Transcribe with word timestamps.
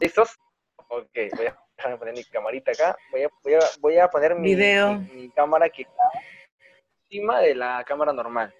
¿Listos? 0.00 0.36
Ok, 0.88 1.10
voy 1.36 1.46
a 1.46 1.56
poner 1.98 2.14
mi 2.14 2.24
camarita 2.24 2.72
acá. 2.72 2.96
Voy 3.10 3.22
a, 3.24 3.28
voy 3.42 3.54
a, 3.54 3.58
voy 3.80 3.98
a 3.98 4.08
poner 4.08 4.34
mi, 4.34 4.54
Video. 4.54 4.94
mi- 4.94 5.12
mi 5.22 5.30
cámara 5.30 5.68
que 5.68 5.82
está 5.82 6.02
encima 7.04 7.40
de 7.40 7.54
la 7.54 7.84
cámara 7.84 8.12
normal. 8.12 8.52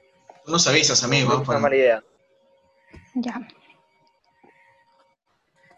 Tú 0.44 0.52
nos 0.52 0.66
avisas, 0.68 1.02
amigo. 1.04 1.32
¿ah? 1.32 1.40
es 1.42 1.48
una 1.48 1.58
mala 1.58 1.76
idea. 1.76 2.04
Ya. 3.14 3.40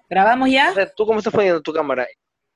¿Grabamos 0.08 0.50
ya? 0.50 0.70
O 0.70 0.74
sea, 0.74 0.90
¿tú 0.94 1.06
cómo 1.06 1.18
estás 1.18 1.32
poniendo 1.32 1.60
tu 1.60 1.72
cámara? 1.72 2.06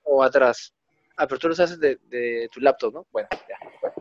¿O 0.04 0.22
atrás? 0.22 0.72
Ah, 1.16 1.26
pero 1.26 1.38
tú 1.38 1.48
lo 1.48 1.54
haces 1.54 1.78
de, 1.78 1.96
de 2.04 2.48
tu 2.50 2.60
laptop, 2.60 2.94
¿no? 2.94 3.06
Bueno, 3.12 3.28
ya. 3.48 3.58
Bueno, 3.80 3.94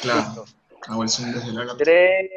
Claro. 0.00 0.44
desde 0.86 1.52
la 1.52 1.64
laptop. 1.64 1.78
Tres. 1.78 2.30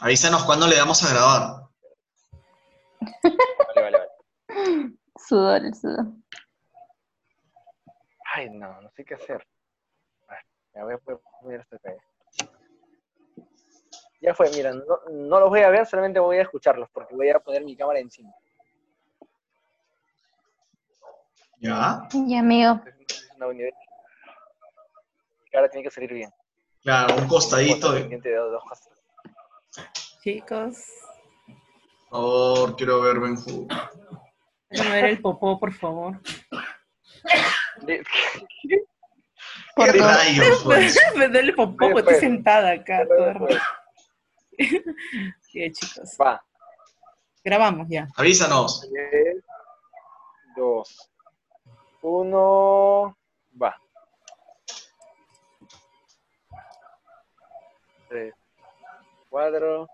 Avísanos 0.00 0.44
cuándo 0.44 0.66
le 0.66 0.76
damos 0.76 1.02
a 1.04 1.12
grabar. 1.12 1.68
Vale, 3.22 3.82
vale, 3.82 3.98
vale. 3.98 4.92
Sudor, 5.16 5.64
el 5.64 5.74
sudor. 5.74 6.06
Ay, 8.34 8.48
no, 8.50 8.80
no 8.80 8.90
sé 8.90 9.04
qué 9.04 9.14
hacer. 9.14 9.46
A 10.28 10.32
ver, 10.32 10.44
ya 10.74 10.84
voy 10.84 10.94
a 10.94 10.98
poner 10.98 11.60
acá. 11.60 11.92
Ya 14.22 14.34
fue, 14.34 14.50
mira, 14.50 14.72
no, 14.72 15.00
no 15.10 15.40
los 15.40 15.48
voy 15.48 15.60
a 15.60 15.70
ver, 15.70 15.86
solamente 15.86 16.20
voy 16.20 16.38
a 16.38 16.42
escucharlos, 16.42 16.88
porque 16.90 17.14
voy 17.14 17.30
a 17.30 17.38
poner 17.40 17.64
mi 17.64 17.76
cámara 17.76 17.98
encima. 17.98 18.32
¿Ya? 21.58 22.08
Ya, 22.26 22.40
amigo. 22.40 22.80
Es 22.86 23.30
una 23.36 23.46
ahora 25.52 25.68
tiene 25.68 25.84
que 25.84 25.90
salir 25.90 26.12
bien. 26.12 26.32
Claro, 26.82 27.16
un 27.16 27.28
costadito. 27.28 27.92
De... 27.92 28.18
Dos. 28.18 28.62
Chicos, 30.22 30.84
Por 32.08 32.10
favor, 32.10 32.76
quiero 32.76 33.00
ver 33.02 33.20
Benju. 33.20 33.66
déjame 34.68 34.90
ver 34.90 35.04
el 35.06 35.20
popó, 35.20 35.58
por 35.58 35.72
favor. 35.72 36.20
¿Qué 37.86 38.02
rayos, 39.92 40.62
pues? 40.64 40.98
Me 41.16 41.28
duele 41.28 41.50
el 41.50 41.54
popó, 41.54 41.76
porque 41.90 41.98
estoy 42.00 42.14
Después. 42.14 42.20
sentada 42.20 42.72
acá. 42.72 43.06
todo 43.06 43.26
el 43.28 43.38
Después. 43.38 43.54
rato. 43.54 43.64
Bien, 45.54 45.72
chicos. 45.72 46.16
Va. 46.20 46.44
Grabamos 47.42 47.86
ya. 47.88 48.06
Avísanos. 48.16 48.86
Tres, 48.92 49.42
dos, 50.56 51.10
uno, 52.02 53.16
va. 53.60 53.74
Tres, 58.08 58.34
cuatro. 59.30 59.88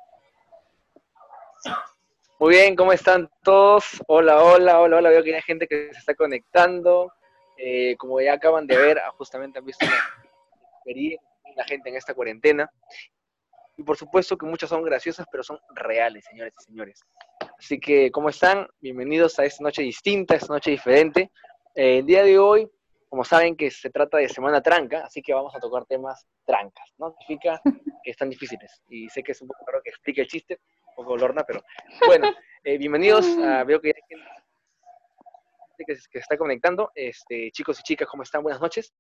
Muy 2.41 2.55
bien, 2.55 2.75
¿cómo 2.75 2.93
están 2.93 3.31
todos? 3.45 4.03
Hola, 4.09 4.43
hola, 4.43 4.81
hola, 4.81 4.97
hola. 4.97 5.11
Veo 5.11 5.23
que 5.23 5.35
hay 5.35 5.43
gente 5.43 5.69
que 5.69 5.93
se 5.93 6.01
está 6.01 6.15
conectando. 6.15 7.13
Eh, 7.57 7.97
como 7.97 8.21
ya 8.21 8.35
acaban 8.35 8.67
de 8.67 8.77
ver, 8.77 8.99
ah, 8.99 9.11
justamente 9.13 9.59
han 9.59 9.65
visto 9.65 9.87
la 11.55 11.65
gente 11.65 11.89
en 11.91 11.97
esta 11.97 12.15
cuarentena. 12.15 12.71
Y 13.77 13.83
por 13.83 13.97
supuesto 13.97 14.37
que 14.37 14.47
muchas 14.47 14.71
son 14.71 14.83
graciosas, 14.83 15.27
pero 15.31 15.43
son 15.43 15.59
reales, 15.75 16.25
señores 16.25 16.55
y 16.59 16.65
señores. 16.65 17.01
Así 17.59 17.79
que, 17.79 18.11
¿cómo 18.11 18.31
están? 18.31 18.67
Bienvenidos 18.81 19.39
a 19.39 19.45
esta 19.45 19.63
noche 19.63 19.83
distinta, 19.83 20.35
esta 20.35 20.53
noche 20.53 20.71
diferente. 20.71 21.31
Eh, 21.75 21.99
el 21.99 22.07
día 22.07 22.23
de 22.23 22.39
hoy, 22.39 22.71
como 23.17 23.25
saben 23.25 23.57
que 23.57 23.71
se 23.71 23.89
trata 23.89 24.19
de 24.19 24.29
Semana 24.29 24.61
Tranca, 24.61 25.07
así 25.07 25.23
que 25.23 25.33
vamos 25.33 25.57
a 25.57 25.59
tocar 25.59 25.87
temas 25.87 26.27
trancas, 26.45 26.93
¿no? 26.99 27.15
Significa 27.19 27.59
que 28.05 28.11
están 28.11 28.29
difíciles. 28.29 28.83
Y 28.91 29.09
sé 29.09 29.23
que 29.23 29.33
es 29.33 29.41
un 29.41 29.49
poco 29.49 29.65
raro 29.67 29.81
que 29.83 29.89
explique 29.89 30.21
el 30.21 30.27
chiste, 30.27 30.61
un 30.89 30.97
poco 30.97 31.17
lorna, 31.17 31.43
pero 31.43 31.63
bueno, 32.07 32.29
eh, 32.65 32.77
bienvenidos. 32.77 33.27
a- 33.39 33.65
veo 33.65 33.81
que 33.81 33.89
hay 33.89 34.19
gente 35.79 35.85
que 35.87 35.97
se, 35.97 36.19
está 36.19 36.37
conectando. 36.37 36.93
Este, 36.95 37.51
chicos 37.53 37.81
y 37.81 37.85
chicas, 37.85 38.07
¿cómo 38.07 38.23
están? 38.23 38.43
Buenas 38.43 38.61
noches. 38.61 38.93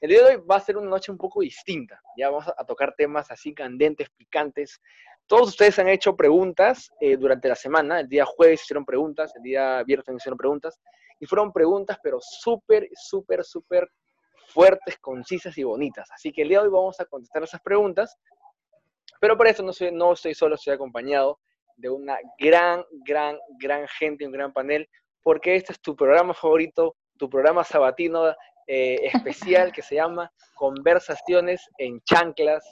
El 0.00 0.08
día 0.08 0.24
de 0.24 0.36
hoy 0.36 0.42
va 0.50 0.56
a 0.56 0.60
ser 0.60 0.78
una 0.78 0.88
noche 0.88 1.12
un 1.12 1.18
poco 1.18 1.42
distinta. 1.42 2.00
Ya 2.16 2.30
vamos 2.30 2.48
a, 2.48 2.54
a 2.56 2.64
tocar 2.64 2.94
temas 2.96 3.30
así 3.30 3.52
candentes, 3.52 4.08
picantes, 4.16 4.80
todos 5.26 5.48
ustedes 5.48 5.78
han 5.78 5.88
hecho 5.90 6.16
preguntas 6.16 6.90
eh, 7.02 7.18
durante 7.18 7.50
la 7.50 7.54
semana. 7.54 8.00
El 8.00 8.08
día 8.08 8.24
jueves 8.24 8.62
hicieron 8.62 8.86
preguntas, 8.86 9.30
el 9.36 9.42
día 9.42 9.82
viernes 9.82 10.06
también 10.06 10.20
hicieron 10.22 10.38
preguntas. 10.38 10.80
Y 11.20 11.26
fueron 11.26 11.52
preguntas, 11.52 11.98
pero 12.02 12.18
súper, 12.20 12.88
súper, 12.94 13.44
súper 13.44 13.88
fuertes, 14.48 14.98
concisas 14.98 15.56
y 15.58 15.64
bonitas. 15.64 16.08
Así 16.12 16.32
que 16.32 16.42
el 16.42 16.48
día 16.48 16.60
de 16.60 16.66
hoy 16.66 16.72
vamos 16.72 16.98
a 17.00 17.04
contestar 17.04 17.42
esas 17.42 17.60
preguntas. 17.60 18.16
Pero 19.20 19.36
por 19.36 19.46
eso 19.46 19.62
no, 19.62 19.72
soy, 19.72 19.90
no 19.92 20.12
estoy 20.12 20.34
solo, 20.34 20.54
estoy 20.54 20.74
acompañado 20.74 21.40
de 21.76 21.88
una 21.88 22.18
gran, 22.38 22.84
gran, 23.04 23.38
gran 23.58 23.86
gente, 23.88 24.26
un 24.26 24.32
gran 24.32 24.52
panel, 24.52 24.88
porque 25.22 25.56
este 25.56 25.72
es 25.72 25.80
tu 25.80 25.96
programa 25.96 26.34
favorito, 26.34 26.96
tu 27.16 27.28
programa 27.28 27.64
sabatino 27.64 28.34
eh, 28.66 29.10
especial 29.14 29.72
que 29.72 29.82
se 29.82 29.94
llama 29.94 30.30
Conversaciones 30.54 31.68
en 31.78 32.00
Chanclas, 32.02 32.64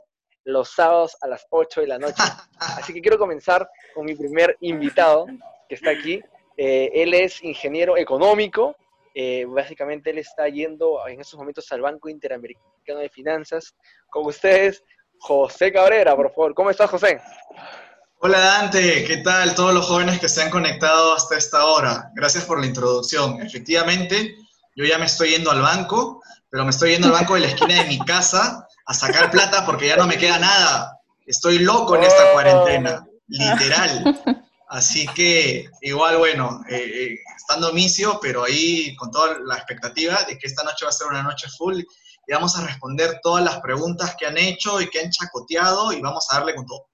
los 0.44 0.70
sábados 0.70 1.16
a 1.20 1.28
las 1.28 1.46
8 1.50 1.80
de 1.80 1.86
la 1.86 1.98
noche. 1.98 2.22
Así 2.58 2.92
que 2.92 3.00
quiero 3.00 3.18
comenzar 3.18 3.68
con 3.94 4.04
mi 4.04 4.14
primer 4.14 4.56
invitado 4.60 5.26
que 5.68 5.74
está 5.74 5.90
aquí. 5.90 6.20
Eh, 6.56 6.90
él 6.94 7.14
es 7.14 7.42
ingeniero 7.42 7.96
económico. 7.96 8.76
eh, 9.18 9.46
básicamente 9.48 10.10
él 10.10 10.18
está 10.18 10.46
yendo 10.48 11.06
en 11.08 11.20
estos 11.20 11.38
momentos 11.38 11.70
al 11.72 11.80
Banco 11.80 12.08
Interamericano 12.10 13.00
de 13.00 13.08
Finanzas. 13.08 13.74
Con 14.10 14.26
ustedes, 14.26 14.82
José 15.18 15.72
Cabrera, 15.72 16.14
por 16.14 16.28
favor. 16.34 16.54
¿Cómo 16.54 16.68
estás, 16.70 16.90
José? 16.90 17.18
Hola 18.18 18.38
Dante, 18.40 19.04
¿qué 19.04 19.18
tal? 19.18 19.54
Todos 19.54 19.72
los 19.72 19.86
jóvenes 19.86 20.18
que 20.20 20.28
se 20.28 20.42
han 20.42 20.50
conectado 20.50 21.14
hasta 21.14 21.36
esta 21.36 21.64
hora. 21.66 22.10
Gracias 22.14 22.44
por 22.44 22.60
la 22.60 22.66
introducción. 22.66 23.40
Efectivamente, 23.40 24.36
yo 24.74 24.84
ya 24.84 24.98
me 24.98 25.06
estoy 25.06 25.30
yendo 25.30 25.50
al 25.50 25.62
banco, 25.62 26.22
pero 26.50 26.64
me 26.64 26.70
estoy 26.70 26.90
yendo 26.92 27.08
al 27.08 27.14
banco 27.14 27.34
de 27.34 27.40
la 27.40 27.48
esquina 27.48 27.82
de 27.82 27.88
mi 27.88 27.98
casa 28.00 28.66
a 28.86 28.94
sacar 28.94 29.30
plata 29.30 29.64
porque 29.64 29.88
ya 29.88 29.96
no 29.96 30.06
me 30.06 30.18
queda 30.18 30.38
nada. 30.38 31.00
Estoy 31.26 31.58
loco 31.58 31.96
en 31.96 32.04
esta 32.04 32.32
cuarentena, 32.32 33.06
literal. 33.28 34.22
Así 34.68 35.06
que 35.14 35.70
igual, 35.80 36.18
bueno, 36.18 36.60
eh, 36.68 36.76
eh, 36.76 37.18
estando 37.36 37.72
misio, 37.72 38.18
pero 38.20 38.44
ahí 38.44 38.96
con 38.96 39.10
toda 39.10 39.38
la 39.38 39.56
expectativa 39.56 40.22
de 40.24 40.36
que 40.38 40.46
esta 40.46 40.64
noche 40.64 40.84
va 40.84 40.88
a 40.88 40.92
ser 40.92 41.06
una 41.06 41.22
noche 41.22 41.46
full 41.56 41.78
y 41.78 42.32
vamos 42.32 42.58
a 42.58 42.66
responder 42.66 43.20
todas 43.22 43.44
las 43.44 43.60
preguntas 43.60 44.16
que 44.18 44.26
han 44.26 44.36
hecho 44.36 44.80
y 44.80 44.90
que 44.90 45.00
han 45.00 45.10
chacoteado 45.10 45.92
y 45.92 46.00
vamos 46.00 46.26
a 46.30 46.38
darle 46.38 46.56
con 46.56 46.66
todo. 46.66 46.88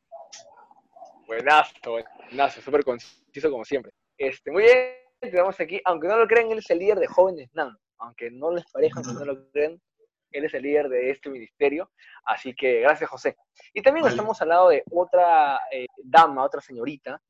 Buenazo, 1.26 1.98
buenazo, 2.30 2.60
súper 2.60 2.84
conciso 2.84 3.50
como 3.50 3.64
siempre. 3.64 3.92
Este, 4.18 4.50
muy 4.50 4.64
bien, 4.64 4.94
tenemos 5.20 5.58
aquí, 5.58 5.80
aunque 5.86 6.08
no 6.08 6.18
lo 6.18 6.26
crean, 6.26 6.50
él 6.50 6.58
es 6.58 6.68
el 6.68 6.78
líder 6.78 6.98
de 6.98 7.06
Jóvenes 7.06 7.48
NAM. 7.54 7.76
Aunque 7.98 8.30
no 8.30 8.50
les 8.50 8.64
parezca, 8.70 9.00
aunque 9.00 9.24
no 9.24 9.32
lo 9.32 9.50
crean, 9.50 9.80
él 10.32 10.44
es 10.44 10.52
el 10.52 10.62
líder 10.62 10.88
de 10.90 11.10
este 11.10 11.30
ministerio. 11.30 11.90
Así 12.24 12.54
que 12.54 12.80
gracias, 12.80 13.08
José. 13.08 13.36
Y 13.72 13.80
también 13.80 14.02
Vale. 14.02 14.14
estamos 14.14 14.42
al 14.42 14.48
lado 14.48 14.68
de 14.68 14.82
otra 14.90 15.60
eh, 15.70 15.86
dama, 16.02 16.44
otra 16.44 16.60
señorita. 16.60 17.20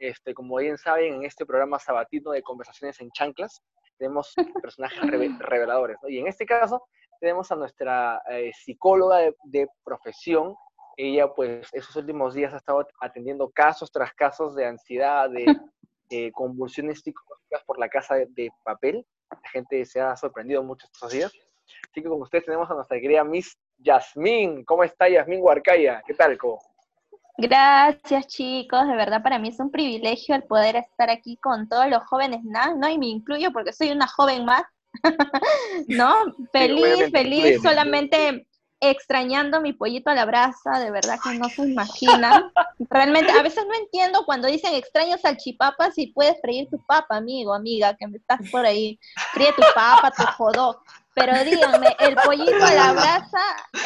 Este, 0.00 0.34
como 0.34 0.56
bien 0.56 0.78
saben, 0.78 1.14
en 1.14 1.24
este 1.24 1.44
programa 1.46 1.78
sabatino 1.78 2.30
de 2.32 2.42
conversaciones 2.42 3.00
en 3.00 3.10
chanclas, 3.12 3.62
tenemos 3.98 4.32
personajes 4.64 4.98
reve- 5.02 5.36
reveladores. 5.38 5.98
¿no? 6.02 6.08
Y 6.08 6.18
en 6.18 6.26
este 6.26 6.46
caso, 6.46 6.82
tenemos 7.20 7.52
a 7.52 7.56
nuestra 7.56 8.22
eh, 8.30 8.50
psicóloga 8.54 9.18
de, 9.18 9.36
de 9.44 9.68
profesión, 9.84 10.56
ella 10.96 11.28
pues 11.32 11.68
esos 11.72 11.94
últimos 11.96 12.34
días 12.34 12.52
ha 12.52 12.56
estado 12.56 12.86
atendiendo 13.00 13.48
casos 13.50 13.92
tras 13.92 14.12
casos 14.14 14.54
de 14.56 14.66
ansiedad, 14.66 15.28
de 16.10 16.32
convulsiones 16.32 17.00
psicológicas 17.00 17.62
por 17.64 17.78
la 17.78 17.88
casa 17.88 18.16
de, 18.16 18.26
de 18.30 18.50
papel. 18.64 19.06
La 19.30 19.48
gente 19.50 19.84
se 19.84 20.00
ha 20.00 20.16
sorprendido 20.16 20.62
mucho 20.62 20.86
estos 20.92 21.12
días. 21.12 21.32
Así 21.90 22.02
que 22.02 22.08
con 22.08 22.20
ustedes 22.20 22.44
tenemos 22.46 22.68
a 22.70 22.74
nuestra 22.74 22.98
querida 22.98 23.22
Miss 23.22 23.56
Yasmín. 23.78 24.64
¿Cómo 24.64 24.82
está 24.82 25.08
Yasmín 25.08 25.40
Huarcaya? 25.40 26.02
¿Qué 26.06 26.14
tal, 26.14 26.36
Co? 26.36 26.58
Gracias, 27.36 28.26
chicos. 28.26 28.86
De 28.86 28.96
verdad, 28.96 29.22
para 29.22 29.38
mí 29.38 29.48
es 29.48 29.60
un 29.60 29.70
privilegio 29.70 30.34
el 30.34 30.42
poder 30.44 30.76
estar 30.76 31.10
aquí 31.10 31.36
con 31.38 31.68
todos 31.68 31.88
los 31.88 32.02
jóvenes 32.04 32.44
NAN, 32.44 32.78
¿no? 32.78 32.88
Y 32.88 32.98
me 32.98 33.06
incluyo 33.06 33.52
porque 33.52 33.72
soy 33.72 33.90
una 33.90 34.06
joven 34.06 34.44
más, 34.44 34.62
¿no? 35.88 36.14
Feliz, 36.52 37.10
feliz, 37.10 37.62
solamente 37.62 38.46
extrañando 38.80 39.60
mi 39.60 39.74
pollito 39.74 40.10
a 40.10 40.14
la 40.14 40.24
brasa, 40.24 40.78
de 40.80 40.90
verdad 40.90 41.18
que 41.22 41.38
no 41.38 41.48
se 41.50 41.62
imaginan. 41.62 42.50
Realmente, 42.88 43.30
a 43.30 43.42
veces 43.42 43.64
no 43.66 43.74
entiendo 43.74 44.24
cuando 44.24 44.48
dicen 44.48 44.74
extraño 44.74 45.18
salchipapas 45.18 45.98
y 45.98 46.12
puedes 46.12 46.40
freír 46.40 46.68
tu 46.70 46.78
papa, 46.86 47.18
amigo, 47.18 47.52
amiga, 47.52 47.94
que 47.94 48.08
me 48.08 48.16
estás 48.16 48.40
por 48.50 48.64
ahí. 48.64 48.98
Fríe 49.32 49.52
tu 49.52 49.62
papa, 49.74 50.10
tu 50.10 50.22
jodó. 50.36 50.82
Pero 51.20 51.44
díganme, 51.44 51.96
el 51.98 52.16
pollito 52.16 52.64
a 52.64 52.74
la 52.74 52.92
brasa, 52.92 53.42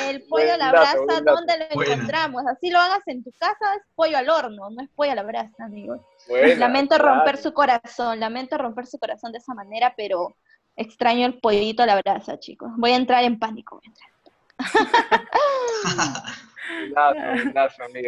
el 0.08 0.22
pollo 0.22 0.54
a 0.54 0.56
la 0.56 0.72
dato, 0.72 1.04
brasa. 1.04 1.22
¿dónde 1.22 1.58
lo 1.58 1.82
encontramos? 1.82 2.46
Así 2.46 2.70
lo 2.70 2.78
hagas 2.78 3.02
en 3.06 3.25
tu 3.25 3.32
casa, 3.32 3.75
es 3.76 3.82
pollo 3.94 4.16
al 4.16 4.31
horno, 4.31 4.70
no 4.70 4.82
es 4.82 4.88
pollo 4.90 5.12
a 5.12 5.16
la 5.16 5.22
brasa, 5.22 5.64
amigos. 5.64 6.00
Buena, 6.28 6.54
Lamento 6.56 6.96
claro. 6.96 7.16
romper 7.16 7.36
su 7.38 7.52
corazón, 7.52 8.20
lamento 8.20 8.56
romper 8.56 8.86
su 8.86 8.98
corazón 8.98 9.32
de 9.32 9.38
esa 9.38 9.54
manera, 9.54 9.94
pero 9.96 10.36
extraño 10.76 11.26
el 11.26 11.40
pollito 11.40 11.82
a 11.82 11.86
la 11.86 12.00
brasa, 12.00 12.38
chicos. 12.38 12.70
Voy 12.76 12.92
a 12.92 12.96
entrar 12.96 13.25
en 13.25 13.38
pánico. 13.38 13.76
voy 13.76 13.84
a 13.87 13.88
entrar. 13.88 14.10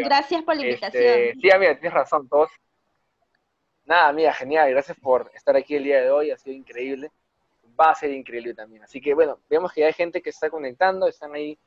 Gracias 0.05 0.43
por 0.43 0.56
la 0.56 0.62
invitación. 0.62 1.02
Este, 1.02 1.34
sí, 1.40 1.50
amiga, 1.50 1.79
tienes 1.79 1.93
razón, 1.93 2.29
todos. 2.29 2.50
Nada, 3.84 4.08
amiga, 4.08 4.32
genial. 4.32 4.70
Gracias 4.70 4.99
por 4.99 5.31
estar 5.34 5.56
aquí 5.56 5.76
el 5.76 5.84
día 5.84 6.00
de 6.00 6.11
hoy. 6.11 6.31
Ha 6.31 6.38
sido 6.38 6.56
increíble. 6.56 7.11
Va 7.78 7.90
a 7.90 7.94
ser 7.94 8.11
increíble 8.11 8.55
también. 8.55 8.82
Así 8.82 9.00
que, 9.00 9.14
bueno, 9.14 9.40
vemos 9.49 9.73
que 9.73 9.82
ya 9.82 9.88
hay 9.88 9.93
gente 9.93 10.23
que 10.23 10.31
está 10.31 10.50
conectando, 10.50 11.06
están 11.06 11.34
ahí 11.34 11.58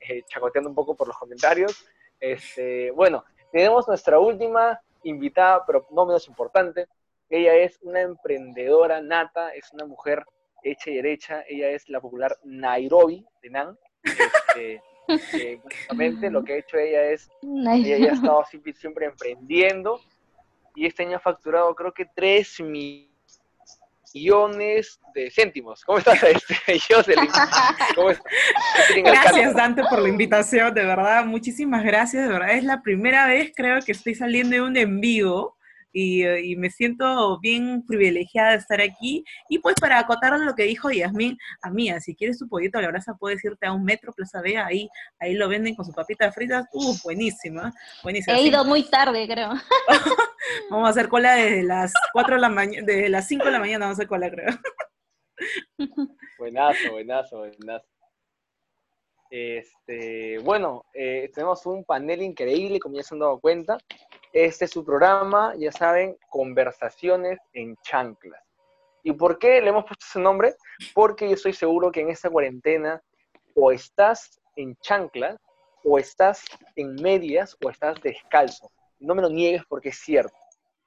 eh, 0.00 0.22
chacoteando 0.26 0.70
un 0.70 0.74
poco 0.74 0.96
por 0.96 1.06
los 1.06 1.16
comentarios. 1.18 1.86
Este, 2.20 2.90
bueno, 2.90 3.24
tenemos 3.52 3.86
nuestra 3.86 4.18
última 4.18 4.80
invitada, 5.02 5.64
pero 5.66 5.86
no 5.90 6.06
menos 6.06 6.26
importante. 6.28 6.86
Ella 7.28 7.54
es 7.54 7.78
una 7.82 8.00
emprendedora 8.00 9.00
nata, 9.00 9.50
es 9.50 9.72
una 9.72 9.84
mujer 9.84 10.24
hecha 10.62 10.90
y 10.90 10.96
derecha. 10.96 11.44
Ella 11.48 11.70
es 11.70 11.88
la 11.88 12.00
popular 12.00 12.36
Nairobi 12.44 13.24
de 13.42 13.50
Nan. 13.50 13.78
Este, 14.02 14.80
eh, 15.34 15.60
básicamente 15.62 16.30
lo 16.30 16.44
que 16.44 16.54
ha 16.54 16.56
hecho 16.58 16.76
ella 16.76 17.04
es 17.04 17.30
ella 17.42 18.10
ha 18.10 18.14
estado 18.14 18.44
siempre, 18.44 18.72
siempre 18.74 19.06
emprendiendo 19.06 20.00
y 20.74 20.86
este 20.86 21.02
año 21.02 21.16
ha 21.16 21.20
facturado 21.20 21.74
creo 21.74 21.92
que 21.92 22.04
3 22.04 22.60
millones 22.60 23.07
de 24.12 25.30
céntimos. 25.30 25.84
¿Cómo 25.84 25.98
estás, 25.98 26.22
este? 26.22 26.56
¿Cómo 27.94 28.10
estás? 28.10 28.24
Gracias, 28.96 29.54
Dante, 29.54 29.82
por 29.88 30.00
la 30.00 30.08
invitación, 30.08 30.72
de 30.74 30.84
verdad, 30.84 31.24
muchísimas 31.24 31.84
gracias, 31.84 32.26
de 32.26 32.32
verdad, 32.32 32.52
es 32.52 32.64
la 32.64 32.82
primera 32.82 33.26
vez 33.26 33.52
creo 33.54 33.80
que 33.80 33.92
estoy 33.92 34.14
saliendo 34.14 34.56
de 34.56 34.62
un 34.62 34.76
en 34.76 35.00
vivo 35.00 35.57
y, 35.98 36.22
eh, 36.22 36.44
y 36.44 36.56
me 36.56 36.70
siento 36.70 37.40
bien 37.40 37.84
privilegiada 37.84 38.52
de 38.52 38.58
estar 38.58 38.80
aquí. 38.80 39.24
Y 39.48 39.58
pues 39.58 39.74
para 39.80 39.98
acotar 39.98 40.38
lo 40.38 40.54
que 40.54 40.62
dijo 40.62 40.90
Yasmín, 40.90 41.36
a 41.60 41.70
mí, 41.70 41.90
si 42.00 42.14
quieres 42.14 42.38
tu 42.38 42.48
pollito 42.48 42.78
a 42.78 42.82
la 42.82 42.88
brasa, 42.88 43.16
puedes 43.18 43.44
irte 43.44 43.66
a 43.66 43.72
un 43.72 43.82
metro, 43.82 44.12
Plaza 44.12 44.40
B, 44.40 44.56
ahí, 44.56 44.88
ahí 45.18 45.34
lo 45.34 45.48
venden 45.48 45.74
con 45.74 45.84
su 45.84 45.92
papita 45.92 46.30
fritas, 46.30 46.66
uh, 46.72 46.94
buenísima, 47.02 47.72
buenísima. 48.04 48.38
He 48.38 48.42
ido 48.42 48.64
muy 48.64 48.84
tarde, 48.84 49.26
creo. 49.26 49.50
Vamos 50.70 50.86
a 50.86 50.90
hacer 50.90 51.08
cola 51.08 51.34
desde 51.34 51.64
las 51.64 51.92
4 52.12 52.36
de 52.36 52.40
la 52.40 52.48
mañana, 52.48 52.86
desde 52.86 53.08
las 53.08 53.26
5 53.26 53.44
de 53.44 53.50
la 53.50 53.58
mañana 53.58 53.86
vamos 53.86 53.98
a 53.98 53.98
hacer 53.98 54.06
cola, 54.06 54.30
creo. 54.30 54.50
Buenazo, 56.38 56.92
buenazo, 56.92 57.38
buenazo. 57.38 57.86
Este, 59.30 60.38
bueno, 60.38 60.84
eh, 60.94 61.30
tenemos 61.34 61.66
un 61.66 61.84
panel 61.84 62.22
increíble, 62.22 62.80
como 62.80 62.96
ya 62.96 63.02
se 63.02 63.14
han 63.14 63.20
dado 63.20 63.40
cuenta. 63.40 63.78
Este 64.32 64.66
es 64.66 64.70
su 64.70 64.84
programa, 64.84 65.54
ya 65.56 65.72
saben, 65.72 66.16
Conversaciones 66.28 67.38
en 67.52 67.76
Chanclas. 67.82 68.42
¿Y 69.02 69.12
por 69.12 69.38
qué 69.38 69.60
le 69.60 69.70
hemos 69.70 69.84
puesto 69.84 70.04
ese 70.06 70.20
nombre? 70.20 70.54
Porque 70.94 71.28
yo 71.28 71.34
estoy 71.34 71.52
seguro 71.52 71.90
que 71.90 72.00
en 72.00 72.10
esta 72.10 72.28
cuarentena 72.28 73.02
o 73.54 73.72
estás 73.72 74.40
en 74.56 74.76
chanclas, 74.76 75.36
o 75.84 75.98
estás 75.98 76.44
en 76.76 76.94
medias, 76.96 77.56
o 77.64 77.70
estás 77.70 78.00
descalzo. 78.02 78.70
No 78.98 79.14
me 79.14 79.22
lo 79.22 79.30
niegues 79.30 79.62
porque 79.68 79.90
es 79.90 79.98
cierto. 79.98 80.36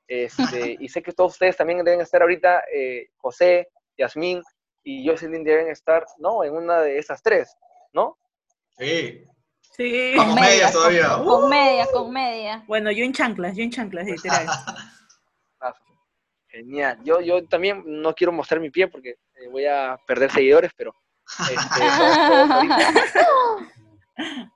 Este, 0.08 0.78
y 0.80 0.90
sé 0.90 1.02
que 1.02 1.14
todos 1.14 1.34
ustedes 1.34 1.58
también 1.58 1.84
deben 1.84 2.02
estar 2.02 2.22
ahorita, 2.22 2.64
eh, 2.74 3.10
José, 3.18 3.70
Yasmín 3.98 4.42
y 4.84 5.08
Jocelyn 5.08 5.44
deben 5.44 5.70
estar, 5.70 6.06
¿no? 6.18 6.44
En 6.44 6.54
una 6.54 6.82
de 6.82 6.98
esas 6.98 7.22
tres, 7.22 7.56
¿no? 7.94 8.18
Sí. 8.78 9.26
Sí. 9.72 10.14
Bajo 10.16 10.36
medias 10.36 10.72
todavía. 10.72 11.18
Con 11.24 11.50
media, 11.50 11.88
con 11.92 12.12
media. 12.12 12.64
Bueno, 12.68 12.92
yo 12.92 13.04
en 13.04 13.14
chanclas, 13.14 13.56
yo 13.56 13.64
en 13.64 13.72
chanclas, 13.72 14.06
literal. 14.06 14.48
Ah, 15.64 15.76
Genial. 16.48 16.98
Yo, 17.04 17.22
yo 17.22 17.48
también 17.48 17.84
no 17.86 18.16
quiero 18.16 18.32
mostrar 18.32 18.60
mi 18.60 18.72
pie 18.72 18.88
porque 18.88 19.12
eh, 19.12 19.48
voy 19.52 19.68
a 19.68 19.96
perder 20.08 20.32
seguidores, 20.32 20.72
pero 20.76 20.92
este, 21.40 21.56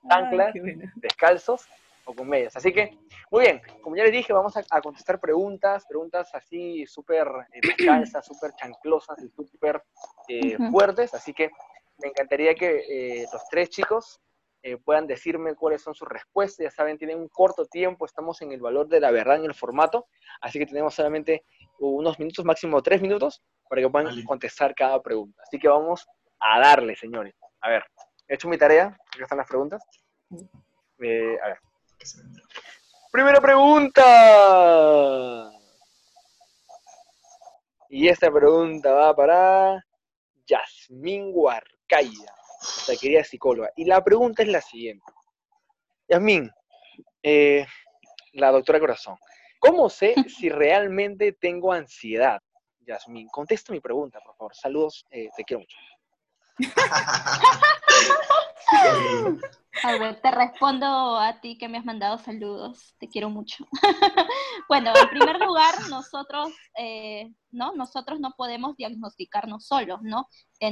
Chanclas. 0.08 0.52
Bueno. 0.54 0.92
descalzos 0.96 1.66
o 2.04 2.14
con 2.14 2.28
medias. 2.28 2.56
Así 2.56 2.72
que, 2.72 2.96
muy 3.30 3.42
bien, 3.42 3.60
como 3.82 3.96
ya 3.96 4.04
les 4.04 4.12
dije, 4.12 4.32
vamos 4.32 4.56
a, 4.56 4.64
a 4.70 4.80
contestar 4.80 5.20
preguntas, 5.20 5.84
preguntas 5.88 6.32
así 6.34 6.86
súper 6.86 7.26
eh, 7.52 7.60
descalzas, 7.62 8.26
súper 8.26 8.52
chanclosas 8.54 9.18
y 9.22 9.28
súper 9.28 9.82
eh, 10.28 10.56
fuertes. 10.70 11.14
Así 11.14 11.32
que 11.32 11.50
me 11.98 12.08
encantaría 12.08 12.54
que 12.54 12.84
eh, 12.88 13.26
los 13.32 13.42
tres 13.50 13.70
chicos 13.70 14.20
eh, 14.66 14.78
puedan 14.78 15.06
decirme 15.06 15.54
cuáles 15.54 15.80
son 15.80 15.94
sus 15.94 16.08
respuestas. 16.08 16.64
Ya 16.64 16.72
saben, 16.72 16.98
tienen 16.98 17.20
un 17.20 17.28
corto 17.28 17.66
tiempo, 17.66 18.04
estamos 18.04 18.42
en 18.42 18.50
el 18.50 18.60
valor 18.60 18.88
de 18.88 18.98
la 18.98 19.12
verdad 19.12 19.36
en 19.36 19.44
el 19.44 19.54
formato, 19.54 20.08
así 20.40 20.58
que 20.58 20.66
tenemos 20.66 20.92
solamente 20.92 21.44
unos 21.78 22.18
minutos, 22.18 22.44
máximo 22.44 22.82
tres 22.82 23.00
minutos, 23.00 23.44
para 23.68 23.80
que 23.80 23.88
puedan 23.88 24.08
Vale. 24.08 24.24
contestar 24.24 24.74
cada 24.74 25.00
pregunta. 25.00 25.40
Así 25.44 25.56
que 25.60 25.68
vamos 25.68 26.04
a 26.40 26.58
darle, 26.58 26.96
señores. 26.96 27.36
A 27.60 27.70
ver, 27.70 27.84
he 28.26 28.34
hecho 28.34 28.48
mi 28.48 28.58
tarea, 28.58 28.86
acá 28.86 29.22
están 29.22 29.38
las 29.38 29.46
preguntas. 29.46 29.80
Eh, 30.98 31.38
a 31.40 31.46
ver. 31.46 31.58
Primera 33.12 33.40
pregunta. 33.40 34.02
Y 37.88 38.08
esta 38.08 38.32
pregunta 38.32 38.92
va 38.92 39.14
para 39.14 39.86
Yasmín 40.44 41.30
Huarcaya, 41.32 42.34
nuestra 42.74 42.96
querida 42.96 43.24
psicóloga. 43.24 43.70
Y 43.76 43.84
la 43.84 44.02
pregunta 44.02 44.42
es 44.42 44.48
la 44.48 44.60
siguiente. 44.60 45.04
Yasmín, 46.08 46.50
eh, 47.22 47.66
la 48.32 48.52
doctora 48.52 48.78
Corazón, 48.78 49.16
¿cómo 49.58 49.88
sé 49.88 50.14
si 50.28 50.48
realmente 50.48 51.32
tengo 51.32 51.72
ansiedad? 51.72 52.40
Yasmín, 52.80 53.28
contesta 53.28 53.72
mi 53.72 53.80
pregunta, 53.80 54.20
por 54.24 54.36
favor. 54.36 54.54
Saludos, 54.54 55.04
eh, 55.10 55.28
te 55.36 55.44
quiero 55.44 55.60
mucho. 55.60 55.76
A 59.82 59.98
ver, 59.98 60.20
te 60.20 60.30
respondo 60.30 61.18
a 61.18 61.40
ti 61.40 61.58
que 61.58 61.68
me 61.68 61.78
has 61.78 61.84
mandado 61.84 62.18
saludos. 62.18 62.94
Te 62.98 63.08
quiero 63.08 63.30
mucho. 63.30 63.66
bueno, 64.68 64.92
en 64.94 65.08
primer 65.08 65.38
lugar, 65.40 65.74
nosotros, 65.90 66.52
eh, 66.78 67.32
¿no? 67.50 67.72
Nosotros 67.74 68.20
no 68.20 68.32
podemos 68.36 68.76
diagnosticarnos 68.76 69.66
solos, 69.66 70.00
¿no? 70.02 70.28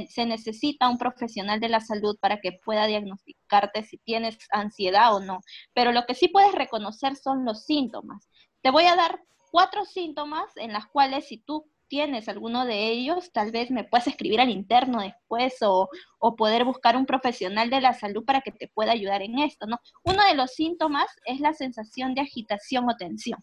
Se 0.09 0.25
necesita 0.25 0.89
un 0.89 0.97
profesional 0.97 1.59
de 1.59 1.69
la 1.69 1.79
salud 1.79 2.17
para 2.19 2.39
que 2.41 2.59
pueda 2.63 2.87
diagnosticarte 2.87 3.83
si 3.83 3.97
tienes 3.99 4.37
ansiedad 4.51 5.15
o 5.15 5.19
no. 5.19 5.39
Pero 5.73 5.91
lo 5.91 6.05
que 6.05 6.15
sí 6.15 6.27
puedes 6.27 6.53
reconocer 6.53 7.15
son 7.15 7.45
los 7.45 7.65
síntomas. 7.65 8.29
Te 8.61 8.71
voy 8.71 8.85
a 8.85 8.95
dar 8.95 9.19
cuatro 9.51 9.85
síntomas 9.85 10.45
en 10.57 10.73
las 10.73 10.87
cuales 10.87 11.27
si 11.27 11.37
tú 11.37 11.69
tienes 11.95 12.27
alguno 12.27 12.65
de 12.65 12.89
ellos, 12.89 13.31
tal 13.31 13.51
vez 13.51 13.71
me 13.71 13.85
puedas 13.85 14.07
escribir 14.07 14.41
al 14.41 14.49
interno 14.49 14.99
después 14.99 15.55
o, 15.61 15.87
o 16.19 16.35
poder 16.35 16.65
buscar 16.65 16.97
un 16.97 17.05
profesional 17.05 17.69
de 17.69 17.79
la 17.79 17.93
salud 17.93 18.25
para 18.25 18.41
que 18.41 18.51
te 18.51 18.67
pueda 18.67 18.91
ayudar 18.91 19.21
en 19.21 19.39
esto, 19.39 19.65
¿no? 19.65 19.79
Uno 20.03 20.21
de 20.25 20.35
los 20.35 20.51
síntomas 20.51 21.05
es 21.23 21.39
la 21.39 21.53
sensación 21.53 22.13
de 22.13 22.19
agitación 22.19 22.89
o 22.89 22.97
tensión. 22.97 23.39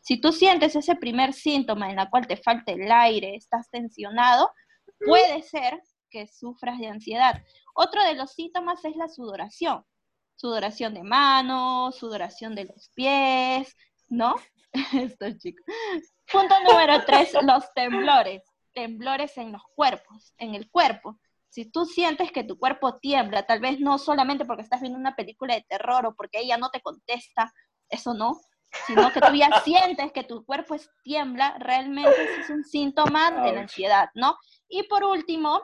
Si 0.00 0.18
tú 0.18 0.32
sientes 0.32 0.74
ese 0.76 0.96
primer 0.96 1.34
síntoma 1.34 1.90
en 1.90 1.96
la 1.96 2.08
cual 2.08 2.26
te 2.26 2.38
falta 2.38 2.72
el 2.72 2.90
aire, 2.90 3.36
estás 3.36 3.68
tensionado, 3.68 4.50
puede 5.04 5.42
ser 5.42 5.82
que 6.08 6.26
sufras 6.26 6.78
de 6.78 6.86
ansiedad. 6.86 7.42
Otro 7.74 8.02
de 8.02 8.14
los 8.14 8.32
síntomas 8.32 8.82
es 8.82 8.96
la 8.96 9.08
sudoración. 9.08 9.84
Sudoración 10.36 10.94
de 10.94 11.02
manos, 11.02 11.98
sudoración 11.98 12.54
de 12.54 12.64
los 12.64 12.88
pies, 12.94 13.76
¿no? 14.08 14.36
Estos 14.92 15.38
chicos. 15.38 15.64
Punto 16.30 16.54
número 16.60 17.04
tres, 17.04 17.34
los 17.42 17.72
temblores. 17.74 18.42
Temblores 18.72 19.36
en 19.36 19.52
los 19.52 19.62
cuerpos, 19.74 20.32
en 20.38 20.54
el 20.54 20.70
cuerpo. 20.70 21.18
Si 21.48 21.64
tú 21.64 21.84
sientes 21.84 22.30
que 22.30 22.44
tu 22.44 22.58
cuerpo 22.58 22.98
tiembla, 22.98 23.44
tal 23.44 23.60
vez 23.60 23.80
no 23.80 23.98
solamente 23.98 24.44
porque 24.44 24.62
estás 24.62 24.80
viendo 24.80 24.98
una 24.98 25.16
película 25.16 25.54
de 25.54 25.66
terror 25.68 26.06
o 26.06 26.14
porque 26.14 26.40
ella 26.40 26.56
no 26.56 26.70
te 26.70 26.80
contesta, 26.80 27.52
eso 27.88 28.14
no, 28.14 28.40
sino 28.86 29.12
que 29.12 29.20
tú 29.20 29.34
ya 29.34 29.50
sientes 29.64 30.12
que 30.12 30.22
tu 30.22 30.44
cuerpo 30.44 30.74
es, 30.74 30.88
tiembla, 31.02 31.56
realmente 31.58 32.40
es 32.40 32.50
un 32.50 32.64
síntoma 32.64 33.30
de 33.42 33.52
la 33.52 33.62
ansiedad, 33.62 34.10
¿no? 34.14 34.36
Y 34.68 34.84
por 34.84 35.02
último, 35.02 35.60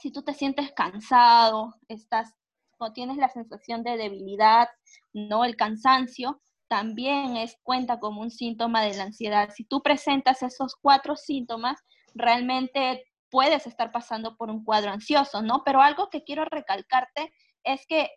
si 0.00 0.10
tú 0.10 0.22
te 0.22 0.34
sientes 0.34 0.72
cansado, 0.72 1.74
estás 1.88 2.34
o 2.78 2.92
tienes 2.92 3.16
la 3.16 3.28
sensación 3.28 3.82
de 3.82 3.96
debilidad, 3.96 4.68
¿no? 5.12 5.44
El 5.44 5.56
cansancio, 5.56 6.42
también 6.68 7.36
es, 7.36 7.56
cuenta 7.62 7.98
como 7.98 8.20
un 8.20 8.30
síntoma 8.30 8.82
de 8.82 8.96
la 8.96 9.04
ansiedad. 9.04 9.50
Si 9.54 9.64
tú 9.64 9.82
presentas 9.82 10.42
esos 10.42 10.74
cuatro 10.76 11.16
síntomas, 11.16 11.80
realmente 12.14 13.04
puedes 13.30 13.66
estar 13.66 13.92
pasando 13.92 14.36
por 14.36 14.50
un 14.50 14.64
cuadro 14.64 14.90
ansioso, 14.90 15.42
¿no? 15.42 15.62
Pero 15.64 15.82
algo 15.82 16.08
que 16.10 16.24
quiero 16.24 16.44
recalcarte 16.44 17.32
es 17.64 17.86
que 17.86 18.10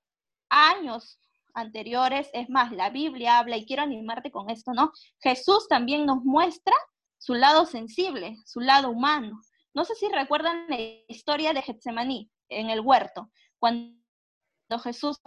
años 0.50 1.20
anteriores, 1.54 2.30
es 2.34 2.50
más, 2.50 2.72
la 2.72 2.90
Biblia 2.90 3.40
habla 3.40 3.58
y 3.58 3.66
quiero 3.66 3.84
animarte 3.84 4.32
con 4.32 4.50
esto, 4.50 4.72
¿no? 4.74 4.92
Jesús 5.22 5.68
también 5.68 6.06
nos 6.06 6.24
muestra 6.24 6.76
su 7.18 7.34
lado 7.34 7.66
sensible, 7.66 8.38
su 8.46 8.62
lado 8.62 8.90
humano. 8.90 9.40
No 9.74 9.84
sé 9.84 9.96
si 9.96 10.08
recuerdan 10.10 10.66
la 10.70 10.78
historia 11.08 11.54
de 11.54 11.62
Getsemaní 11.62 12.32
en 12.50 12.70
el 12.70 12.82
huerto, 12.82 13.30
cuando 13.60 14.00
Jesús 14.84 15.20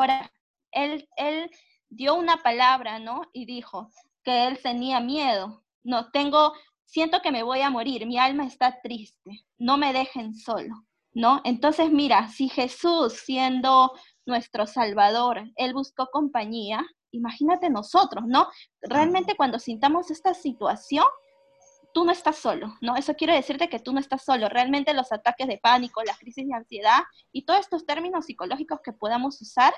él, 0.72 1.08
él 1.16 1.50
dio 1.92 2.14
una 2.14 2.38
palabra, 2.38 2.98
¿no? 2.98 3.22
Y 3.32 3.44
dijo 3.46 3.90
que 4.24 4.46
él 4.46 4.58
tenía 4.62 5.00
miedo. 5.00 5.62
No, 5.84 6.10
tengo, 6.10 6.52
siento 6.84 7.20
que 7.22 7.32
me 7.32 7.42
voy 7.42 7.60
a 7.60 7.70
morir, 7.70 8.06
mi 8.06 8.18
alma 8.18 8.46
está 8.46 8.80
triste, 8.82 9.44
no 9.58 9.76
me 9.76 9.92
dejen 9.92 10.34
solo, 10.34 10.86
¿no? 11.12 11.40
Entonces, 11.44 11.90
mira, 11.90 12.28
si 12.28 12.48
Jesús, 12.48 13.14
siendo 13.14 13.92
nuestro 14.24 14.66
Salvador, 14.66 15.42
Él 15.56 15.74
buscó 15.74 16.06
compañía, 16.12 16.84
imagínate 17.10 17.68
nosotros, 17.68 18.24
¿no? 18.26 18.48
Realmente 18.80 19.36
cuando 19.36 19.58
sintamos 19.58 20.10
esta 20.10 20.34
situación, 20.34 21.04
tú 21.92 22.04
no 22.04 22.12
estás 22.12 22.36
solo, 22.36 22.74
¿no? 22.80 22.96
Eso 22.96 23.14
quiere 23.14 23.34
decirte 23.34 23.68
que 23.68 23.80
tú 23.80 23.92
no 23.92 24.00
estás 24.00 24.24
solo. 24.24 24.48
Realmente 24.48 24.94
los 24.94 25.12
ataques 25.12 25.46
de 25.46 25.58
pánico, 25.58 26.02
las 26.04 26.18
crisis 26.18 26.46
de 26.46 26.54
ansiedad 26.54 27.00
y 27.32 27.44
todos 27.44 27.60
estos 27.60 27.84
términos 27.84 28.26
psicológicos 28.26 28.80
que 28.82 28.92
podamos 28.92 29.42
usar, 29.42 29.74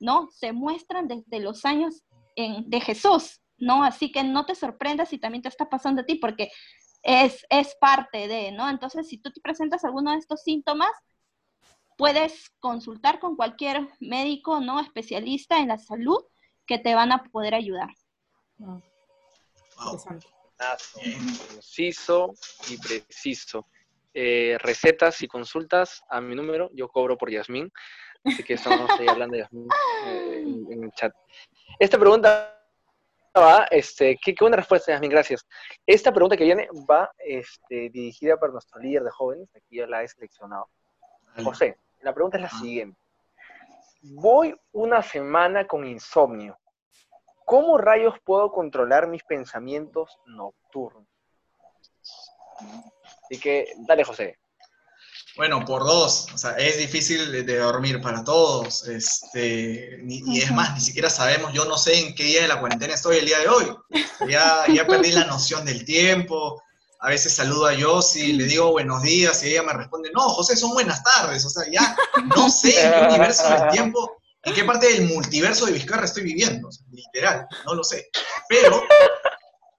¿no? 0.00 0.28
Se 0.30 0.52
muestran 0.52 1.08
desde 1.08 1.40
los 1.40 1.64
años 1.64 2.02
de 2.36 2.80
Jesús, 2.80 3.40
¿no? 3.58 3.84
Así 3.84 4.10
que 4.10 4.24
no 4.24 4.44
te 4.46 4.54
sorprendas 4.54 5.08
si 5.08 5.18
también 5.18 5.42
te 5.42 5.48
está 5.48 5.68
pasando 5.68 6.02
a 6.02 6.04
ti, 6.04 6.16
porque 6.16 6.50
es, 7.02 7.46
es 7.50 7.76
parte 7.80 8.28
de, 8.28 8.52
¿no? 8.52 8.68
Entonces, 8.68 9.08
si 9.08 9.18
tú 9.18 9.30
te 9.30 9.40
presentas 9.40 9.84
alguno 9.84 10.12
de 10.12 10.18
estos 10.18 10.42
síntomas, 10.42 10.90
puedes 11.96 12.50
consultar 12.60 13.20
con 13.20 13.36
cualquier 13.36 13.88
médico, 14.00 14.60
¿no? 14.60 14.80
Especialista 14.80 15.58
en 15.58 15.68
la 15.68 15.78
salud 15.78 16.24
que 16.66 16.78
te 16.78 16.94
van 16.94 17.12
a 17.12 17.22
poder 17.24 17.54
ayudar. 17.54 17.90
Wow. 18.58 18.82
Conciso 21.52 22.34
y 22.70 22.78
preciso. 22.78 23.66
Eh, 24.16 24.56
recetas 24.60 25.22
y 25.22 25.26
consultas 25.26 26.02
a 26.08 26.20
mi 26.20 26.36
número, 26.36 26.70
yo 26.72 26.88
cobro 26.88 27.18
por 27.18 27.30
Yasmín, 27.30 27.72
así 28.24 28.42
que 28.42 28.54
estamos 28.54 28.90
ahí 28.98 29.06
hablando 29.08 29.36
de 29.36 29.42
Yasmín 29.42 29.68
eh, 30.06 30.44
en, 30.70 30.84
el 30.84 30.92
chat. 30.92 31.14
Esta 31.78 31.98
pregunta 31.98 32.60
va, 33.36 33.66
este, 33.70 34.18
qué, 34.22 34.34
buena 34.40 34.56
respuesta, 34.56 34.92
Yasmín, 34.92 35.10
gracias. 35.10 35.46
Esta 35.86 36.12
pregunta 36.12 36.36
que 36.36 36.44
viene 36.44 36.68
va 36.88 37.10
este, 37.18 37.90
dirigida 37.90 38.36
para 38.36 38.52
nuestro 38.52 38.80
líder 38.80 39.04
de 39.04 39.10
jóvenes, 39.10 39.48
aquí 39.54 39.76
yo 39.76 39.86
la 39.86 40.02
he 40.02 40.08
seleccionado. 40.08 40.68
José, 41.42 41.78
la 42.00 42.12
pregunta 42.12 42.36
es 42.36 42.42
la 42.42 42.50
siguiente. 42.50 42.98
Voy 44.02 44.54
una 44.72 45.02
semana 45.02 45.66
con 45.66 45.84
insomnio. 45.84 46.58
¿Cómo 47.44 47.76
rayos 47.76 48.14
puedo 48.24 48.52
controlar 48.52 49.06
mis 49.06 49.22
pensamientos 49.24 50.18
nocturnos? 50.26 51.06
Así 53.24 53.40
que, 53.40 53.72
dale, 53.78 54.04
José. 54.04 54.38
Bueno, 55.36 55.64
por 55.64 55.84
dos, 55.84 56.28
o 56.32 56.38
sea, 56.38 56.52
es 56.52 56.78
difícil 56.78 57.44
de 57.44 57.58
dormir 57.58 58.00
para 58.00 58.22
todos, 58.22 58.86
este, 58.86 60.00
y 60.06 60.40
es 60.40 60.52
más, 60.52 60.74
ni 60.74 60.80
siquiera 60.80 61.10
sabemos, 61.10 61.52
yo 61.52 61.64
no 61.64 61.76
sé 61.76 61.98
en 61.98 62.14
qué 62.14 62.22
día 62.22 62.42
de 62.42 62.48
la 62.48 62.60
cuarentena 62.60 62.94
estoy 62.94 63.16
el 63.16 63.26
día 63.26 63.40
de 63.40 63.48
hoy, 63.48 63.76
ya, 64.28 64.64
ya 64.72 64.86
perdí 64.86 65.10
la 65.10 65.24
noción 65.24 65.64
del 65.64 65.84
tiempo, 65.84 66.62
a 67.00 67.08
veces 67.08 67.34
saludo 67.34 67.66
a 67.66 67.74
Yossi, 67.74 68.34
le 68.34 68.44
digo 68.44 68.70
buenos 68.70 69.02
días 69.02 69.42
y 69.42 69.48
ella 69.48 69.64
me 69.64 69.72
responde, 69.72 70.12
no, 70.14 70.20
José, 70.28 70.56
son 70.56 70.72
buenas 70.72 71.02
tardes, 71.02 71.44
o 71.44 71.50
sea, 71.50 71.64
ya 71.68 71.96
no 72.36 72.48
sé 72.48 72.80
en 72.80 72.92
qué 72.92 73.06
universo 73.08 73.48
del 73.48 73.68
tiempo 73.70 74.16
¿En 74.44 74.52
qué 74.52 74.64
parte 74.64 74.92
del 74.92 75.06
multiverso 75.08 75.64
de 75.64 75.72
Vizcarra 75.72 76.04
estoy 76.04 76.22
viviendo? 76.22 76.68
literal, 76.92 77.46
no 77.64 77.74
lo 77.74 77.82
sé. 77.82 78.10
Pero 78.48 78.82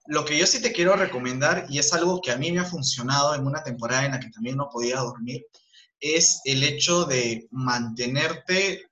lo 0.08 0.26
que 0.26 0.38
yo 0.38 0.46
sí 0.46 0.62
te 0.62 0.72
quiero 0.72 0.96
recomendar, 0.96 1.66
y 1.70 1.80
es 1.80 1.94
algo 1.94 2.22
que 2.22 2.32
a 2.32 2.38
mí 2.38 2.52
me 2.52 2.60
ha 2.60 2.66
funcionado 2.66 3.36
en 3.36 3.46
una 3.46 3.64
temporada 3.64 4.06
en 4.06 4.12
la 4.12 4.20
que 4.20 4.30
también 4.30 4.58
no 4.58 4.70
podía 4.70 5.00
dormir, 5.00 5.46
es 6.00 6.42
el 6.46 6.64
hecho 6.64 7.06
de 7.06 7.48
mantenerte 7.52 8.84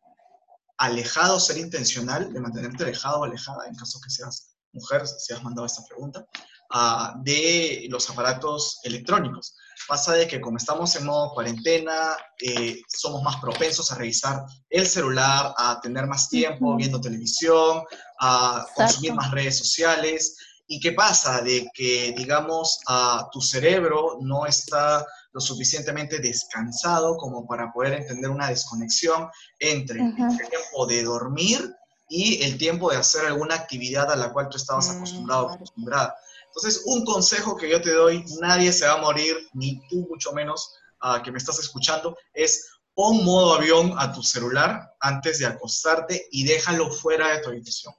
alejado, 0.78 1.40
ser 1.40 1.58
intencional, 1.58 2.34
de 2.34 2.40
mantenerte 2.40 2.84
alejado 2.84 3.20
o 3.20 3.24
alejada, 3.26 3.68
en 3.68 3.76
caso 3.76 4.00
que 4.02 4.10
seas 4.10 4.56
mujer, 4.72 5.08
si 5.08 5.34
has 5.34 5.44
mandado 5.44 5.66
esta 5.66 5.86
pregunta, 5.86 6.26
uh, 6.74 7.24
de 7.24 7.88
los 7.90 8.10
aparatos 8.10 8.80
electrónicos. 8.84 9.56
Pasa 9.88 10.14
de 10.14 10.28
que 10.28 10.40
como 10.40 10.58
estamos 10.58 10.96
en 10.96 11.06
modo 11.06 11.34
cuarentena, 11.34 12.16
eh, 12.42 12.82
somos 12.88 13.22
más 13.22 13.38
propensos 13.38 13.92
a 13.92 13.96
revisar 13.96 14.44
el 14.70 14.88
celular, 14.88 15.54
a 15.58 15.80
tener 15.82 16.08
más 16.08 16.30
tiempo 16.30 16.76
viendo 16.76 17.02
televisión, 17.02 17.84
a 18.20 18.66
consumir 18.76 19.14
más 19.14 19.32
redes 19.32 19.58
sociales. 19.58 20.38
¿Y 20.68 20.80
qué 20.80 20.94
pasa? 20.94 21.42
De 21.42 21.70
que, 21.74 22.14
digamos, 22.16 22.80
a 22.88 23.28
tu 23.32 23.42
cerebro 23.42 24.18
no 24.22 24.46
está 24.46 25.06
lo 25.34 25.42
suficientemente 25.42 26.20
descansado 26.20 27.18
como 27.18 27.46
para 27.46 27.72
poder 27.72 27.94
entender 27.94 28.30
una 28.30 28.50
desconexión 28.50 29.28
entre 29.60 30.00
el 30.00 30.16
tiempo 30.16 30.86
de 30.88 31.04
dormir 31.04 31.76
y 32.08 32.44
el 32.44 32.58
tiempo 32.58 32.92
de 32.92 32.98
hacer 32.98 33.26
alguna 33.26 33.56
actividad 33.56 34.12
a 34.12 34.16
la 34.16 34.32
cual 34.32 34.48
tú 34.50 34.58
estabas 34.58 34.90
mm, 34.90 34.98
acostumbrado 34.98 35.48
o 35.48 35.50
acostumbrada. 35.52 36.16
Entonces, 36.48 36.84
un 36.86 37.04
consejo 37.04 37.58
que 37.58 37.70
yo 37.70 37.82
te 37.82 37.92
doy, 37.92 38.24
nadie 38.40 38.72
se 38.72 38.86
va 38.86 38.94
a 38.94 39.02
morir, 39.02 39.36
ni 39.54 39.82
tú 39.88 40.08
mucho 40.10 40.32
menos 40.34 40.76
que 41.24 41.32
me 41.32 41.38
estás 41.38 41.60
escuchando, 41.60 42.18
es 42.34 42.70
pon 42.94 43.26
modo 43.26 43.56
avión 43.56 43.94
a 43.98 44.14
tu 44.14 44.24
celular 44.24 44.94
antes 45.00 45.40
de 45.40 45.48
acostarte 45.48 46.28
y 46.32 46.46
déjalo 46.46 46.92
fuera 46.92 47.30
de 47.30 47.40
tu 47.40 47.50
habitación. 47.50 47.94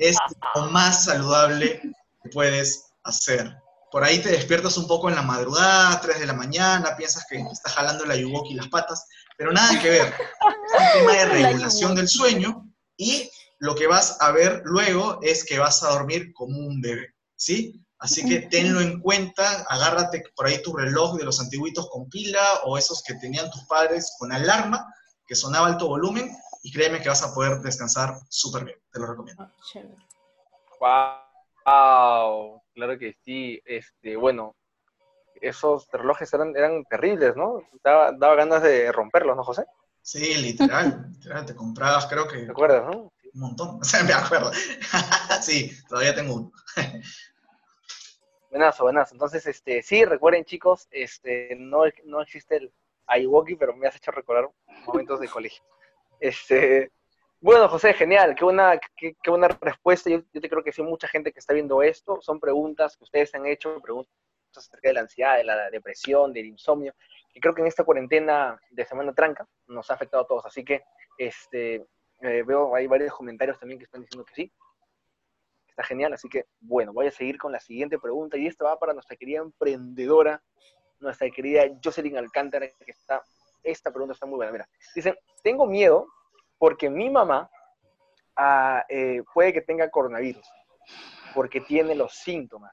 Es 0.00 0.16
lo 0.54 0.70
más 0.70 1.04
saludable 1.04 1.82
que 2.22 2.30
puedes 2.30 2.86
hacer. 3.04 3.54
Por 3.92 4.02
ahí 4.02 4.18
te 4.20 4.30
despiertas 4.30 4.78
un 4.78 4.86
poco 4.86 5.10
en 5.10 5.14
la 5.14 5.22
madrugada, 5.22 6.00
3 6.00 6.20
de 6.20 6.26
la 6.26 6.32
mañana, 6.32 6.96
piensas 6.96 7.26
que 7.28 7.36
estás 7.36 7.74
jalando 7.74 8.06
la 8.06 8.16
yugoki 8.16 8.52
y 8.52 8.56
las 8.56 8.68
patas, 8.68 9.06
pero 9.36 9.52
nada 9.52 9.78
que 9.78 9.90
ver. 9.90 10.06
Es 10.06 10.94
un 10.94 11.00
tema 11.00 11.12
de 11.12 11.24
regulación 11.44 11.94
del 11.94 12.08
sueño 12.08 12.66
y 12.96 13.30
lo 13.58 13.74
que 13.74 13.86
vas 13.88 14.16
a 14.20 14.30
ver 14.32 14.62
luego 14.64 15.18
es 15.22 15.44
que 15.44 15.58
vas 15.58 15.82
a 15.82 15.90
dormir 15.90 16.32
como 16.32 16.56
un 16.56 16.80
bebé. 16.80 17.14
¿sí? 17.36 17.84
Así 17.98 18.26
que 18.26 18.48
tenlo 18.48 18.80
en 18.80 19.00
cuenta, 19.00 19.66
agárrate 19.68 20.22
por 20.34 20.46
ahí 20.46 20.62
tu 20.62 20.74
reloj 20.74 21.18
de 21.18 21.24
los 21.24 21.40
antiguitos 21.40 21.90
con 21.90 22.08
pila 22.08 22.40
o 22.64 22.78
esos 22.78 23.02
que 23.02 23.14
tenían 23.16 23.50
tus 23.50 23.64
padres 23.64 24.14
con 24.18 24.32
alarma, 24.32 24.86
que 25.26 25.34
sonaba 25.34 25.66
alto 25.66 25.88
volumen, 25.88 26.34
y 26.62 26.72
créeme 26.72 27.00
que 27.00 27.08
vas 27.08 27.22
a 27.22 27.34
poder 27.34 27.60
descansar 27.60 28.14
súper 28.28 28.64
bien, 28.64 28.78
te 28.92 29.00
lo 29.00 29.06
recomiendo. 29.06 29.50
Wow, 30.80 30.90
ah, 31.66 32.60
claro 32.74 32.98
que 32.98 33.16
sí, 33.24 33.60
este, 33.64 34.16
bueno, 34.16 34.54
esos 35.40 35.88
relojes 35.92 36.32
eran, 36.32 36.54
eran 36.56 36.84
terribles, 36.84 37.36
¿no? 37.36 37.62
Daba, 37.82 38.12
daba 38.12 38.34
ganas 38.34 38.62
de 38.62 38.92
romperlos, 38.92 39.36
¿no, 39.36 39.44
José? 39.44 39.64
Sí, 40.02 40.34
literal, 40.34 41.06
literal, 41.10 41.46
te 41.46 41.54
comprabas, 41.54 42.06
creo 42.06 42.26
que... 42.26 42.44
¿Te 42.44 42.50
acuerdas, 42.50 42.84
no? 42.84 43.12
Un 43.34 43.40
montón, 43.40 43.78
o 43.80 43.84
sea, 43.84 44.02
me 44.02 44.12
acuerdo. 44.12 44.50
sí, 45.42 45.72
todavía 45.88 46.14
tengo 46.14 46.34
uno. 46.34 46.52
Buenazo, 48.50 48.84
buenazo. 48.84 49.14
Entonces, 49.14 49.46
este, 49.46 49.82
sí, 49.82 50.04
recuerden 50.04 50.44
chicos, 50.44 50.88
este, 50.90 51.54
no, 51.56 51.82
no 52.04 52.20
existe 52.20 52.56
el 52.56 52.72
Iwoki, 53.22 53.56
pero 53.56 53.76
me 53.76 53.86
has 53.86 53.96
hecho 53.96 54.10
recordar 54.10 54.48
momentos 54.86 55.20
de 55.20 55.28
colegio. 55.28 55.62
Este, 56.20 56.92
bueno, 57.40 57.68
José, 57.68 57.94
genial, 57.94 58.34
qué 58.36 58.44
buena, 58.44 58.78
qué, 58.96 59.16
buena 59.26 59.48
respuesta. 59.48 60.10
Yo, 60.10 60.22
te 60.22 60.48
creo 60.48 60.62
que 60.62 60.72
sí, 60.72 60.82
mucha 60.82 61.08
gente 61.08 61.32
que 61.32 61.40
está 61.40 61.54
viendo 61.54 61.82
esto, 61.82 62.20
son 62.20 62.38
preguntas 62.38 62.96
que 62.96 63.04
ustedes 63.04 63.34
han 63.34 63.46
hecho, 63.46 63.80
preguntas 63.80 64.12
acerca 64.54 64.88
de 64.88 64.94
la 64.94 65.00
ansiedad, 65.00 65.36
de 65.38 65.44
la 65.44 65.70
depresión, 65.70 66.32
del 66.32 66.46
insomnio, 66.46 66.94
que 67.32 67.40
creo 67.40 67.54
que 67.54 67.62
en 67.62 67.68
esta 67.68 67.84
cuarentena 67.84 68.60
de 68.70 68.84
Semana 68.84 69.12
Tranca 69.14 69.48
nos 69.66 69.90
ha 69.90 69.94
afectado 69.94 70.22
a 70.22 70.26
todos. 70.26 70.46
Así 70.46 70.64
que, 70.64 70.82
este, 71.18 71.86
eh, 72.20 72.42
veo 72.46 72.74
hay 72.76 72.86
varios 72.86 73.14
comentarios 73.14 73.58
también 73.58 73.78
que 73.78 73.84
están 73.84 74.02
diciendo 74.02 74.24
que 74.26 74.34
sí, 74.34 74.52
genial, 75.82 76.12
así 76.12 76.28
que 76.28 76.46
bueno, 76.60 76.92
voy 76.92 77.06
a 77.06 77.10
seguir 77.10 77.38
con 77.38 77.52
la 77.52 77.60
siguiente 77.60 77.98
pregunta 77.98 78.36
y 78.36 78.46
esta 78.46 78.64
va 78.64 78.78
para 78.78 78.92
nuestra 78.92 79.16
querida 79.16 79.40
emprendedora, 79.40 80.42
nuestra 80.98 81.30
querida 81.30 81.64
Jocelyn 81.82 82.16
Alcántara, 82.16 82.66
que 82.68 82.90
está, 82.90 83.22
esta 83.62 83.90
pregunta 83.90 84.14
está 84.14 84.26
muy 84.26 84.36
buena, 84.36 84.52
mira, 84.52 84.68
dicen, 84.94 85.16
tengo 85.42 85.66
miedo 85.66 86.06
porque 86.58 86.90
mi 86.90 87.10
mamá 87.10 87.50
ah, 88.36 88.84
eh, 88.88 89.22
puede 89.32 89.52
que 89.52 89.62
tenga 89.62 89.90
coronavirus, 89.90 90.46
porque 91.34 91.60
tiene 91.60 91.94
los 91.94 92.14
síntomas. 92.14 92.72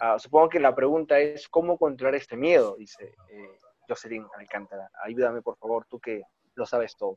Ah, 0.00 0.18
supongo 0.18 0.48
que 0.48 0.60
la 0.60 0.74
pregunta 0.74 1.18
es, 1.18 1.48
¿cómo 1.48 1.78
controlar 1.78 2.16
este 2.16 2.36
miedo? 2.36 2.74
Dice 2.76 3.14
eh, 3.28 3.58
Jocelyn 3.88 4.26
Alcántara. 4.36 4.90
Ayúdame, 5.04 5.42
por 5.42 5.56
favor, 5.56 5.86
tú 5.88 6.00
que 6.00 6.22
lo 6.54 6.66
sabes 6.66 6.96
todo. 6.96 7.14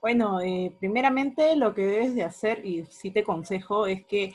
Bueno, 0.00 0.40
eh, 0.40 0.72
primeramente 0.78 1.56
lo 1.56 1.74
que 1.74 1.82
debes 1.82 2.14
de 2.14 2.22
hacer, 2.22 2.64
y 2.64 2.84
sí 2.86 3.10
te 3.10 3.20
aconsejo, 3.20 3.86
es 3.86 4.06
que 4.06 4.34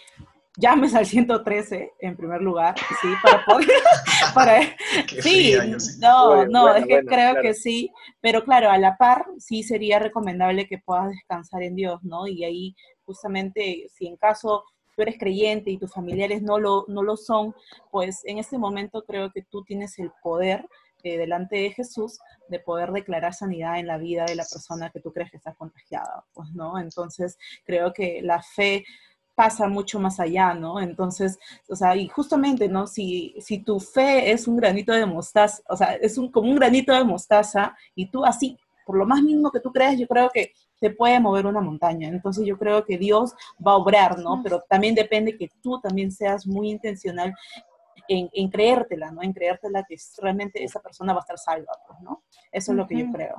llames 0.58 0.96
al 0.96 1.06
113 1.06 1.94
en 2.00 2.16
primer 2.16 2.42
lugar, 2.42 2.76
sí, 3.02 3.08
para 3.24 3.44
poder, 3.46 3.68
para, 4.34 4.62
sí, 5.22 5.54
no, 6.00 6.46
no, 6.46 6.76
es 6.76 6.86
que 6.86 7.04
creo 7.06 7.42
que 7.42 7.54
sí, 7.54 7.92
pero 8.22 8.44
claro, 8.44 8.70
a 8.70 8.78
la 8.78 8.98
par 8.98 9.26
sí 9.38 9.64
sería 9.64 10.00
recomendable 10.00 10.68
que 10.68 10.80
puedas 10.80 11.10
descansar 11.10 11.64
en 11.64 11.76
Dios, 11.76 12.04
¿no? 12.04 12.28
Y 12.28 12.44
ahí 12.44 12.76
justamente, 13.04 13.88
si 13.94 14.08
en 14.08 14.18
caso 14.18 14.64
tú 14.96 15.02
eres 15.02 15.18
creyente 15.20 15.72
y 15.72 15.78
tus 15.78 15.92
familiares 15.92 16.42
no 16.42 16.60
lo, 16.60 16.86
no 16.88 17.04
lo 17.04 17.18
son, 17.18 17.54
pues 17.92 18.22
en 18.26 18.40
este 18.40 18.58
momento 18.58 19.04
creo 19.06 19.32
que 19.32 19.44
tú 19.44 19.64
tienes 19.64 20.00
el 20.00 20.12
poder 20.24 20.66
eh, 21.04 21.18
delante 21.18 21.58
de 21.58 21.72
Jesús 21.72 22.18
de 22.48 22.60
poder 22.60 22.92
declarar 22.92 23.34
sanidad 23.34 23.78
en 23.78 23.88
la 23.88 23.98
vida 23.98 24.26
de 24.26 24.36
la 24.36 24.44
persona 24.44 24.90
que 24.90 25.02
tú 25.02 25.12
crees 25.12 25.30
que 25.30 25.38
está 25.38 25.54
contagiada, 25.54 26.26
pues, 26.34 26.50
¿no? 26.54 26.80
Entonces, 26.80 27.38
creo 27.64 27.94
que 27.94 28.22
la 28.24 28.42
fe 28.42 28.84
pasa 29.36 29.68
mucho 29.68 30.00
más 30.00 30.20
allá, 30.20 30.54
¿no? 30.54 30.80
Entonces, 30.80 31.38
o 31.70 31.76
sea, 31.76 31.96
y 31.96 32.08
justamente, 32.08 32.68
¿no? 32.70 32.88
Si, 32.88 33.36
si 33.40 33.60
tu 33.60 33.80
fe 33.80 34.32
es 34.32 34.48
un 34.48 34.58
granito 34.58 34.94
de 34.94 35.06
mostaza, 35.06 35.62
o 35.70 35.76
sea, 35.76 35.94
es 35.96 36.18
un, 36.18 36.32
como 36.32 36.50
un 36.50 36.56
granito 36.56 36.94
de 36.94 37.04
mostaza 37.04 37.76
y 37.96 38.08
tú 38.08 38.26
así 38.26 38.58
por 38.86 38.98
lo 38.98 39.06
más 39.06 39.22
mínimo 39.22 39.52
que 39.52 39.60
tú 39.60 39.72
creas, 39.72 39.98
yo 39.98 40.08
creo 40.08 40.30
que 40.30 40.54
se 40.80 40.92
puede 40.92 41.20
mover 41.20 41.48
una 41.48 41.60
montaña. 41.60 42.08
Entonces 42.08 42.46
yo 42.46 42.58
creo 42.58 42.86
que 42.86 42.98
Dios 42.98 43.34
va 43.66 43.72
a 43.72 43.78
obrar, 43.78 44.20
¿no? 44.20 44.42
Pero 44.44 44.64
también 44.70 44.94
depende 44.94 45.38
que 45.38 45.50
tú 45.62 45.80
también 45.82 46.12
seas 46.12 46.46
muy 46.46 46.70
intencional 46.70 47.34
en, 48.08 48.30
en 48.34 48.50
creértela, 48.50 49.12
¿no? 49.12 49.24
En 49.24 49.34
creértela 49.34 49.84
que 49.88 49.96
realmente 50.20 50.64
esa 50.64 50.80
persona 50.80 51.14
va 51.14 51.20
a 51.20 51.22
estar 51.22 51.40
salva, 51.40 51.74
pues, 51.88 52.00
¿no? 52.02 52.24
Eso 52.52 52.72
es 52.72 52.78
lo 52.78 52.88
que 52.88 53.00
yo 53.00 53.12
creo. 53.12 53.36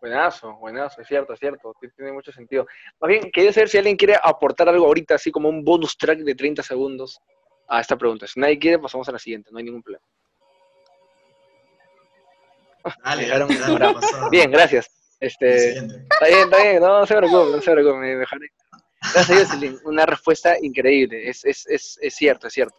Buenazo, 0.00 0.56
buenazo, 0.58 1.00
es 1.00 1.08
cierto, 1.08 1.32
es 1.32 1.40
cierto, 1.40 1.74
tiene 1.96 2.12
mucho 2.12 2.30
sentido. 2.30 2.66
Más 3.00 3.08
bien, 3.08 3.30
quería 3.32 3.52
saber 3.52 3.68
si 3.68 3.78
alguien 3.78 3.96
quiere 3.96 4.16
aportar 4.22 4.68
algo 4.68 4.86
ahorita, 4.86 5.16
así 5.16 5.32
como 5.32 5.48
un 5.48 5.64
bonus 5.64 5.96
track 5.96 6.20
de 6.20 6.34
30 6.36 6.62
segundos 6.62 7.20
a 7.68 7.80
esta 7.80 7.96
pregunta. 7.96 8.26
Si 8.26 8.38
nadie 8.38 8.58
quiere, 8.58 8.78
pasamos 8.78 9.08
a 9.08 9.12
la 9.12 9.18
siguiente, 9.18 9.50
no 9.50 9.58
hay 9.58 9.64
ningún 9.64 9.82
problema. 9.82 10.04
Dale, 13.04 13.26
dale, 13.26 13.58
dale, 13.58 13.94
Bien, 14.30 14.50
gracias. 14.50 14.88
Este, 15.20 15.70
está 15.78 16.26
bien, 16.26 16.40
está 16.44 16.62
bien, 16.62 16.80
no, 16.80 17.00
no 17.00 17.06
se 17.06 17.16
preocupe, 17.16 17.56
no 17.56 17.60
se 17.60 17.72
preocupe, 17.72 17.96
me 17.98 18.16
dejaré. 18.16 18.48
Gracias, 19.14 19.48
Jocelyn, 19.48 19.78
una 19.84 20.06
respuesta 20.06 20.56
increíble, 20.60 21.28
es, 21.28 21.44
es, 21.44 21.66
es, 21.66 21.98
es 22.00 22.14
cierto, 22.14 22.46
es 22.46 22.52
cierto. 22.52 22.76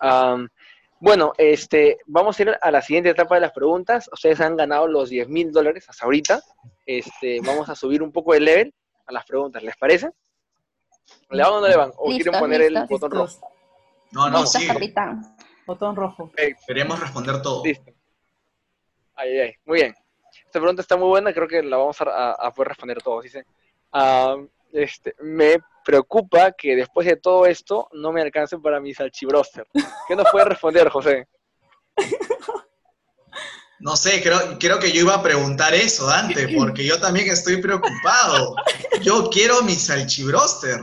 Um, 0.00 0.48
bueno, 0.98 1.32
este, 1.36 1.98
vamos 2.06 2.38
a 2.38 2.42
ir 2.42 2.58
a 2.60 2.70
la 2.70 2.80
siguiente 2.82 3.10
etapa 3.10 3.34
de 3.34 3.42
las 3.42 3.52
preguntas. 3.52 4.08
Ustedes 4.12 4.40
han 4.40 4.56
ganado 4.56 4.86
los 4.86 5.10
10 5.10 5.28
mil 5.28 5.52
dólares 5.52 5.88
hasta 5.88 6.04
ahorita. 6.04 6.40
Este, 6.86 7.40
vamos 7.44 7.68
a 7.68 7.74
subir 7.74 8.02
un 8.02 8.12
poco 8.12 8.34
el 8.34 8.44
level 8.44 8.74
a 9.06 9.12
las 9.12 9.24
preguntas, 9.24 9.62
¿les 9.62 9.76
parece? 9.76 10.10
¿Le 11.30 11.42
van 11.42 11.52
o 11.52 11.60
no 11.60 11.68
le 11.68 11.76
van? 11.76 11.92
¿O 11.96 12.08
quieren 12.08 12.38
poner 12.38 12.62
el 12.62 12.86
botón 12.88 13.10
rojo? 13.10 13.52
No, 14.12 14.30
no, 14.30 14.46
sí. 14.46 14.68
Botón 15.66 15.96
rojo. 15.96 16.30
Queremos 16.66 16.98
responder 16.98 17.42
todo. 17.42 17.64
Listo. 17.64 17.92
Ay, 19.14 19.38
ay, 19.38 19.54
muy 19.64 19.80
bien. 19.80 19.94
Esta 20.44 20.60
pregunta 20.60 20.82
está 20.82 20.96
muy 20.96 21.08
buena, 21.08 21.32
creo 21.32 21.48
que 21.48 21.62
la 21.62 21.76
vamos 21.76 21.96
a, 22.00 22.52
poder 22.54 22.68
responder 22.68 23.02
todos. 23.02 23.24
Dice, 23.24 23.44
uh, 23.92 24.46
este, 24.72 25.14
me 25.20 25.58
preocupa 25.86 26.50
que 26.50 26.74
después 26.74 27.06
de 27.06 27.16
todo 27.16 27.46
esto 27.46 27.88
no 27.92 28.10
me 28.10 28.20
alcance 28.20 28.58
para 28.58 28.80
mi 28.80 28.92
salchibroster. 28.92 29.68
¿Qué 30.08 30.16
nos 30.16 30.26
puede 30.32 30.46
responder, 30.46 30.88
José? 30.88 31.28
No 33.78 33.94
sé, 33.94 34.22
creo, 34.22 34.58
creo 34.58 34.80
que 34.80 34.90
yo 34.90 35.02
iba 35.02 35.14
a 35.14 35.22
preguntar 35.22 35.74
eso, 35.74 36.06
Dante, 36.06 36.48
porque 36.56 36.84
yo 36.84 36.98
también 36.98 37.30
estoy 37.30 37.58
preocupado. 37.58 38.56
Yo 39.02 39.30
quiero 39.30 39.62
mi 39.62 39.74
salchibroster. 39.74 40.80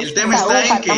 El 0.00 0.14
tema 0.14 0.36
está 0.36 0.64
en 0.64 0.80
que 0.80 0.90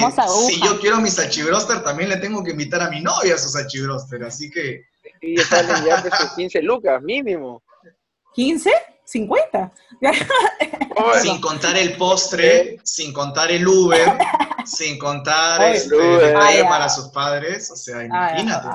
si 0.46 0.62
yo 0.62 0.80
quiero 0.80 0.98
mi 0.98 1.10
salchibroster, 1.10 1.82
también 1.82 2.08
le 2.08 2.16
tengo 2.16 2.42
que 2.42 2.52
invitar 2.52 2.80
a 2.80 2.88
mi 2.88 3.02
novia 3.02 3.34
a 3.34 3.38
su 3.38 3.48
salchibroster, 3.50 4.22
así 4.24 4.50
que... 4.50 4.86
Y 5.20 5.36
salen 5.38 5.84
ya 5.84 6.02
15 6.36 6.62
lucas, 6.62 7.02
mínimo. 7.02 7.62
¿15? 8.34 8.70
50. 9.06 9.72
sin 11.22 11.40
contar 11.40 11.76
el 11.76 11.96
postre, 11.96 12.78
sin 12.82 13.12
contar 13.12 13.50
el 13.50 13.66
Uber, 13.66 14.18
sin 14.64 14.98
contar 14.98 15.62
el 15.62 15.76
este, 15.76 16.64
para 16.64 16.88
sus 16.88 17.08
padres, 17.08 17.70
o 17.70 17.76
sea, 17.76 18.04
imagínate. 18.04 18.68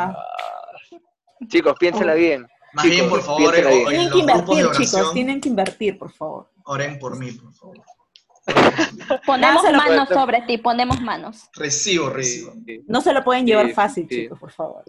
Chicos, 1.48 1.76
piénsela 1.80 2.14
bien. 2.14 2.48
Más 2.74 2.86
bien, 2.86 3.10
por 3.10 3.22
favor, 3.22 3.54
en, 3.56 3.86
tienen 3.86 4.10
que 4.10 4.20
invertir, 4.20 4.72
chicos, 4.72 5.14
tienen 5.14 5.42
que 5.42 5.50
invertir, 5.50 5.98
por 6.00 6.12
favor. 6.12 6.50
Oren 6.64 6.98
por 6.98 7.18
mí, 7.18 7.32
por 7.34 7.54
favor. 7.54 7.82
Ponemos 9.26 9.64
manos 9.64 10.08
sobre 10.10 10.42
ti, 10.44 10.58
ponemos 10.58 11.02
manos. 11.02 11.50
Recibo, 11.54 12.10
recibo. 12.10 12.54
No 12.88 13.02
se 13.02 13.14
lo 13.14 13.24
pueden 13.24 13.46
llevar 13.46 13.70
fácil, 13.72 14.08
chicos, 14.08 14.40
por 14.40 14.52
favor. 14.52 14.86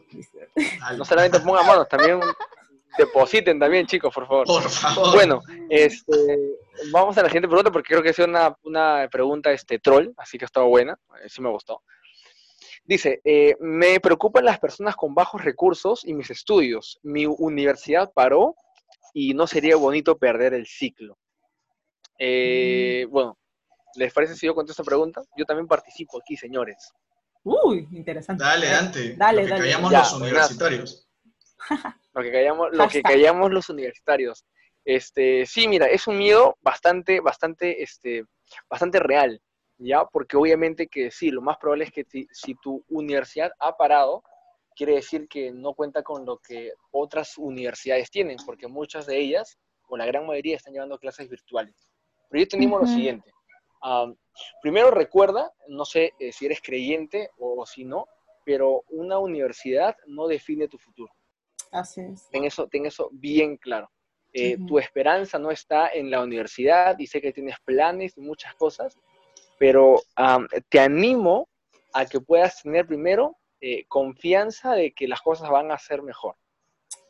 No 0.96 1.04
solamente 1.04 1.40
pongan 1.40 1.66
manos, 1.66 1.88
también 1.88 2.20
depositen 2.98 3.58
también, 3.58 3.86
chicos, 3.86 4.12
por 4.14 4.26
favor. 4.26 4.46
Por 4.46 4.68
favor. 4.68 5.14
Bueno, 5.14 5.40
este, 5.68 6.38
vamos 6.92 7.16
a 7.18 7.22
la 7.22 7.28
siguiente 7.28 7.48
pregunta 7.48 7.70
porque 7.70 7.88
creo 7.88 8.02
que 8.02 8.10
es 8.10 8.18
una, 8.18 8.56
una 8.62 9.08
pregunta 9.10 9.52
este, 9.52 9.78
troll, 9.78 10.08
así 10.16 10.38
que 10.38 10.44
ha 10.44 10.46
estado 10.46 10.68
buena, 10.68 10.98
eh, 11.22 11.28
sí 11.28 11.40
me 11.40 11.50
gustó. 11.50 11.82
Dice, 12.84 13.20
eh, 13.24 13.56
me 13.60 14.00
preocupan 14.00 14.44
las 14.44 14.58
personas 14.58 14.96
con 14.96 15.14
bajos 15.14 15.44
recursos 15.44 16.04
y 16.04 16.14
mis 16.14 16.30
estudios. 16.30 16.98
Mi 17.02 17.26
universidad 17.26 18.12
paró 18.12 18.56
y 19.14 19.34
no 19.34 19.46
sería 19.46 19.76
bonito 19.76 20.18
perder 20.18 20.54
el 20.54 20.66
ciclo. 20.66 21.16
Eh, 22.18 23.06
mm. 23.06 23.10
Bueno, 23.10 23.38
¿les 23.94 24.12
parece 24.12 24.34
si 24.34 24.46
yo 24.46 24.54
contesto 24.54 24.82
esta 24.82 24.88
pregunta? 24.88 25.22
Yo 25.36 25.44
también 25.44 25.68
participo 25.68 26.18
aquí, 26.20 26.36
señores. 26.36 26.92
Uy, 27.44 27.88
interesante. 27.92 28.42
Dale, 28.42 28.68
Dante. 28.68 29.16
Dale, 29.16 29.46
dale. 29.46 29.62
callamos 29.62 29.92
los 29.92 30.12
universitarios. 30.14 31.08
lo 32.14 32.22
que 32.22 32.32
callamos, 32.32 32.68
lo 32.72 32.88
que 32.88 33.02
callamos 33.02 33.50
los 33.50 33.68
universitarios. 33.68 34.44
Este, 34.84 35.46
sí, 35.46 35.68
mira, 35.68 35.86
es 35.86 36.06
un 36.06 36.18
miedo 36.18 36.56
bastante, 36.60 37.20
bastante, 37.20 37.82
este, 37.82 38.24
bastante 38.68 38.98
real, 38.98 39.40
¿ya? 39.78 40.04
Porque 40.06 40.36
obviamente 40.36 40.88
que 40.88 41.10
sí, 41.10 41.30
lo 41.30 41.40
más 41.40 41.56
probable 41.58 41.84
es 41.84 41.92
que 41.92 42.04
si 42.32 42.54
tu 42.56 42.84
universidad 42.88 43.52
ha 43.60 43.76
parado, 43.76 44.24
quiere 44.74 44.94
decir 44.94 45.28
que 45.28 45.52
no 45.52 45.74
cuenta 45.74 46.02
con 46.02 46.24
lo 46.24 46.38
que 46.38 46.72
otras 46.90 47.38
universidades 47.38 48.10
tienen, 48.10 48.38
porque 48.44 48.66
muchas 48.66 49.06
de 49.06 49.18
ellas, 49.18 49.58
o 49.88 49.96
la 49.96 50.06
gran 50.06 50.26
mayoría, 50.26 50.56
están 50.56 50.72
llevando 50.72 50.98
clases 50.98 51.28
virtuales. 51.28 51.88
Pero 52.28 52.42
yo 52.42 52.48
tenemos 52.48 52.80
lo 52.80 52.86
siguiente. 52.86 53.30
primero 54.62 54.90
recuerda, 54.90 55.52
no 55.68 55.84
sé 55.84 56.12
eh, 56.18 56.32
si 56.32 56.46
eres 56.46 56.60
creyente 56.62 57.30
o 57.38 57.64
si 57.66 57.84
no, 57.84 58.06
pero 58.44 58.82
una 58.88 59.18
universidad 59.18 59.96
no 60.06 60.26
define 60.26 60.66
tu 60.66 60.78
futuro. 60.78 61.12
Así 61.72 62.02
es. 62.02 62.28
Ten 62.30 62.44
eso, 62.44 62.68
ten 62.68 62.86
eso 62.86 63.08
bien 63.12 63.56
claro. 63.56 63.90
Eh, 64.34 64.56
tu 64.66 64.78
esperanza 64.78 65.38
no 65.38 65.50
está 65.50 65.88
en 65.88 66.10
la 66.10 66.22
universidad 66.22 66.98
y 66.98 67.06
sé 67.06 67.20
que 67.20 67.34
tienes 67.34 67.56
planes 67.64 68.16
y 68.16 68.20
muchas 68.22 68.54
cosas, 68.54 68.96
pero 69.58 70.00
te 70.70 70.80
animo 70.80 71.48
a 71.92 72.06
que 72.06 72.20
puedas 72.20 72.62
tener 72.62 72.86
primero 72.86 73.36
eh, 73.60 73.84
confianza 73.88 74.72
de 74.72 74.92
que 74.92 75.06
las 75.06 75.20
cosas 75.20 75.50
van 75.50 75.70
a 75.70 75.78
ser 75.78 76.02
mejor. 76.02 76.36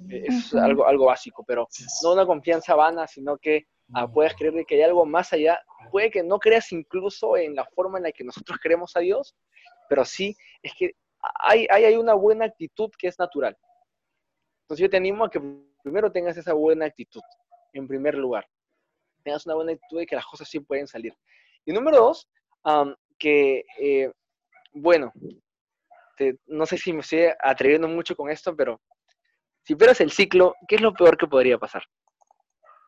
Es 0.08 0.52
algo, 0.54 0.84
algo 0.86 1.06
básico, 1.06 1.44
pero 1.46 1.68
no 2.02 2.12
una 2.12 2.26
confianza 2.26 2.74
vana, 2.74 3.06
sino 3.06 3.38
que 3.38 3.66
ah, 3.94 4.06
puedas 4.08 4.34
creer 4.34 4.66
que 4.66 4.74
hay 4.74 4.82
algo 4.82 5.06
más 5.06 5.32
allá. 5.32 5.60
Puede 5.90 6.10
que 6.10 6.24
no 6.24 6.38
creas 6.40 6.72
incluso 6.72 7.36
en 7.36 7.54
la 7.54 7.64
forma 7.64 7.98
en 7.98 8.04
la 8.04 8.12
que 8.12 8.24
nosotros 8.24 8.58
creemos 8.60 8.96
a 8.96 9.00
Dios, 9.00 9.36
pero 9.88 10.04
sí 10.04 10.36
es 10.62 10.72
que 10.76 10.96
hay, 11.40 11.66
hay, 11.70 11.84
hay 11.84 11.96
una 11.96 12.14
buena 12.14 12.46
actitud 12.46 12.90
que 12.98 13.08
es 13.08 13.18
natural. 13.18 13.56
Entonces 14.62 14.82
yo 14.82 14.90
te 14.90 14.96
animo 14.96 15.24
a 15.24 15.30
que 15.30 15.40
primero 15.82 16.10
tengas 16.10 16.36
esa 16.36 16.52
buena 16.52 16.86
actitud, 16.86 17.22
en 17.72 17.86
primer 17.86 18.14
lugar. 18.14 18.46
Tengas 19.22 19.46
una 19.46 19.54
buena 19.54 19.72
actitud 19.72 19.98
de 19.98 20.06
que 20.06 20.16
las 20.16 20.26
cosas 20.26 20.48
sí 20.48 20.60
pueden 20.60 20.86
salir. 20.86 21.14
Y 21.64 21.72
número 21.72 21.98
dos, 21.98 22.28
que, 23.18 23.64
eh, 23.78 24.10
bueno, 24.72 25.12
no 26.46 26.66
sé 26.66 26.78
si 26.78 26.92
me 26.92 27.00
estoy 27.00 27.28
atreviendo 27.40 27.88
mucho 27.88 28.14
con 28.16 28.30
esto, 28.30 28.54
pero 28.54 28.80
si 29.64 29.74
pierdes 29.74 30.00
el 30.00 30.10
ciclo, 30.10 30.54
¿qué 30.68 30.76
es 30.76 30.80
lo 30.80 30.92
peor 30.92 31.16
que 31.16 31.26
podría 31.26 31.58
pasar? 31.58 31.84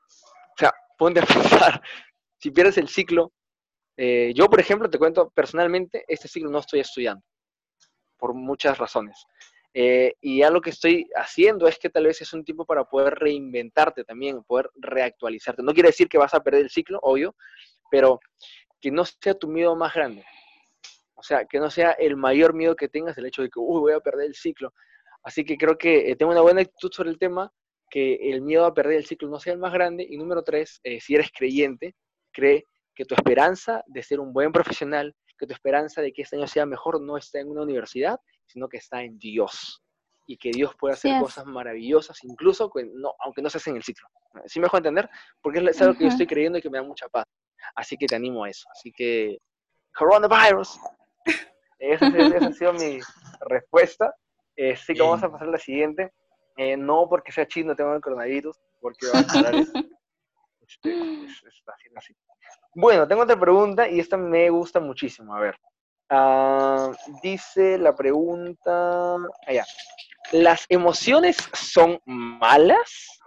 O 0.06 0.58
sea, 0.58 0.72
ponte 0.98 1.20
a 1.20 1.26
pensar, 1.26 1.82
si 2.38 2.50
pierdes 2.50 2.78
el 2.78 2.88
ciclo, 2.88 3.32
eh, 3.96 4.32
yo 4.34 4.48
por 4.48 4.60
ejemplo 4.60 4.90
te 4.90 4.98
cuento 4.98 5.30
personalmente, 5.30 6.04
este 6.08 6.28
ciclo 6.28 6.50
no 6.50 6.58
estoy 6.58 6.80
estudiando, 6.80 7.24
por 8.18 8.34
muchas 8.34 8.78
razones. 8.78 9.24
Eh, 9.76 10.14
y 10.20 10.38
ya 10.38 10.50
lo 10.50 10.60
que 10.60 10.70
estoy 10.70 11.10
haciendo 11.16 11.66
es 11.66 11.80
que 11.80 11.90
tal 11.90 12.06
vez 12.06 12.20
es 12.22 12.32
un 12.32 12.44
tiempo 12.44 12.64
para 12.64 12.84
poder 12.84 13.14
reinventarte 13.14 14.04
también, 14.04 14.44
poder 14.44 14.70
reactualizarte. 14.76 15.64
No 15.64 15.74
quiere 15.74 15.88
decir 15.88 16.08
que 16.08 16.16
vas 16.16 16.32
a 16.32 16.40
perder 16.40 16.62
el 16.62 16.70
ciclo, 16.70 17.00
obvio, 17.02 17.34
pero 17.90 18.20
que 18.80 18.92
no 18.92 19.04
sea 19.04 19.34
tu 19.34 19.48
miedo 19.48 19.74
más 19.74 19.92
grande. 19.92 20.24
O 21.14 21.22
sea, 21.24 21.44
que 21.44 21.58
no 21.58 21.70
sea 21.70 21.90
el 21.92 22.16
mayor 22.16 22.54
miedo 22.54 22.76
que 22.76 22.88
tengas 22.88 23.18
el 23.18 23.26
hecho 23.26 23.42
de 23.42 23.50
que, 23.50 23.58
uy, 23.58 23.80
voy 23.80 23.92
a 23.92 24.00
perder 24.00 24.26
el 24.26 24.34
ciclo. 24.36 24.72
Así 25.24 25.44
que 25.44 25.56
creo 25.56 25.76
que 25.76 26.10
eh, 26.10 26.16
tengo 26.16 26.30
una 26.30 26.42
buena 26.42 26.60
actitud 26.60 26.92
sobre 26.92 27.10
el 27.10 27.18
tema, 27.18 27.52
que 27.90 28.14
el 28.30 28.42
miedo 28.42 28.66
a 28.66 28.74
perder 28.74 28.98
el 28.98 29.06
ciclo 29.06 29.28
no 29.28 29.40
sea 29.40 29.54
el 29.54 29.58
más 29.58 29.72
grande. 29.72 30.06
Y 30.08 30.16
número 30.18 30.44
tres, 30.44 30.80
eh, 30.84 31.00
si 31.00 31.16
eres 31.16 31.30
creyente, 31.36 31.96
cree 32.32 32.64
que 32.94 33.04
tu 33.04 33.16
esperanza 33.16 33.82
de 33.86 34.02
ser 34.04 34.20
un 34.20 34.32
buen 34.32 34.52
profesional, 34.52 35.16
que 35.36 35.46
tu 35.46 35.52
esperanza 35.52 36.00
de 36.00 36.12
que 36.12 36.22
este 36.22 36.36
año 36.36 36.46
sea 36.46 36.64
mejor 36.64 37.00
no 37.00 37.16
está 37.16 37.40
en 37.40 37.48
una 37.48 37.62
universidad, 37.62 38.20
sino 38.46 38.68
que 38.68 38.78
está 38.78 39.02
en 39.02 39.18
Dios. 39.18 39.82
Y 40.26 40.38
que 40.38 40.50
Dios 40.50 40.74
puede 40.78 40.94
hacer 40.94 41.20
cosas 41.20 41.44
maravillosas, 41.44 42.24
incluso 42.24 42.72
no, 42.94 43.14
aunque 43.20 43.42
no 43.42 43.50
se 43.50 43.58
hace 43.58 43.70
en 43.70 43.76
el 43.76 43.82
ciclo. 43.82 44.08
¿Sí 44.46 44.58
me 44.58 44.64
dejo 44.64 44.78
entender? 44.78 45.08
Porque 45.42 45.58
es 45.58 45.82
algo 45.82 45.98
que 45.98 46.04
yo 46.04 46.08
estoy 46.08 46.26
creyendo 46.26 46.58
y 46.58 46.62
que 46.62 46.70
me 46.70 46.78
da 46.78 46.84
mucha 46.84 47.08
paz. 47.08 47.26
Así 47.74 47.96
que 47.96 48.06
te 48.06 48.16
animo 48.16 48.44
a 48.44 48.48
eso. 48.48 48.66
Así 48.72 48.90
que, 48.90 49.38
coronavirus. 49.94 50.78
Esa, 51.78 52.06
esa 52.06 52.46
ha 52.46 52.52
sido 52.52 52.72
mi 52.72 52.98
respuesta. 53.40 54.14
Eh, 54.56 54.74
sí 54.76 54.94
que 54.94 55.02
vamos 55.02 55.22
a 55.22 55.30
pasar 55.30 55.48
a 55.48 55.50
la 55.50 55.58
siguiente. 55.58 56.12
Eh, 56.56 56.76
no 56.76 57.08
porque 57.08 57.32
sea 57.32 57.46
chino 57.46 57.74
tengo 57.74 57.92
el 57.94 58.00
coronavirus, 58.00 58.56
porque 58.80 59.06
va 59.12 59.20
a 59.20 59.26
parar 59.26 59.54
eso. 59.56 59.72
Este, 60.66 60.92
así. 61.96 62.16
Bueno, 62.74 63.06
tengo 63.06 63.22
otra 63.22 63.38
pregunta 63.38 63.88
y 63.88 64.00
esta 64.00 64.16
me 64.16 64.48
gusta 64.50 64.80
muchísimo. 64.80 65.34
A 65.34 65.40
ver. 65.40 65.58
Ah, 66.10 66.92
dice 67.22 67.78
la 67.78 67.94
pregunta. 67.94 69.16
Allá. 69.46 69.64
¿las 70.32 70.66
emociones 70.68 71.36
son 71.52 72.00
malas? 72.06 73.20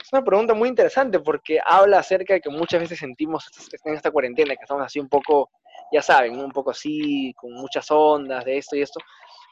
Es 0.00 0.12
una 0.12 0.24
pregunta 0.24 0.54
muy 0.54 0.68
interesante 0.68 1.18
porque 1.18 1.58
habla 1.64 1.98
acerca 1.98 2.34
de 2.34 2.40
que 2.40 2.50
muchas 2.50 2.80
veces 2.80 2.98
sentimos 2.98 3.46
en 3.84 3.94
esta 3.94 4.10
cuarentena 4.10 4.54
que 4.54 4.62
estamos 4.62 4.84
así 4.84 5.00
un 5.00 5.08
poco, 5.08 5.50
ya 5.92 6.00
saben, 6.00 6.38
un 6.38 6.52
poco 6.52 6.70
así, 6.70 7.32
con 7.36 7.52
muchas 7.54 7.90
ondas 7.90 8.44
de 8.44 8.58
esto 8.58 8.76
y 8.76 8.82
esto. 8.82 9.00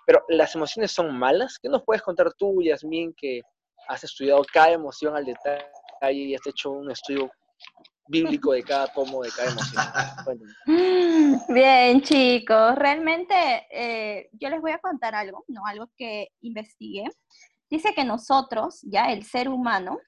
Pero 0.06 0.24
¿las 0.28 0.54
emociones 0.54 0.92
son 0.92 1.16
malas? 1.16 1.58
¿Qué 1.60 1.68
nos 1.68 1.82
puedes 1.82 2.02
contar 2.02 2.32
tú, 2.34 2.62
Yasmin, 2.62 3.14
que 3.16 3.40
has 3.88 4.04
estudiado 4.04 4.42
cada 4.52 4.70
emoción 4.70 5.16
al 5.16 5.24
detalle 5.24 5.64
y 6.12 6.34
has 6.34 6.46
hecho 6.46 6.70
un 6.70 6.90
estudio 6.90 7.30
bíblico 8.08 8.52
de 8.52 8.62
cada 8.62 8.86
tomo, 8.88 9.22
de 9.22 9.30
cada 9.30 9.50
emoción. 9.50 9.82
Bien, 11.48 12.02
chicos, 12.02 12.74
realmente 12.76 13.34
eh, 13.70 14.28
yo 14.32 14.48
les 14.48 14.60
voy 14.60 14.72
a 14.72 14.78
contar 14.78 15.14
algo, 15.14 15.44
¿no? 15.48 15.64
Algo 15.66 15.88
que 15.96 16.28
investigué. 16.40 17.04
Dice 17.70 17.94
que 17.94 18.04
nosotros, 18.04 18.80
ya 18.82 19.12
el 19.12 19.24
ser 19.24 19.48
humano, 19.48 19.98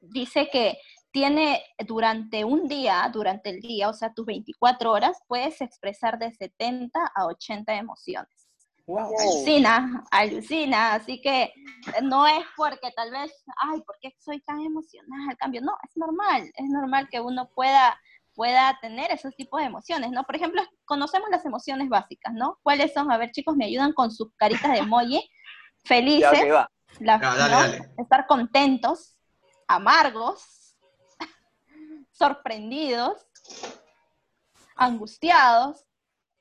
dice 0.00 0.48
que 0.50 0.78
tiene 1.10 1.62
durante 1.86 2.44
un 2.44 2.66
día, 2.66 3.08
durante 3.12 3.50
el 3.50 3.60
día, 3.60 3.88
o 3.88 3.92
sea, 3.92 4.12
tus 4.12 4.26
24 4.26 4.90
horas, 4.90 5.20
puedes 5.28 5.60
expresar 5.60 6.18
de 6.18 6.32
70 6.32 6.98
a 7.14 7.26
80 7.26 7.74
emociones. 7.74 8.48
Alucina, 8.88 10.04
alucina, 10.10 10.94
así 10.94 11.20
que 11.20 11.52
no 12.02 12.26
es 12.26 12.44
porque 12.56 12.90
tal 12.96 13.10
vez, 13.10 13.32
ay, 13.56 13.80
¿por 13.82 13.96
qué 14.00 14.12
soy 14.18 14.40
tan 14.40 14.60
emocionada 14.60 15.30
al 15.30 15.36
cambio? 15.36 15.60
No, 15.60 15.72
es 15.88 15.96
normal, 15.96 16.50
es 16.56 16.68
normal 16.68 17.08
que 17.08 17.20
uno 17.20 17.48
pueda, 17.54 17.98
pueda 18.34 18.78
tener 18.80 19.10
esos 19.10 19.34
tipos 19.34 19.60
de 19.60 19.66
emociones, 19.66 20.10
¿no? 20.10 20.24
Por 20.24 20.36
ejemplo, 20.36 20.62
conocemos 20.84 21.28
las 21.30 21.44
emociones 21.44 21.88
básicas, 21.88 22.32
¿no? 22.34 22.58
¿Cuáles 22.62 22.92
son? 22.92 23.10
A 23.10 23.18
ver, 23.18 23.30
chicos, 23.32 23.56
me 23.56 23.66
ayudan 23.66 23.92
con 23.92 24.10
sus 24.10 24.32
caritas 24.36 24.72
de 24.72 24.78
emoji, 24.78 25.28
felices, 25.84 26.44
estar 27.98 28.26
contentos, 28.26 29.16
amargos, 29.66 30.76
sorprendidos, 32.12 33.26
angustiados, 34.76 35.84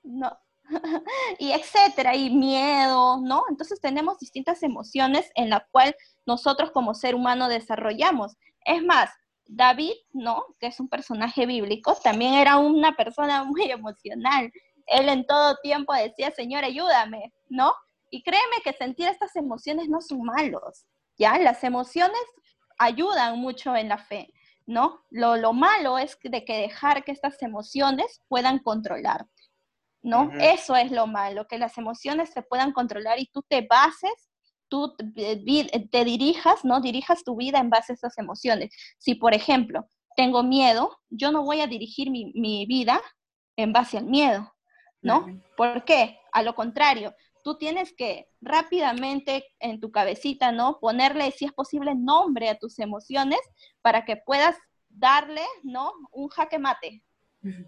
no, 0.03 0.37
y 1.39 1.51
etcétera, 1.51 2.15
y 2.15 2.29
miedo, 2.29 3.19
¿no? 3.21 3.43
Entonces 3.49 3.79
tenemos 3.81 4.19
distintas 4.19 4.63
emociones 4.63 5.29
en 5.35 5.49
la 5.49 5.67
cual 5.71 5.95
nosotros 6.25 6.71
como 6.71 6.93
ser 6.93 7.15
humano 7.15 7.49
desarrollamos. 7.49 8.35
Es 8.65 8.83
más, 8.83 9.09
David, 9.53 9.93
¿no? 10.13 10.45
Que 10.59 10.67
es 10.67 10.79
un 10.79 10.87
personaje 10.87 11.45
bíblico, 11.45 11.93
también 11.95 12.35
era 12.35 12.57
una 12.57 12.95
persona 12.95 13.43
muy 13.45 13.69
emocional. 13.69 14.51
Él 14.87 15.09
en 15.09 15.25
todo 15.25 15.57
tiempo 15.61 15.93
decía, 15.93 16.31
Señor, 16.31 16.63
ayúdame, 16.63 17.33
¿no? 17.49 17.73
Y 18.09 18.23
créeme 18.23 18.61
que 18.63 18.73
sentir 18.73 19.07
estas 19.07 19.35
emociones 19.35 19.89
no 19.89 20.01
son 20.01 20.23
malos, 20.23 20.85
¿ya? 21.17 21.37
Las 21.37 21.63
emociones 21.63 22.21
ayudan 22.77 23.39
mucho 23.39 23.75
en 23.75 23.89
la 23.89 23.97
fe, 23.97 24.33
¿no? 24.65 25.03
Lo, 25.09 25.35
lo 25.35 25.53
malo 25.53 25.97
es 25.97 26.17
de 26.23 26.43
que 26.45 26.57
dejar 26.57 27.03
que 27.03 27.11
estas 27.11 27.41
emociones 27.41 28.21
puedan 28.27 28.59
controlarte. 28.59 29.29
¿no? 30.03 30.31
Eso 30.39 30.75
es 30.75 30.91
lo 30.91 31.05
malo, 31.05 31.47
que 31.47 31.59
las 31.59 31.77
emociones 31.77 32.31
se 32.31 32.41
puedan 32.41 32.71
controlar 32.71 33.19
y 33.19 33.27
tú 33.27 33.43
te 33.43 33.61
bases, 33.61 34.30
tú 34.71 34.95
te 34.95 36.05
dirijas, 36.05 36.63
¿no? 36.63 36.79
Dirijas 36.79 37.25
tu 37.25 37.35
vida 37.35 37.59
en 37.59 37.69
base 37.69 37.91
a 37.91 37.95
esas 37.95 38.17
emociones. 38.17 38.73
Si, 38.97 39.15
por 39.15 39.33
ejemplo, 39.33 39.85
tengo 40.15 40.43
miedo, 40.43 40.97
yo 41.09 41.33
no 41.33 41.43
voy 41.43 41.59
a 41.59 41.67
dirigir 41.67 42.09
mi, 42.09 42.65
vida 42.65 43.01
en 43.57 43.73
base 43.73 43.97
al 43.97 44.05
miedo, 44.05 44.49
¿no? 45.01 45.25
¿Por 45.57 45.83
qué? 45.83 46.17
A 46.31 46.41
lo 46.41 46.55
contrario, 46.55 47.13
tú 47.43 47.57
tienes 47.57 47.93
que 47.93 48.29
rápidamente 48.39 49.45
en 49.59 49.81
tu 49.81 49.91
cabecita, 49.91 50.53
¿no? 50.53 50.79
Ponerle, 50.79 51.31
si 51.31 51.43
es 51.43 51.51
posible, 51.51 51.93
nombre 51.93 52.47
a 52.47 52.57
tus 52.57 52.79
emociones 52.79 53.41
para 53.81 54.05
que 54.05 54.15
puedas 54.15 54.55
darle, 54.87 55.43
¿no? 55.63 55.91
Un 56.13 56.29
jaque 56.29 56.59
mate, 56.59 57.03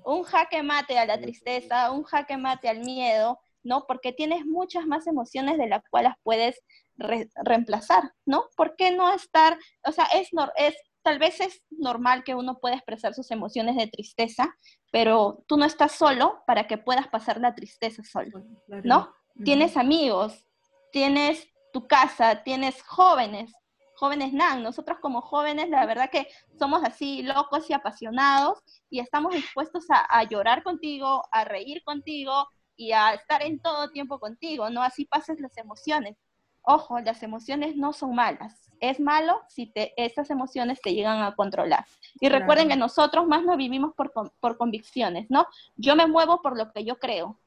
un 0.05 0.23
jaque 0.23 0.63
mate 0.63 0.97
a 0.97 1.05
la 1.05 1.19
tristeza, 1.19 1.91
un 1.91 2.03
jaque 2.03 2.37
mate 2.37 2.69
al 2.69 2.79
miedo, 2.79 3.41
¿no? 3.63 3.85
Porque 3.87 4.13
tienes 4.13 4.45
muchas 4.45 4.85
más 4.85 5.07
emociones 5.07 5.57
de 5.57 5.67
las 5.67 5.83
cuales 5.89 6.13
puedes 6.23 6.61
reemplazar, 6.95 8.11
¿no? 8.25 8.45
¿Por 8.55 8.75
qué 8.75 8.91
no 8.91 9.13
estar, 9.13 9.57
o 9.85 9.91
sea, 9.91 10.05
es, 10.13 10.29
es, 10.57 10.75
tal 11.01 11.19
vez 11.19 11.39
es 11.41 11.63
normal 11.71 12.23
que 12.23 12.35
uno 12.35 12.59
pueda 12.59 12.75
expresar 12.75 13.13
sus 13.13 13.31
emociones 13.31 13.75
de 13.75 13.87
tristeza, 13.87 14.53
pero 14.91 15.43
tú 15.47 15.57
no 15.57 15.65
estás 15.65 15.93
solo 15.93 16.43
para 16.45 16.67
que 16.67 16.77
puedas 16.77 17.07
pasar 17.07 17.39
la 17.39 17.55
tristeza 17.55 18.03
solo, 18.03 18.43
¿no? 18.67 19.13
Tienes 19.43 19.77
amigos, 19.77 20.45
tienes 20.91 21.47
tu 21.73 21.87
casa, 21.87 22.43
tienes 22.43 22.81
jóvenes, 22.83 23.51
jóvenes 23.95 24.33
NAN. 24.33 24.63
Nosotros 24.63 24.99
como 25.01 25.21
jóvenes, 25.21 25.69
la 25.69 25.85
verdad 25.85 26.09
que 26.11 26.27
somos 26.59 26.83
así 26.83 27.23
locos 27.23 27.69
y 27.69 27.73
apasionados 27.73 28.59
y 28.89 28.99
estamos 28.99 29.33
dispuestos 29.33 29.85
a, 29.89 30.23
llorar 30.25 30.63
contigo, 30.63 31.23
a 31.31 31.45
reír 31.45 31.81
contigo 31.83 32.47
y 32.75 32.91
a 32.91 33.13
estar 33.13 33.43
en 33.43 33.59
todo 33.59 33.89
tiempo 33.91 34.19
contigo, 34.19 34.69
¿no? 34.69 34.81
Así 34.81 35.05
pases 35.05 35.39
las 35.39 35.57
emociones. 35.57 36.17
Ojo, 36.61 36.99
las 36.99 37.21
emociones 37.23 37.75
no 37.75 37.91
son 37.93 38.15
malas. 38.15 38.71
Es 38.79 38.99
malo 38.99 39.41
si 39.49 39.67
te, 39.67 39.93
esas 39.97 40.29
emociones 40.29 40.81
te 40.81 40.93
llegan 40.93 41.21
a 41.21 41.35
controlar. 41.35 41.85
Y 42.19 42.29
recuerden 42.29 42.69
que 42.69 42.75
nosotros 42.75 43.27
más 43.27 43.43
no 43.43 43.57
vivimos 43.57 43.93
por, 43.95 44.11
por 44.39 44.57
convicciones, 44.57 45.29
¿no? 45.29 45.45
Yo 45.75 45.95
me 45.95 46.07
muevo 46.07 46.41
por 46.41 46.57
lo 46.57 46.71
que 46.71 46.85
yo 46.85 46.99
creo. 46.99 47.37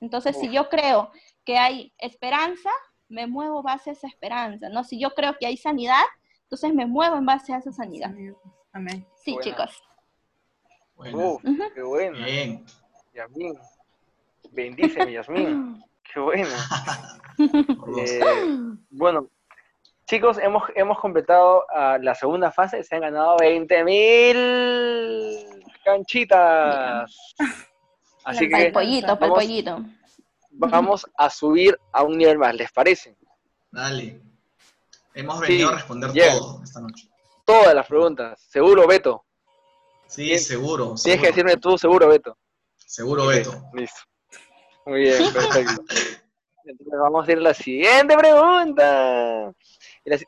Entonces, 0.00 0.36
si 0.38 0.50
yo 0.50 0.68
creo 0.68 1.10
que 1.44 1.58
hay 1.58 1.92
esperanza, 1.98 2.70
me 3.08 3.26
muevo 3.26 3.62
base 3.62 3.90
a 3.90 3.92
esa 3.92 4.06
esperanza, 4.06 4.68
¿no? 4.68 4.84
Si 4.84 4.98
yo 4.98 5.10
creo 5.10 5.36
que 5.38 5.46
hay 5.46 5.56
sanidad, 5.56 6.04
entonces 6.44 6.72
me 6.72 6.86
muevo 6.86 7.16
en 7.16 7.26
base 7.26 7.52
a 7.52 7.58
esa 7.58 7.72
sanidad. 7.72 8.14
Amén. 8.72 9.06
Sí, 9.16 9.36
chicos. 9.42 9.82
Bueno. 10.94 11.38
Qué 11.74 11.82
bueno. 11.82 12.24
Bien. 12.24 12.64
Yasmín. 13.12 13.58
Bendíceme, 14.52 15.12
Yasmín. 15.12 15.82
Qué 16.02 16.20
bueno. 16.20 16.50
Eh, 17.40 18.20
bueno, 18.90 19.28
chicos, 20.06 20.36
hemos, 20.42 20.64
hemos 20.74 20.98
completado 20.98 21.64
uh, 21.74 21.96
la 22.02 22.14
segunda 22.14 22.52
fase. 22.52 22.84
Se 22.84 22.96
han 22.96 23.00
ganado 23.00 23.36
20 23.40 23.84
mil 23.84 25.62
canchitas. 25.82 27.34
Así 28.24 28.46
que. 28.46 28.66
El 28.66 28.72
pollito, 28.72 29.18
el 29.18 29.30
pollito 29.30 29.82
vamos 30.50 31.06
a 31.16 31.30
subir 31.30 31.78
a 31.92 32.02
un 32.02 32.18
nivel 32.18 32.38
más, 32.38 32.54
¿les 32.54 32.70
parece? 32.72 33.16
Dale. 33.70 34.20
Hemos 35.14 35.40
venido 35.40 35.70
a 35.70 35.74
responder 35.74 36.12
todo 36.12 36.62
esta 36.62 36.80
noche. 36.80 37.08
Todas 37.44 37.74
las 37.74 37.86
preguntas. 37.86 38.40
¿Seguro, 38.48 38.86
Beto? 38.86 39.24
Sí, 40.06 40.38
seguro. 40.38 40.94
Tienes 41.02 41.20
que 41.20 41.28
decirme 41.28 41.56
tú, 41.56 41.78
seguro, 41.78 42.08
Beto. 42.08 42.36
Seguro, 42.76 43.26
Beto. 43.26 43.64
Listo. 43.72 44.00
Muy 44.86 45.00
bien, 45.00 45.32
perfecto. 45.32 45.84
Entonces 46.64 46.98
vamos 46.98 47.26
a 47.26 47.32
ir 47.32 47.38
a 47.38 47.42
la 47.42 47.54
siguiente 47.54 48.16
pregunta. 48.16 49.52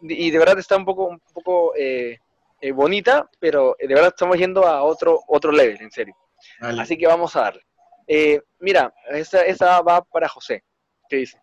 Y 0.03 0.31
de 0.31 0.39
verdad 0.39 0.59
está 0.59 0.77
un 0.77 0.85
poco, 0.85 1.07
un 1.07 1.21
poco 1.33 1.75
eh, 1.77 2.19
eh, 2.61 2.73
bonita, 2.73 3.29
pero 3.39 3.77
de 3.79 3.89
verdad 3.89 4.09
estamos 4.09 4.39
yendo 4.39 4.67
a 4.67 4.83
otro, 4.83 5.21
otro 5.29 5.53
level, 5.53 5.81
en 5.81 5.91
serio. 5.91 6.15
Así 6.61 6.97
que 6.97 7.07
vamos 7.07 7.35
a 7.37 7.43
darle. 7.43 7.63
Eh, 8.07 8.41
mira, 8.59 8.93
esta, 9.11 9.81
va 9.81 10.03
para 10.03 10.29
José, 10.29 10.65
que 11.09 11.17
dice, 11.17 11.41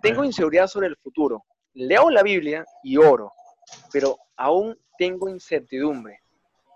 tengo 0.00 0.24
inseguridad 0.24 0.66
sobre 0.66 0.88
el 0.88 0.96
futuro, 0.96 1.44
leo 1.74 2.10
la 2.10 2.22
Biblia 2.22 2.64
y 2.82 2.96
oro, 2.96 3.32
pero 3.92 4.18
aún 4.36 4.78
tengo 4.98 5.28
incertidumbre. 5.28 6.20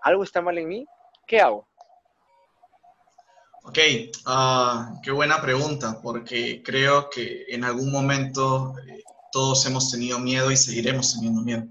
¿Algo 0.01 0.23
está 0.23 0.41
mal 0.41 0.57
en 0.57 0.67
mí? 0.67 0.85
¿Qué 1.25 1.39
hago? 1.39 1.67
Ok, 3.67 3.79
ah, 4.25 4.93
qué 5.03 5.11
buena 5.11 5.41
pregunta, 5.41 5.99
porque 6.01 6.63
creo 6.63 7.09
que 7.09 7.43
en 7.49 7.65
algún 7.65 7.91
momento 7.91 8.73
eh, 8.87 9.03
todos 9.29 9.65
hemos 9.65 9.91
tenido 9.91 10.19
miedo 10.19 10.49
y 10.49 10.55
seguiremos 10.55 11.13
teniendo 11.13 11.41
miedo. 11.41 11.63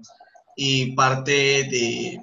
Y 0.55 0.91
parte 0.91 1.31
de 1.31 2.21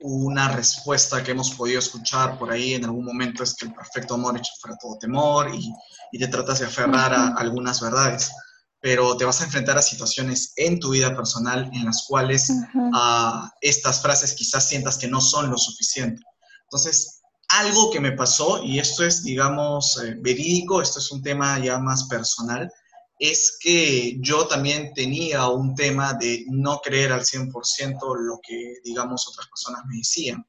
una 0.00 0.48
respuesta 0.48 1.22
que 1.22 1.32
hemos 1.32 1.50
podido 1.50 1.80
escuchar 1.80 2.38
por 2.38 2.50
ahí 2.50 2.72
en 2.72 2.86
algún 2.86 3.04
momento 3.04 3.42
es 3.42 3.54
que 3.54 3.66
el 3.66 3.74
perfecto 3.74 4.14
amor 4.14 4.38
echa 4.38 4.52
fuera 4.58 4.78
todo 4.80 4.96
temor 4.96 5.54
y, 5.54 5.70
y 6.12 6.18
te 6.18 6.28
tratas 6.28 6.60
de 6.60 6.64
aferrar 6.64 7.12
a 7.12 7.34
algunas 7.34 7.82
verdades, 7.82 8.32
pero 8.80 9.18
te 9.18 9.26
vas 9.26 9.42
a 9.42 9.44
enfrentar 9.44 9.76
a 9.76 9.82
situaciones 9.82 10.54
en 10.56 10.80
tu 10.80 10.92
vida 10.92 11.14
personal 11.14 11.68
en 11.74 11.84
las 11.84 12.06
cuales 12.08 12.50
a 12.94 13.52
estas 13.60 14.00
frases 14.00 14.32
quizás 14.32 14.66
sientas 14.66 14.96
que 14.96 15.08
no 15.08 15.20
son 15.20 15.50
lo 15.50 15.58
suficiente. 15.58 16.22
Entonces, 16.62 17.19
algo 17.50 17.90
que 17.90 18.00
me 18.00 18.12
pasó, 18.12 18.62
y 18.62 18.78
esto 18.78 19.04
es, 19.04 19.22
digamos, 19.22 20.00
eh, 20.02 20.14
verídico, 20.18 20.80
esto 20.80 21.00
es 21.00 21.10
un 21.10 21.22
tema 21.22 21.58
ya 21.58 21.78
más 21.78 22.04
personal, 22.04 22.70
es 23.18 23.58
que 23.60 24.16
yo 24.20 24.46
también 24.46 24.94
tenía 24.94 25.46
un 25.48 25.74
tema 25.74 26.14
de 26.14 26.44
no 26.48 26.78
creer 26.78 27.12
al 27.12 27.24
100% 27.24 28.16
lo 28.16 28.40
que, 28.42 28.76
digamos, 28.82 29.28
otras 29.28 29.46
personas 29.48 29.82
me 29.86 29.98
decían. 29.98 30.44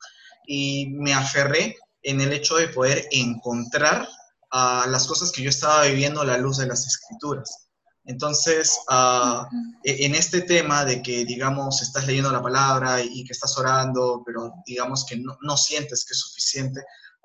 Y 0.48 0.88
me 0.92 1.14
aferré 1.14 1.76
en 2.04 2.22
el 2.22 2.32
hecho 2.32 2.56
de 2.56 2.70
poder 2.70 3.08
encontrar 3.12 4.08
las 4.52 5.08
cosas 5.08 5.32
que 5.32 5.42
yo 5.42 5.50
estaba 5.50 5.86
viviendo 5.86 6.22
a 6.22 6.26
la 6.26 6.38
luz 6.38 6.58
de 6.58 6.68
las 6.68 6.86
escrituras. 6.86 7.61
Entonces, 8.06 8.80
ah, 8.90 9.48
e, 9.84 10.06
en 10.06 10.16
este 10.16 10.42
tema 10.42 10.84
de 10.86 11.02
que, 11.02 11.26
digamos, 11.26 11.82
estás 11.82 12.08
leyendo 12.08 12.32
la 12.32 12.42
palabra 12.42 13.02
y, 13.02 13.24
que 13.24 13.34
estás 13.34 13.58
orando, 13.58 14.24
pero 14.26 14.54
digamos 14.66 15.06
que 15.06 15.18
no, 15.18 15.58
sientes 15.58 16.06
que 16.06 16.14
es 16.14 16.20
suficiente, 16.20 16.82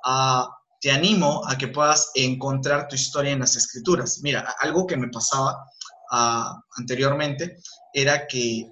uh, 0.07 0.47
te 0.81 0.91
animo 0.91 1.43
a 1.47 1.57
que 1.57 1.69
puedas 1.69 2.11
encontrar 2.15 2.89
tu 2.89 2.95
historia 2.95 3.33
en 3.33 3.41
las 3.41 3.57
escrituras. 3.57 4.21
Mira, 4.23 4.55
algo 4.61 4.87
que 4.87 4.97
me 4.97 5.09
pasaba 5.09 5.65
uh, 6.13 6.61
anteriormente 6.77 7.57
era 7.95 8.27
que 8.27 8.71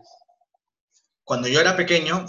cuando 1.24 1.48
yo 1.48 1.58
era 1.58 1.74
pequeño, 1.74 2.26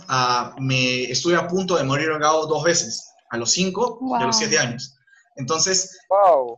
me 0.58 1.04
estuve 1.12 1.36
a 1.36 1.50
punto 1.50 1.76
de 1.76 1.84
morir 1.84 2.10
ahogado 2.12 2.48
dos 2.48 2.64
veces, 2.64 3.12
a 3.30 3.36
los 3.36 3.52
cinco 3.52 4.00
y 4.02 4.24
a 4.24 4.26
los 4.26 4.38
siete 4.38 4.58
años. 4.58 4.96
Entonces, 5.36 6.00
wow 6.08 6.58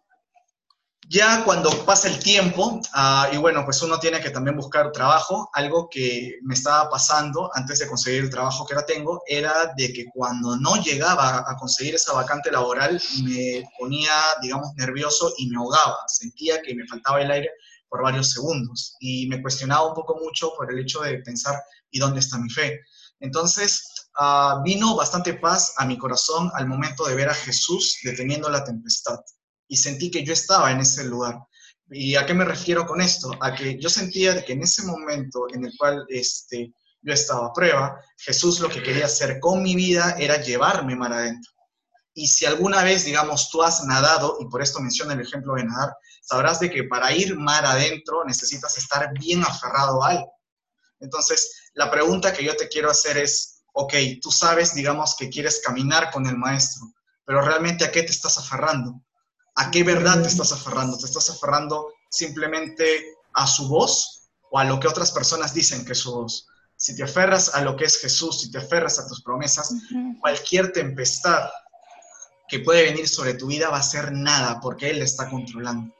ya 1.09 1.45
cuando 1.45 1.69
pasa 1.85 2.09
el 2.09 2.19
tiempo, 2.19 2.81
ah, 2.93 3.29
y 3.31 3.37
bueno, 3.37 3.63
pues 3.63 3.81
uno 3.81 3.97
tiene 3.97 4.19
que 4.19 4.29
también 4.29 4.57
buscar 4.57 4.91
trabajo, 4.91 5.49
algo 5.53 5.87
que 5.89 6.37
me 6.41 6.53
estaba 6.53 6.89
pasando 6.89 7.49
antes 7.53 7.79
de 7.79 7.87
conseguir 7.87 8.25
el 8.25 8.29
trabajo 8.29 8.65
que 8.65 8.73
ahora 8.73 8.85
tengo, 8.85 9.21
era 9.25 9.73
de 9.77 9.93
que 9.93 10.05
cuando 10.13 10.57
no 10.57 10.75
llegaba 10.83 11.49
a 11.49 11.55
conseguir 11.55 11.95
esa 11.95 12.11
vacante 12.11 12.51
laboral, 12.51 13.01
me 13.23 13.63
ponía, 13.79 14.11
digamos, 14.41 14.73
nervioso 14.75 15.33
y 15.37 15.47
me 15.47 15.57
ahogaba, 15.57 15.97
sentía 16.07 16.61
que 16.61 16.75
me 16.75 16.85
faltaba 16.87 17.21
el 17.21 17.31
aire 17.31 17.51
por 17.87 18.03
varios 18.03 18.31
segundos 18.31 18.97
y 18.99 19.27
me 19.29 19.41
cuestionaba 19.41 19.87
un 19.87 19.93
poco 19.93 20.19
mucho 20.21 20.51
por 20.57 20.69
el 20.69 20.79
hecho 20.79 20.99
de 21.01 21.19
pensar, 21.19 21.55
¿y 21.89 21.99
dónde 21.99 22.19
está 22.19 22.37
mi 22.37 22.49
fe? 22.49 22.81
Entonces, 23.21 24.09
ah, 24.17 24.61
vino 24.61 24.93
bastante 24.97 25.35
paz 25.35 25.73
a 25.77 25.85
mi 25.85 25.97
corazón 25.97 26.51
al 26.53 26.67
momento 26.67 27.05
de 27.05 27.15
ver 27.15 27.29
a 27.29 27.33
Jesús 27.33 27.97
deteniendo 28.03 28.49
la 28.49 28.65
tempestad 28.65 29.19
y 29.67 29.77
sentí 29.77 30.09
que 30.11 30.23
yo 30.23 30.33
estaba 30.33 30.71
en 30.71 30.79
ese 30.79 31.03
lugar. 31.05 31.37
¿Y 31.89 32.15
a 32.15 32.25
qué 32.25 32.33
me 32.33 32.45
refiero 32.45 32.85
con 32.85 33.01
esto? 33.01 33.31
A 33.39 33.53
que 33.53 33.79
yo 33.79 33.89
sentía 33.89 34.43
que 34.43 34.53
en 34.53 34.63
ese 34.63 34.83
momento 34.83 35.47
en 35.53 35.65
el 35.65 35.73
cual 35.77 36.05
este, 36.09 36.73
yo 37.01 37.13
estaba 37.13 37.47
a 37.47 37.53
prueba, 37.53 38.01
Jesús 38.17 38.59
lo 38.59 38.69
que 38.69 38.83
quería 38.83 39.05
hacer 39.05 39.39
con 39.39 39.63
mi 39.63 39.75
vida 39.75 40.15
era 40.19 40.41
llevarme 40.41 40.95
mar 40.95 41.13
adentro. 41.13 41.51
Y 42.13 42.27
si 42.27 42.45
alguna 42.45 42.83
vez, 42.83 43.05
digamos, 43.05 43.49
tú 43.49 43.61
has 43.61 43.83
nadado, 43.85 44.37
y 44.39 44.45
por 44.47 44.61
esto 44.61 44.79
menciono 44.79 45.13
el 45.13 45.21
ejemplo 45.21 45.53
de 45.53 45.65
nadar, 45.65 45.95
sabrás 46.21 46.59
de 46.59 46.69
que 46.69 46.83
para 46.83 47.13
ir 47.13 47.37
mar 47.37 47.65
adentro 47.65 48.25
necesitas 48.25 48.77
estar 48.77 49.13
bien 49.13 49.43
aferrado 49.43 50.03
a 50.03 50.09
algo. 50.09 50.33
Entonces, 50.99 51.69
la 51.75 51.91
pregunta 51.91 52.33
que 52.33 52.43
yo 52.43 52.55
te 52.55 52.67
quiero 52.67 52.89
hacer 52.89 53.17
es, 53.17 53.63
ok, 53.73 53.93
tú 54.21 54.31
sabes, 54.31 54.73
digamos, 54.73 55.15
que 55.15 55.29
quieres 55.29 55.61
caminar 55.63 56.11
con 56.11 56.25
el 56.25 56.37
maestro, 56.37 56.91
pero 57.23 57.41
realmente 57.41 57.85
a 57.85 57.91
qué 57.91 58.01
te 58.01 58.11
estás 58.11 58.37
aferrando? 58.39 58.99
¿A 59.57 59.71
qué 59.71 59.83
verdad 59.83 60.21
te 60.21 60.27
estás 60.27 60.51
aferrando? 60.51 60.97
¿Te 60.97 61.05
estás 61.05 61.29
aferrando 61.31 61.93
simplemente 62.09 63.15
a 63.33 63.47
su 63.47 63.67
voz 63.67 64.29
o 64.51 64.59
a 64.59 64.63
lo 64.63 64.79
que 64.79 64.87
otras 64.87 65.11
personas 65.11 65.53
dicen 65.53 65.83
que 65.83 65.93
es 65.93 65.99
su 65.99 66.13
voz? 66.13 66.47
Si 66.75 66.95
te 66.95 67.03
aferras 67.03 67.55
a 67.55 67.61
lo 67.61 67.75
que 67.75 67.85
es 67.85 67.99
Jesús, 67.99 68.41
si 68.41 68.51
te 68.51 68.59
aferras 68.59 68.99
a 68.99 69.07
tus 69.07 69.23
promesas, 69.23 69.73
cualquier 70.21 70.71
tempestad 70.71 71.49
que 72.47 72.59
puede 72.59 72.83
venir 72.83 73.09
sobre 73.09 73.33
tu 73.33 73.47
vida 73.47 73.69
va 73.69 73.79
a 73.79 73.83
ser 73.83 74.11
nada 74.11 74.59
porque 74.61 74.91
Él 74.91 75.01
está 75.01 75.27
controlando. 75.27 75.91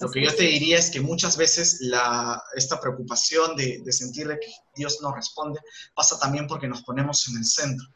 Lo 0.00 0.10
que 0.10 0.22
yo 0.22 0.34
te 0.34 0.44
diría 0.44 0.78
es 0.78 0.90
que 0.90 1.00
muchas 1.00 1.38
veces 1.38 1.78
la, 1.80 2.42
esta 2.54 2.78
preocupación 2.78 3.56
de, 3.56 3.80
de 3.82 3.92
sentir 3.92 4.26
que 4.28 4.52
Dios 4.74 4.98
no 5.00 5.14
responde 5.14 5.60
pasa 5.94 6.18
también 6.18 6.46
porque 6.46 6.68
nos 6.68 6.82
ponemos 6.82 7.26
en 7.28 7.38
el 7.38 7.44
centro. 7.46 7.86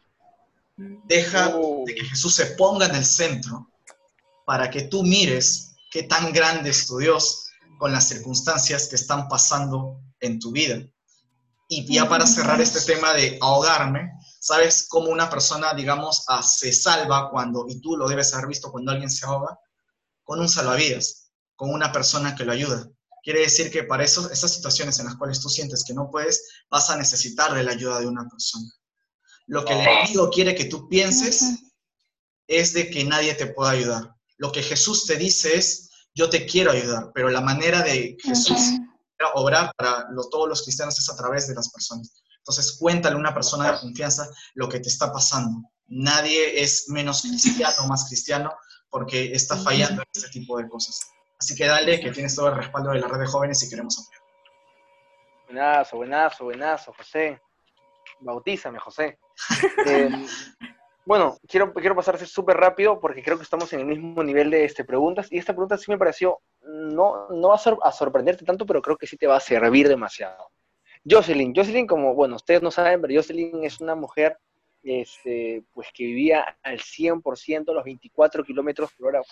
Deja 1.05 1.55
oh. 1.55 1.85
de 1.87 1.95
que 1.95 2.05
Jesús 2.07 2.35
se 2.35 2.47
ponga 2.47 2.87
en 2.87 2.95
el 2.95 3.05
centro 3.05 3.70
para 4.51 4.69
que 4.69 4.83
tú 4.83 5.05
mires 5.05 5.77
qué 5.93 6.03
tan 6.03 6.33
grande 6.33 6.71
es 6.71 6.85
tu 6.89 6.99
Dios 6.99 7.53
con 7.79 7.93
las 7.93 8.09
circunstancias 8.09 8.89
que 8.89 8.97
están 8.97 9.29
pasando 9.29 10.03
en 10.19 10.41
tu 10.41 10.51
vida. 10.51 10.85
Y 11.69 11.87
ya 11.95 12.09
para 12.09 12.27
cerrar 12.27 12.61
este 12.61 12.81
tema 12.81 13.13
de 13.13 13.39
ahogarme, 13.41 14.11
¿sabes 14.41 14.89
cómo 14.89 15.11
una 15.11 15.31
persona, 15.31 15.73
digamos, 15.73 16.25
ah, 16.27 16.43
se 16.43 16.73
salva 16.73 17.31
cuando, 17.31 17.65
y 17.69 17.81
tú 17.81 17.97
lo 17.97 18.09
debes 18.09 18.35
haber 18.35 18.49
visto 18.49 18.73
cuando 18.73 18.91
alguien 18.91 19.09
se 19.09 19.25
ahoga? 19.25 19.57
Con 20.25 20.41
un 20.41 20.49
salvavidas, 20.49 21.31
con 21.55 21.71
una 21.73 21.93
persona 21.93 22.35
que 22.35 22.45
lo 22.45 22.51
ayuda. 22.51 22.89
Quiere 23.23 23.43
decir 23.43 23.71
que 23.71 23.85
para 23.85 24.03
esos, 24.03 24.33
esas 24.33 24.53
situaciones 24.53 24.99
en 24.99 25.05
las 25.05 25.15
cuales 25.15 25.39
tú 25.41 25.49
sientes 25.49 25.85
que 25.85 25.95
no 25.95 26.11
puedes, 26.11 26.49
vas 26.69 26.91
a 26.91 26.97
necesitar 26.97 27.55
de 27.55 27.63
la 27.63 27.71
ayuda 27.71 28.01
de 28.01 28.09
una 28.09 28.29
persona. 28.29 28.69
Lo 29.47 29.65
que 29.65 29.75
el 29.75 29.87
enemigo 29.87 30.29
quiere 30.29 30.57
que 30.57 30.65
tú 30.65 30.89
pienses 30.89 31.45
es 32.49 32.73
de 32.73 32.91
que 32.91 33.05
nadie 33.05 33.35
te 33.35 33.47
pueda 33.47 33.71
ayudar 33.71 34.20
lo 34.41 34.51
que 34.51 34.63
Jesús 34.63 35.05
te 35.05 35.17
dice 35.17 35.57
es, 35.57 35.91
yo 36.15 36.31
te 36.31 36.47
quiero 36.47 36.73
ayudar, 36.73 37.11
pero 37.15 37.29
la 37.29 37.43
manera 37.43 37.83
de 37.83 38.17
Jesús 38.23 38.59
obrar 39.35 39.71
para 39.77 40.09
todos 40.31 40.49
los 40.49 40.63
cristianos 40.63 40.99
es 40.99 41.11
a 41.11 41.17
través 41.17 41.47
de 41.47 41.55
las 41.55 41.71
personas. 41.71 42.23
Entonces, 42.39 42.79
cuéntale 42.79 43.17
a 43.17 43.19
una 43.19 43.35
persona 43.35 43.71
de 43.71 43.81
confianza 43.81 44.27
lo 44.55 44.67
que 44.67 44.81
te 44.81 44.89
está 44.89 45.13
pasando. 45.13 45.69
Nadie 45.89 46.63
es 46.63 46.89
menos 46.89 47.21
cristiano 47.21 47.75
o 47.85 47.87
más 47.87 48.07
cristiano 48.09 48.51
porque 48.89 49.31
está 49.33 49.59
fallando 49.59 50.01
en 50.01 50.09
este 50.15 50.31
tipo 50.31 50.57
de 50.57 50.67
cosas. 50.71 50.99
Así 51.39 51.55
que 51.55 51.67
dale, 51.67 52.01
que 52.01 52.11
tienes 52.11 52.35
todo 52.35 52.49
el 52.49 52.57
respaldo 52.57 52.93
de 52.93 53.01
la 53.01 53.09
red 53.09 53.21
de 53.21 53.27
jóvenes 53.27 53.63
y 53.63 53.69
queremos 53.69 53.99
apoyar. 53.99 54.23
Buenazo, 55.49 55.97
buenazo, 55.97 56.45
buenazo, 56.45 56.93
José. 56.97 57.43
Bautízame, 58.21 58.79
José. 58.79 59.19
eh, 59.87 60.27
bueno, 61.11 61.39
quiero, 61.49 61.75
quiero 61.75 61.97
pasarse 61.97 62.25
súper 62.25 62.57
rápido 62.57 63.01
porque 63.01 63.21
creo 63.21 63.37
que 63.37 63.43
estamos 63.43 63.73
en 63.73 63.81
el 63.81 63.87
mismo 63.87 64.23
nivel 64.23 64.49
de 64.49 64.65
este, 64.65 64.85
preguntas 64.85 65.27
y 65.33 65.39
esta 65.39 65.53
pregunta 65.53 65.77
sí 65.77 65.91
me 65.91 65.99
pareció, 65.99 66.39
no, 66.61 67.29
no 67.31 67.49
va 67.49 67.57
a, 67.57 67.91
sorprenderte 67.91 68.45
tanto, 68.45 68.65
pero 68.65 68.81
creo 68.81 68.97
que 68.97 69.09
sí 69.09 69.17
te 69.17 69.27
va 69.27 69.35
a 69.35 69.41
servir 69.41 69.89
demasiado. 69.89 70.53
Jocelyn, 71.05 71.53
Jocelyn, 71.53 71.89
como, 71.89 72.15
bueno, 72.15 72.37
ustedes 72.37 72.63
no 72.63 72.71
saben, 72.71 73.01
pero 73.01 73.13
Jocelyn 73.13 73.65
es 73.65 73.81
una 73.81 73.97
mujer 73.97 74.39
este, 74.85 75.65
pues 75.73 75.89
que 75.93 76.05
vivía 76.05 76.57
al 76.63 76.79
100% 76.79 77.75
los 77.75 77.83
24 77.83 78.45
kilómetros 78.45 78.93
por 78.93 79.09
hora 79.09 79.23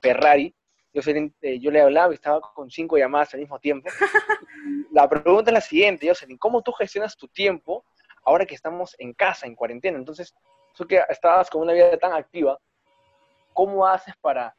Ferrari. 0.00 0.54
Jocelyn, 0.94 1.34
eh, 1.40 1.58
yo 1.58 1.72
le 1.72 1.80
hablaba 1.80 2.12
y 2.12 2.14
estaba 2.14 2.40
con 2.40 2.70
cinco 2.70 2.96
llamadas 2.96 3.34
al 3.34 3.40
mismo 3.40 3.58
tiempo. 3.58 3.88
La 4.92 5.08
pregunta 5.08 5.50
es 5.50 5.54
la 5.54 5.60
siguiente, 5.60 6.06
Jocelyn, 6.06 6.38
¿cómo 6.38 6.62
tú 6.62 6.70
gestionas 6.70 7.16
tu 7.16 7.26
tiempo 7.26 7.84
ahora 8.22 8.46
que 8.46 8.54
estamos 8.54 8.94
en 9.00 9.12
casa, 9.12 9.48
en 9.48 9.56
cuarentena? 9.56 9.98
Entonces, 9.98 10.32
tú 10.74 10.86
que 10.86 11.02
estabas 11.08 11.50
con 11.50 11.62
una 11.62 11.72
vida 11.72 11.96
tan 11.98 12.12
activa, 12.12 12.58
¿cómo 13.52 13.86
haces 13.86 14.14
para 14.20 14.54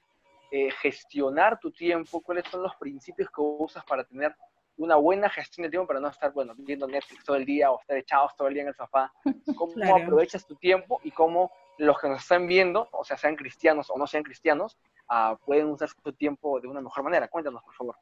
eh, 0.51 0.71
gestionar 0.71 1.59
tu 1.59 1.71
tiempo? 1.71 2.21
¿Cuáles 2.21 2.45
son 2.47 2.63
los 2.63 2.75
principios 2.75 3.29
que 3.29 3.41
usas 3.41 3.83
para 3.85 4.03
tener 4.03 4.35
una 4.77 4.95
buena 4.95 5.29
gestión 5.29 5.63
de 5.63 5.69
tiempo 5.69 5.87
para 5.87 5.99
no 5.99 6.07
estar, 6.07 6.31
bueno, 6.31 6.53
viendo 6.57 6.87
Netflix 6.87 7.23
todo 7.23 7.35
el 7.35 7.45
día 7.45 7.71
o 7.71 7.79
estar 7.79 7.97
echados 7.97 8.35
todo 8.35 8.47
el 8.47 8.53
día 8.53 8.63
en 8.63 8.69
el 8.69 8.75
sofá? 8.75 9.11
¿Cómo 9.57 9.95
aprovechas 9.95 10.45
tu 10.45 10.55
tiempo 10.55 10.99
y 11.03 11.11
cómo 11.11 11.51
los 11.77 11.99
que 11.99 12.09
nos 12.09 12.21
están 12.21 12.47
viendo, 12.47 12.89
o 12.91 13.03
sea, 13.03 13.17
sean 13.17 13.35
cristianos 13.35 13.89
o 13.89 13.97
no 13.97 14.07
sean 14.07 14.23
cristianos, 14.23 14.77
uh, 15.09 15.37
pueden 15.45 15.67
usar 15.67 15.89
su 15.89 16.13
tiempo 16.13 16.59
de 16.59 16.67
una 16.67 16.81
mejor 16.81 17.03
manera? 17.03 17.27
Cuéntanos, 17.27 17.63
por 17.63 17.73
favor. 17.73 17.95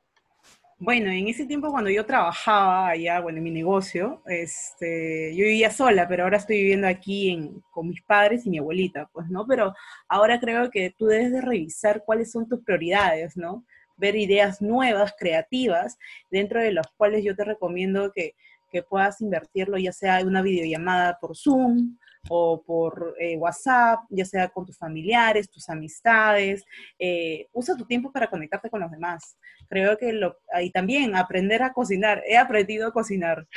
Bueno, 0.79 1.09
en 1.09 1.27
ese 1.27 1.47
tiempo 1.47 1.71
cuando 1.71 1.89
yo 1.89 2.05
trabajaba 2.05 2.89
allá, 2.89 3.19
bueno, 3.19 3.39
en 3.39 3.45
mi 3.45 3.49
negocio, 3.49 4.21
este, 4.27 5.35
yo 5.35 5.45
vivía 5.45 5.71
sola, 5.71 6.07
pero 6.07 6.23
ahora 6.23 6.37
estoy 6.37 6.57
viviendo 6.57 6.87
aquí 6.87 7.51
con 7.71 7.87
mis 7.89 8.03
padres 8.03 8.45
y 8.45 8.51
mi 8.51 8.59
abuelita, 8.59 9.09
pues, 9.11 9.27
¿no? 9.27 9.47
Pero 9.47 9.73
ahora 10.07 10.39
creo 10.39 10.69
que 10.69 10.93
tú 10.95 11.07
debes 11.07 11.31
de 11.31 11.41
revisar 11.41 12.03
cuáles 12.05 12.31
son 12.31 12.47
tus 12.47 12.63
prioridades, 12.63 13.35
¿no? 13.35 13.65
Ver 13.97 14.15
ideas 14.15 14.61
nuevas, 14.61 15.15
creativas, 15.17 15.97
dentro 16.29 16.61
de 16.61 16.71
las 16.71 16.85
cuales 16.95 17.23
yo 17.23 17.35
te 17.35 17.43
recomiendo 17.43 18.11
que, 18.13 18.35
que 18.71 18.83
puedas 18.83 19.19
invertirlo, 19.19 19.79
ya 19.79 19.91
sea 19.91 20.19
en 20.19 20.27
una 20.27 20.43
videollamada 20.43 21.17
por 21.19 21.35
Zoom, 21.35 21.97
o 22.29 22.61
por 22.61 23.15
eh, 23.19 23.37
WhatsApp, 23.37 24.01
ya 24.09 24.25
sea 24.25 24.49
con 24.49 24.65
tus 24.65 24.77
familiares, 24.77 25.49
tus 25.49 25.69
amistades. 25.69 26.63
Eh, 26.99 27.47
usa 27.53 27.75
tu 27.75 27.85
tiempo 27.85 28.11
para 28.11 28.29
conectarte 28.29 28.69
con 28.69 28.81
los 28.81 28.91
demás. 28.91 29.37
Creo 29.69 29.97
que 29.97 30.13
lo, 30.13 30.37
y 30.61 30.71
también 30.71 31.15
aprender 31.15 31.63
a 31.63 31.73
cocinar. 31.73 32.23
He 32.27 32.37
aprendido 32.37 32.87
a 32.87 32.91
cocinar. 32.91 33.47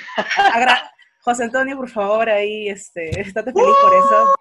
José 1.23 1.45
Antonio, 1.45 1.77
por 1.77 1.91
favor, 1.91 2.31
ahí, 2.31 2.69
este, 2.69 3.21
estate 3.21 3.53
feliz 3.53 3.75
por 3.83 3.95
eso. 3.95 4.35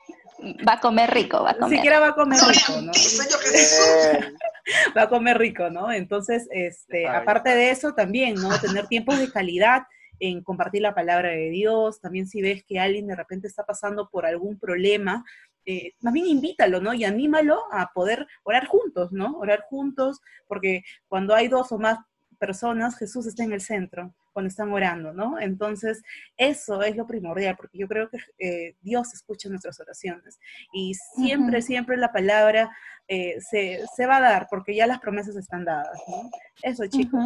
Va 0.67 0.73
a 0.73 0.79
comer 0.79 1.11
rico, 1.11 1.43
va 1.43 1.51
a 1.51 1.57
comer. 1.57 1.77
Siquiera 1.77 1.99
va 1.99 2.07
a 2.07 2.15
comer 2.15 2.39
rico, 2.39 2.81
¿no? 2.81 2.91
va 4.97 5.01
a 5.01 5.09
comer 5.09 5.37
rico, 5.37 5.69
¿no? 5.69 5.91
Entonces, 5.91 6.47
este, 6.51 7.07
aparte 7.07 7.49
de 7.49 7.71
eso, 7.71 7.93
también, 7.93 8.35
¿no? 8.35 8.57
Tener 8.59 8.87
tiempos 8.87 9.19
de 9.19 9.29
calidad 9.29 9.83
en 10.19 10.43
compartir 10.43 10.81
la 10.81 10.95
palabra 10.95 11.29
de 11.29 11.49
Dios, 11.49 12.01
también 12.01 12.27
si 12.27 12.41
ves 12.41 12.63
que 12.63 12.79
alguien 12.79 13.07
de 13.07 13.15
repente 13.15 13.47
está 13.47 13.65
pasando 13.65 14.09
por 14.09 14.25
algún 14.25 14.59
problema, 14.59 15.23
eh, 15.65 15.93
más 16.01 16.13
bien 16.13 16.27
invítalo, 16.27 16.81
¿no? 16.81 16.93
Y 16.93 17.03
anímalo 17.03 17.61
a 17.71 17.91
poder 17.93 18.27
orar 18.43 18.65
juntos, 18.67 19.11
¿no? 19.11 19.37
Orar 19.37 19.65
juntos, 19.69 20.19
porque 20.47 20.83
cuando 21.07 21.35
hay 21.35 21.47
dos 21.47 21.71
o 21.71 21.77
más 21.77 21.99
personas, 22.39 22.97
Jesús 22.97 23.27
está 23.27 23.43
en 23.43 23.51
el 23.53 23.61
centro 23.61 24.13
cuando 24.33 24.47
están 24.47 24.71
orando, 24.71 25.13
¿no? 25.13 25.39
Entonces, 25.39 26.01
eso 26.37 26.81
es 26.81 26.95
lo 26.95 27.05
primordial, 27.05 27.55
porque 27.55 27.77
yo 27.77 27.87
creo 27.87 28.09
que 28.09 28.17
eh, 28.39 28.75
Dios 28.81 29.13
escucha 29.13 29.49
nuestras 29.49 29.79
oraciones 29.79 30.39
y 30.73 30.93
siempre, 31.15 31.61
siempre 31.61 31.97
la 31.97 32.11
palabra 32.11 32.71
eh, 33.07 33.37
se, 33.41 34.05
va 34.05 34.17
a 34.17 34.21
dar, 34.21 34.47
porque 34.49 34.75
ya 34.75 34.87
las 34.87 34.99
promesas 34.99 35.35
están 35.35 35.65
dadas, 35.65 35.99
¿no? 36.07 36.29
Eso, 36.61 36.85
chicos. 36.87 37.25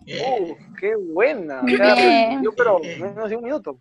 Uh, 0.00 0.56
qué 0.78 0.94
buena. 0.96 1.62
Yo, 2.42 2.52
pero 2.56 2.80
menos 2.98 3.28
de 3.28 3.36
un 3.36 3.44
minuto. 3.44 3.80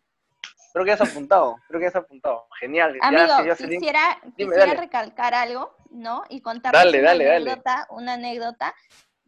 Creo 0.73 0.85
que 0.85 0.89
ya 0.89 0.95
has 1.03 1.09
apuntado, 1.09 1.55
creo 1.67 1.79
que 1.79 1.85
ya 1.85 1.89
has 1.89 1.95
apuntado. 1.95 2.45
Genial. 2.59 2.95
Ya, 3.01 3.07
Amigo, 3.07 3.27
ya 3.27 3.55
bien. 3.55 3.79
quisiera, 3.79 4.19
Dime, 4.21 4.51
quisiera 4.51 4.65
dale. 4.67 4.79
recalcar 4.81 5.33
algo, 5.33 5.75
¿no? 5.89 6.23
Y 6.29 6.41
contar 6.41 6.73
Dale, 6.73 6.99
una 6.99 7.09
dale, 7.09 7.25
dale. 7.25 7.51
anécdota, 7.51 7.87
una 7.89 8.13
anécdota. 8.13 8.75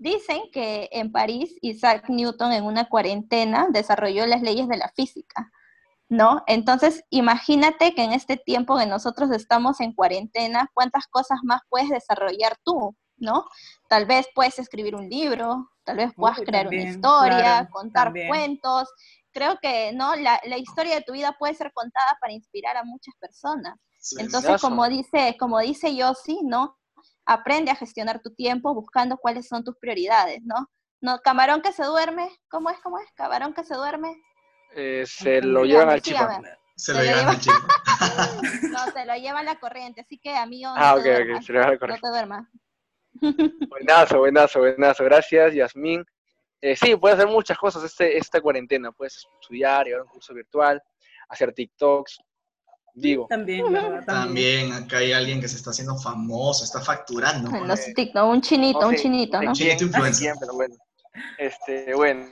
Dicen 0.01 0.41
que 0.51 0.89
en 0.93 1.11
París 1.11 1.55
Isaac 1.61 2.09
Newton 2.09 2.53
en 2.53 2.63
una 2.63 2.89
cuarentena 2.89 3.67
desarrolló 3.69 4.25
las 4.25 4.41
leyes 4.41 4.67
de 4.67 4.77
la 4.77 4.89
física, 4.95 5.51
¿no? 6.09 6.41
Entonces, 6.47 7.03
imagínate 7.11 7.93
que 7.93 8.03
en 8.03 8.11
este 8.11 8.35
tiempo 8.35 8.79
que 8.79 8.87
nosotros 8.87 9.29
estamos 9.29 9.79
en 9.79 9.93
cuarentena, 9.93 10.71
¿cuántas 10.73 11.05
cosas 11.05 11.37
más 11.43 11.61
puedes 11.69 11.89
desarrollar 11.89 12.57
tú, 12.63 12.97
¿no? 13.17 13.45
Tal 13.89 14.07
vez 14.07 14.25
puedes 14.33 14.57
escribir 14.57 14.95
un 14.95 15.07
libro, 15.07 15.69
tal 15.83 15.97
vez 15.97 16.11
puedas 16.15 16.39
Uy, 16.39 16.45
crear 16.45 16.63
también, 16.63 16.81
una 16.81 16.91
historia, 16.93 17.37
claro, 17.37 17.69
contar 17.71 18.05
también. 18.05 18.27
cuentos. 18.27 18.89
Creo 19.31 19.59
que, 19.61 19.91
¿no? 19.93 20.15
La, 20.15 20.41
la 20.45 20.57
historia 20.57 20.95
de 20.95 21.03
tu 21.03 21.13
vida 21.13 21.35
puede 21.37 21.53
ser 21.53 21.71
contada 21.73 22.17
para 22.19 22.33
inspirar 22.33 22.75
a 22.75 22.83
muchas 22.83 23.13
personas. 23.19 23.77
Entonces, 24.17 24.59
como 24.59 24.89
dice, 24.89 25.37
como 25.39 25.59
dice 25.59 25.95
Yossi, 25.95 26.39
¿no? 26.41 26.80
Aprende 27.31 27.71
a 27.71 27.75
gestionar 27.75 28.21
tu 28.21 28.33
tiempo 28.33 28.73
buscando 28.73 29.17
cuáles 29.17 29.47
son 29.47 29.63
tus 29.63 29.77
prioridades, 29.77 30.41
¿no? 30.43 30.67
No, 30.99 31.19
camarón 31.19 31.61
que 31.61 31.71
se 31.71 31.83
duerme, 31.85 32.29
¿cómo 32.49 32.69
es? 32.69 32.79
¿Cómo 32.81 32.99
es? 32.99 33.09
Camarón 33.15 33.53
que 33.53 33.63
se 33.63 33.75
duerme. 33.75 34.15
Eh, 34.75 35.03
se 35.07 35.41
lo 35.41 35.63
llevan 35.65 35.89
al 35.89 36.01
chico. 36.01 36.19
Se 36.75 36.91
Se 36.91 36.93
lo 36.93 37.03
llevan 37.03 37.19
lleva. 37.19 37.31
al 37.31 37.39
chico. 37.39 37.57
No, 38.71 38.91
se 38.91 39.05
lo 39.05 39.15
lleva 39.15 39.43
la 39.43 39.59
corriente, 39.59 40.01
así 40.01 40.17
que 40.17 40.35
amigo, 40.35 40.69
no 40.69 40.75
Ah, 40.77 40.95
ok, 40.95 41.03
te 41.03 41.33
ok, 41.35 41.41
se 41.41 41.53
lo 41.53 41.59
llevan 41.59 41.67
al 41.69 41.73
no 41.73 41.79
correcto. 41.79 42.01
te 42.01 42.09
duermas. 42.09 42.47
Buenazo, 43.69 44.19
buenazo, 44.19 44.59
buenazo. 44.59 45.03
Gracias, 45.03 45.53
Yasmín. 45.53 46.03
Eh, 46.61 46.75
sí, 46.75 46.95
puedes 46.95 47.17
hacer 47.17 47.29
muchas 47.31 47.57
cosas 47.57 47.83
este, 47.83 48.17
esta 48.17 48.39
cuarentena. 48.41 48.91
Puedes 48.91 49.25
estudiar, 49.41 49.85
llevar 49.85 50.03
un 50.03 50.07
curso 50.09 50.33
virtual, 50.33 50.81
hacer 51.29 51.53
TikToks. 51.53 52.19
Digo, 52.93 53.27
También, 53.27 53.71
¿verdad? 53.71 54.03
También. 54.05 54.67
También 54.69 54.83
acá 54.83 54.97
hay 54.97 55.13
alguien 55.13 55.39
que 55.39 55.47
se 55.47 55.55
está 55.55 55.69
haciendo 55.71 55.97
famoso, 55.97 56.63
está 56.65 56.81
facturando. 56.81 57.49
En 57.55 57.67
los. 57.67 57.93
TikTok, 57.93 58.29
un 58.29 58.41
chinito, 58.41 58.87
un 58.87 58.95
chinito, 58.95 59.41
¿no? 59.41 59.53
quién, 59.53 59.77
influencer. 59.81 60.33
bueno. 60.53 60.75
Este, 61.37 61.93
bueno. 61.95 62.25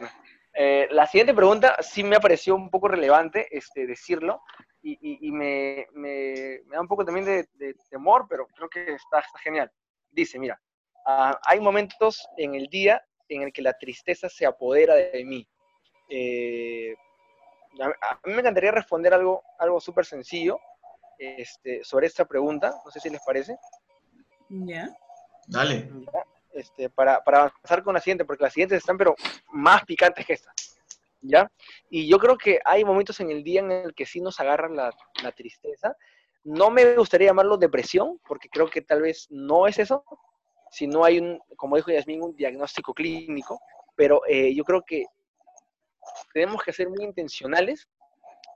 Eh, 0.54 0.88
la 0.92 1.06
siguiente 1.08 1.34
pregunta 1.34 1.78
sí 1.82 2.04
me 2.04 2.20
pareció 2.20 2.56
un 2.56 2.70
poco 2.70 2.88
relevante 2.90 3.48
este, 3.56 3.86
decirlo 3.88 4.42
y, 4.82 4.92
y- 4.94 5.28
y 5.28 5.32
me, 5.32 5.88
me- 5.94 6.60
me 6.66 6.76
da 6.76 6.82
un 6.82 6.88
poco 6.88 7.06
también 7.06 7.26
de, 7.26 7.48
de 7.54 7.76
temor, 7.90 8.26
pero 8.30 8.48
creo 8.48 8.68
que 8.70 8.82
está, 8.94 9.20
está 9.20 9.40
genial. 9.40 9.72
Dice, 10.12 10.38
mira, 10.40 10.60
ah, 11.06 11.40
hay 11.46 11.60
momentos 11.62 12.28
en 12.38 12.56
el 12.56 12.68
día 12.68 13.02
en 13.30 13.44
el 13.44 13.54
que 13.54 13.62
la 13.62 13.74
tristeza 13.78 14.28
se 14.28 14.46
apodera 14.46 14.96
de 14.96 15.24
mí. 15.24 15.48
Eh, 16.10 16.96
a, 17.80 18.20
mí 18.26 18.34
me 18.34 18.40
encantaría 18.40 18.72
responder 18.72 19.14
algo, 19.14 19.44
algo 19.58 19.80
súper 19.80 20.06
sencillo 20.06 20.60
este, 21.18 21.84
sobre 21.84 22.08
esta 22.08 22.26
pregunta, 22.26 22.74
no 22.84 22.92
sé 22.92 23.00
si 23.00 23.10
les 23.10 23.22
parece. 23.26 23.58
Ya. 24.50 24.90
Dale. 25.48 25.90
¿ya? 26.14 26.24
Este, 26.54 26.90
para, 26.90 27.24
para 27.24 27.40
avanzar 27.40 27.84
con 27.84 27.94
la 27.94 28.02
siguiente, 28.02 28.26
porque 28.26 28.44
las 28.44 28.54
siguientes 28.54 28.78
están 28.78 28.98
pero 28.98 29.16
más 29.52 29.84
picantes 29.86 30.26
que 30.26 30.34
esta. 30.34 30.52
¿Ya? 31.22 31.52
Y 31.90 32.08
yo 32.08 32.18
creo 32.18 32.38
que 32.38 32.60
hay 32.64 32.86
momentos 32.86 33.20
en 33.20 33.30
el 33.30 33.44
día 33.44 33.60
en 33.60 33.72
el 33.72 33.94
que 33.94 34.06
sí 34.06 34.22
nos 34.22 34.40
agarra 34.40 34.70
la, 34.70 34.94
la 35.22 35.32
tristeza. 35.34 35.96
No 36.46 36.70
me 36.70 36.96
gustaría 36.96 37.28
llamarlo 37.28 37.58
depresión, 37.58 38.20
porque 38.26 38.50
creo 38.50 38.70
que 38.70 38.82
tal 38.82 39.02
vez 39.02 39.28
no 39.30 39.68
es 39.68 39.78
eso, 39.80 40.06
si 40.72 40.88
no 40.88 41.04
hay 41.04 41.20
un, 41.20 41.40
como 41.56 41.76
dijo 41.76 41.92
Yasmin, 41.92 42.24
un 42.24 42.36
diagnóstico 42.36 42.94
clínico, 42.94 43.60
pero 43.96 44.22
eh, 44.28 44.54
yo 44.54 44.64
creo 44.64 44.84
que 44.84 45.06
tenemos 46.34 46.62
que 46.64 46.74
ser 46.74 46.90
muy 46.90 47.04
intencionales 47.04 47.88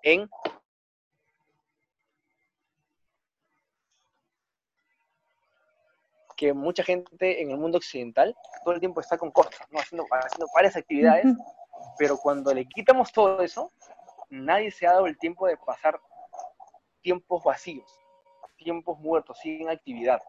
en 0.02 0.30
que 6.36 6.54
mucha 6.54 6.84
gente 6.84 7.42
en 7.42 7.52
el 7.52 7.58
mundo 7.58 7.78
occidental 7.78 8.36
todo 8.64 8.74
el 8.74 8.80
tiempo 8.80 9.00
está 9.00 9.18
con 9.18 9.32
cosas, 9.32 9.66
¿no? 9.70 9.80
haciendo, 9.80 10.06
haciendo 10.12 10.48
varias 10.54 10.76
actividades, 10.76 11.26
pero 11.98 12.18
cuando 12.18 12.54
le 12.54 12.66
quitamos 12.66 13.12
todo 13.12 13.42
eso, 13.42 13.72
nadie 14.30 14.72
se 14.72 14.88
ha 14.88 14.94
dado 14.94 15.06
el 15.08 15.18
tiempo 15.18 15.48
de 15.48 15.58
pasar 15.58 16.00
tiempos 17.02 17.44
vacíos, 17.44 17.90
tiempos 18.58 19.00
muertos, 19.00 19.38
sin 19.40 19.70
actividad. 19.70 20.22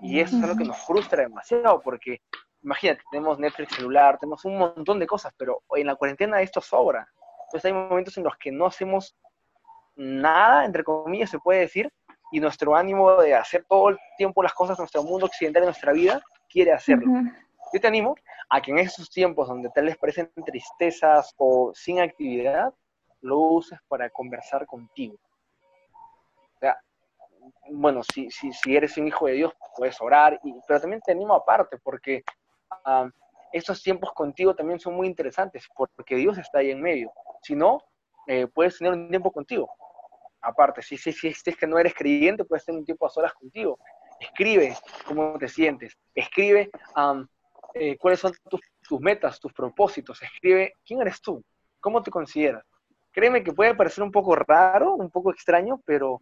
Y 0.00 0.20
eso 0.20 0.36
es 0.36 0.42
lo 0.42 0.56
que 0.56 0.64
nos 0.64 0.78
frustra 0.84 1.22
demasiado, 1.22 1.80
porque 1.82 2.20
imagínate, 2.66 3.02
tenemos 3.12 3.38
Netflix 3.38 3.76
celular, 3.76 4.18
tenemos 4.18 4.44
un 4.44 4.58
montón 4.58 4.98
de 4.98 5.06
cosas, 5.06 5.32
pero 5.38 5.62
en 5.76 5.86
la 5.86 5.94
cuarentena 5.94 6.42
esto 6.42 6.60
sobra. 6.60 7.08
Entonces 7.44 7.64
hay 7.64 7.72
momentos 7.72 8.16
en 8.18 8.24
los 8.24 8.36
que 8.36 8.50
no 8.50 8.66
hacemos 8.66 9.16
nada, 9.94 10.64
entre 10.64 10.82
comillas, 10.82 11.30
se 11.30 11.38
puede 11.38 11.60
decir, 11.60 11.92
y 12.32 12.40
nuestro 12.40 12.74
ánimo 12.74 13.22
de 13.22 13.36
hacer 13.36 13.64
todo 13.68 13.90
el 13.90 13.98
tiempo 14.18 14.42
las 14.42 14.52
cosas, 14.52 14.78
nuestro 14.80 15.04
mundo 15.04 15.26
occidental 15.26 15.62
y 15.62 15.66
nuestra 15.66 15.92
vida, 15.92 16.20
quiere 16.50 16.72
hacerlo. 16.72 17.08
Ujú. 17.08 17.30
Yo 17.72 17.80
te 17.80 17.86
animo 17.86 18.16
a 18.50 18.60
que 18.60 18.72
en 18.72 18.78
esos 18.78 19.08
tiempos 19.10 19.46
donde 19.46 19.70
tal 19.70 19.84
vez 19.84 19.96
parecen 19.96 20.28
tristezas 20.44 21.32
o 21.36 21.70
sin 21.72 22.00
actividad, 22.00 22.74
lo 23.20 23.38
uses 23.38 23.78
para 23.86 24.10
conversar 24.10 24.66
contigo. 24.66 25.16
O 26.56 26.58
sea, 26.58 26.76
bueno, 27.70 28.02
si, 28.02 28.28
si, 28.32 28.52
si 28.52 28.76
eres 28.76 28.96
un 28.96 29.06
hijo 29.06 29.26
de 29.26 29.34
Dios, 29.34 29.52
puedes 29.76 30.00
orar, 30.00 30.40
y, 30.42 30.52
pero 30.66 30.80
también 30.80 31.00
te 31.00 31.12
animo 31.12 31.32
aparte, 31.32 31.78
porque 31.78 32.24
ah, 32.70 33.08
estos 33.52 33.82
tiempos 33.82 34.12
contigo 34.12 34.54
también 34.54 34.78
son 34.78 34.94
muy 34.94 35.06
interesantes, 35.06 35.66
porque 35.74 36.16
Dios 36.16 36.38
está 36.38 36.58
ahí 36.58 36.70
en 36.70 36.80
medio. 36.80 37.12
Si 37.42 37.54
no, 37.54 37.82
eh, 38.26 38.46
puedes 38.46 38.78
tener 38.78 38.92
un 38.92 39.08
tiempo 39.08 39.30
contigo. 39.30 39.70
Aparte, 40.40 40.82
si, 40.82 40.96
si, 40.96 41.12
si, 41.12 41.28
es 41.28 41.56
que 41.56 41.66
no 41.66 41.78
eres 41.78 41.94
creyente, 41.94 42.44
puedes 42.44 42.64
tener 42.64 42.78
un 42.78 42.84
tiempo 42.84 43.06
a 43.06 43.10
solas 43.10 43.32
contigo. 43.34 43.78
Escribe 44.20 44.76
cómo 45.06 45.38
te 45.38 45.48
sientes. 45.48 45.96
Escribe 46.14 46.70
eh, 47.74 47.96
cuáles 47.98 48.20
son 48.20 48.32
tus, 48.48 48.60
tus 48.82 49.00
metas, 49.00 49.40
tus 49.40 49.52
propósitos. 49.52 50.22
Escribe 50.22 50.74
quién 50.84 51.00
eres 51.00 51.20
tú, 51.20 51.42
cómo 51.80 52.02
te 52.02 52.10
consideras. 52.10 52.64
Créeme 53.12 53.42
que 53.42 53.52
puede 53.52 53.74
parecer 53.74 54.04
un 54.04 54.12
poco 54.12 54.36
raro, 54.36 54.94
un 54.94 55.10
poco 55.10 55.30
extraño, 55.30 55.80
pero 55.86 56.20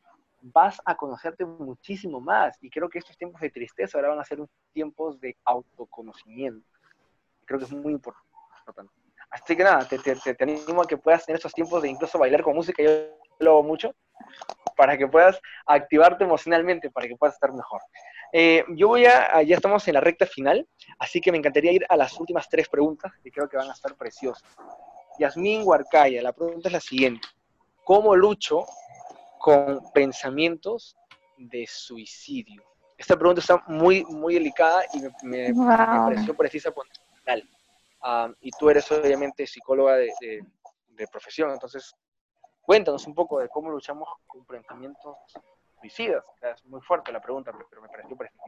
vas 0.53 0.81
a 0.85 0.95
conocerte 0.95 1.45
muchísimo 1.45 2.21
más. 2.21 2.57
Y 2.61 2.69
creo 2.71 2.89
que 2.89 2.99
estos 2.99 3.17
tiempos 3.17 3.41
de 3.41 3.51
tristeza 3.51 3.97
ahora 3.99 4.11
van 4.11 4.21
a 4.21 4.25
ser 4.25 4.39
tiempos 4.73 5.19
de 5.21 5.37
autoconocimiento. 5.45 6.67
Creo 7.47 7.59
que 7.59 7.65
es 7.65 7.73
muy 7.73 7.93
importante. 7.93 8.93
Así 9.31 9.57
que 9.57 9.65
nada, 9.65 9.87
te, 9.89 9.99
te- 9.99 10.15
te- 10.17 10.45
animo 10.45 10.83
a 10.83 10.87
que 10.87 10.97
puedas 10.97 11.25
tener 11.25 11.39
estos 11.39 11.53
tiempos 11.53 11.83
de 11.83 11.89
incluso 11.89 12.19
bailar 12.19 12.43
con 12.43 12.55
música, 12.55 12.83
yo 12.83 12.91
lo 13.41 13.51
hago 13.51 13.63
mucho, 13.63 13.95
para 14.77 14.97
que 14.97 15.09
puedas 15.09 15.41
activarte 15.67 16.25
emocionalmente, 16.25 16.91
para 16.91 17.09
que 17.09 17.17
puedas 17.17 17.35
estar 17.35 17.53
mejor. 17.53 17.81
Eh, 18.33 18.65
yo 18.77 18.89
voy 18.89 19.07
a, 19.07 19.43
ya 19.43 19.57
estamos 19.57 19.87
en 19.89 19.95
la 19.95 20.01
recta 20.01 20.27
final, 20.27 20.67
así 20.99 21.21
que 21.21 21.33
me 21.33 21.39
encantaría 21.39 21.73
ir 21.73 21.87
a 21.89 21.97
las 21.97 22.19
últimas 22.21 22.49
tres 22.49 22.69
preguntas, 22.69 23.13
que 23.23 23.31
creo 23.31 23.49
que 23.49 23.57
van 23.57 23.69
a 23.69 23.73
estar 23.73 23.95
preciosas. 23.97 24.49
Yasmín 25.19 25.63
Huarcaya, 25.65 26.23
la 26.23 26.33
pregunta 26.33 26.69
es 26.69 26.73
la 26.73 26.81
siguiente. 26.81 27.27
¿Cómo 27.85 28.15
lucho 28.15 28.65
con 29.45 29.83
pensamientos 29.93 30.97
de 31.37 31.67
suicidio? 31.67 32.63
Esta 32.97 33.15
pregunta 33.15 33.41
está 33.43 33.63
muy, 33.67 34.03
muy 34.07 34.33
delicada 34.33 34.85
y 34.95 35.01
me, 35.03 35.11
me- 35.23 35.49
me 35.49 35.53
Wow. 35.53 35.67
pareció 36.07 36.35
precisa 36.35 36.71
por 36.71 36.87
final. 37.19 37.47
Ah, 38.01 38.31
y 38.41 38.51
tú 38.53 38.71
eres 38.71 38.91
obviamente 38.91 39.47
psicóloga 39.47 39.97
de, 39.97 40.11
de- 40.21 40.43
de 40.89 41.07
profesión, 41.09 41.51
entonces 41.51 41.95
cuéntanos 42.63 43.07
un 43.07 43.15
poco 43.15 43.39
de 43.39 43.51
cómo 43.51 43.69
luchamos 43.69 44.09
con 44.27 44.47
pensamientos 44.47 45.15
suicidas. 45.79 46.25
Es 46.41 46.65
muy 46.65 46.81
fuerte 46.81 47.13
la 47.13 47.21
pregunta, 47.21 47.53
pero- 47.53 47.67
pero 47.69 47.83
me 47.83 47.89
pareció 47.91 48.17
precisa. 48.17 48.43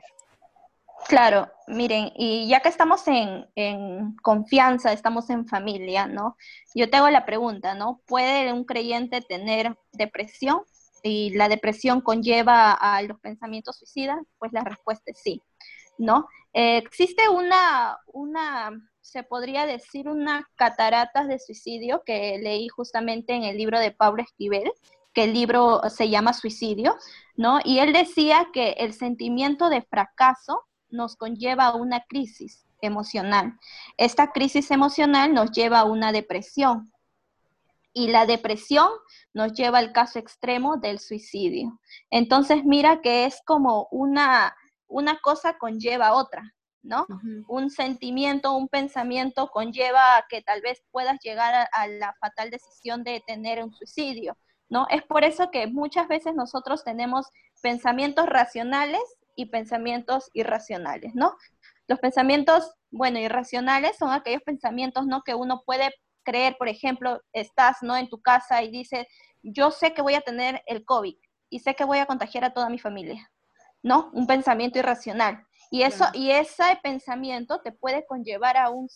Claro, 1.09 1.47
miren, 1.69 2.11
y 2.17 2.49
ya 2.49 2.61
que 2.61 2.71
estamos 2.71 3.07
en, 3.07 3.47
en 3.55 4.17
confianza, 4.23 4.93
estamos 4.95 5.29
en 5.29 5.47
familia, 5.47 6.07
¿no? 6.07 6.37
Yo 6.75 6.89
te 6.89 6.97
hago 6.97 7.11
la 7.11 7.27
pregunta, 7.27 7.75
¿no? 7.75 8.01
¿Puede 8.07 8.51
un 8.53 8.65
creyente 8.65 9.21
tener 9.21 9.77
depresión? 9.93 10.63
Y 11.07 11.31
la 11.31 11.49
depresión 11.49 12.01
conlleva 12.01 12.73
a 12.73 13.03
los 13.03 13.19
pensamientos 13.21 13.79
suicidas, 13.79 14.19
pues 14.39 14.53
la 14.53 14.65
respuesta 14.65 15.11
es 15.11 15.21
sí, 15.23 15.43
¿no? 15.99 16.27
Eh, 16.53 16.79
existe 16.79 17.29
una, 17.29 17.99
una, 18.13 18.71
se 19.01 19.23
podría 19.23 19.67
decir, 19.67 20.09
una 20.09 20.49
cataratas 20.57 21.29
de 21.29 21.39
suicidio 21.39 22.03
que 22.05 22.39
leí 22.43 22.69
justamente 22.69 23.35
en 23.35 23.45
el 23.45 23.57
libro 23.57 23.79
de 23.79 23.91
Pablo 23.91 24.23
Esquivel, 24.23 24.73
que 25.13 25.25
el 25.25 25.33
libro 25.33 25.83
se 25.89 26.11
llama 26.11 26.35
Suicidio, 26.35 26.97
¿no? 27.37 27.59
Y 27.65 27.79
él 27.79 27.93
decía 27.93 28.49
que 28.53 28.73
el 28.73 28.93
sentimiento 28.93 29.71
de 29.71 29.83
fracaso 29.83 30.63
nos 30.91 31.17
conlleva 31.17 31.67
a 31.67 31.77
una 31.77 32.05
crisis 32.09 32.67
emocional. 32.81 33.59
Esta 33.97 34.33
crisis 34.33 34.71
emocional 34.71 35.33
nos 35.33 35.51
lleva 35.53 35.81
a 35.81 35.85
una 35.85 36.13
depresión. 36.13 36.93
Y 37.99 38.09
la 38.09 38.27
depresión 38.27 38.91
nos 39.33 39.55
lleva 39.55 39.79
al 39.79 39.93
caso 39.93 40.19
extremo 40.19 40.77
del 40.77 40.99
suicidio. 40.99 41.81
Entonces, 42.11 42.63
mira 42.63 43.01
que 43.01 43.25
es 43.25 43.41
como 43.47 43.89
una, 43.91 44.55
una 44.87 45.19
cosa 45.21 45.57
conlleva 45.57 46.09
a 46.09 46.15
otra, 46.15 46.55
¿no? 46.83 47.07
Un 47.49 47.71
sentimiento, 47.71 48.55
un 48.55 48.69
pensamiento 48.69 49.49
conlleva 49.49 50.19
a 50.19 50.27
que 50.29 50.43
tal 50.43 50.61
vez 50.61 50.85
puedas 50.91 51.19
llegar 51.23 51.55
a, 51.55 51.63
a, 51.73 51.89
la 51.89 52.15
fatal 52.21 52.51
decisión 52.51 53.03
de 53.03 53.23
tener 53.27 53.65
un 53.65 53.73
suicidio, 53.73 54.37
¿no? 54.69 54.87
Es 54.91 55.03
por 55.03 55.25
eso 55.25 55.51
que 55.51 55.67
muchas 55.67 56.07
veces 56.07 56.35
nosotros 56.35 56.85
tenemos 56.85 57.27
pensamientos 57.63 58.27
racionales 58.27 59.01
y 59.37 59.47
pensamientos 59.47 60.29
irracionales, 60.35 61.15
¿no? 61.15 61.35
Los 61.89 61.99
pensamientos, 62.01 62.75
bueno, 62.91 63.19
irracionales 63.21 63.97
son 63.97 64.13
aquellos 64.13 64.43
pensamientos, 64.43 65.07
¿no? 65.07 65.23
Que 65.23 65.35
uno 65.35 65.63
puede 65.65 65.95
creer, 66.27 66.57
por 66.59 66.69
ejemplo, 66.69 67.23
estás, 67.33 67.79
¿no? 67.83 67.97
En 67.97 68.09
tu 68.09 68.21
casa 68.21 68.63
y 68.63 68.71
dices, 68.71 69.07
yo 69.43 69.71
sé 69.71 69.95
que 69.95 70.03
voy 70.03 70.15
a 70.15 70.21
tener 70.21 70.63
el 70.67 70.85
COVID 70.85 71.15
y 71.49 71.61
sé 71.61 71.75
que 71.75 71.85
voy 71.85 71.99
a 71.99 72.07
contagiar 72.07 72.45
a 72.45 72.53
toda 72.53 72.69
mi 72.69 72.79
familia, 72.79 73.31
¿no? 73.83 74.11
Un 74.13 74.27
pensamiento 74.27 74.81
irracional. 74.81 75.47
Y, 75.71 75.83
eso, 75.83 76.07
y 76.13 76.33
ese 76.33 76.79
pensamiento 76.83 77.61
te 77.61 77.73
puede 77.73 78.05
conllevar 78.07 78.57
a 78.57 78.71
un 78.71 78.89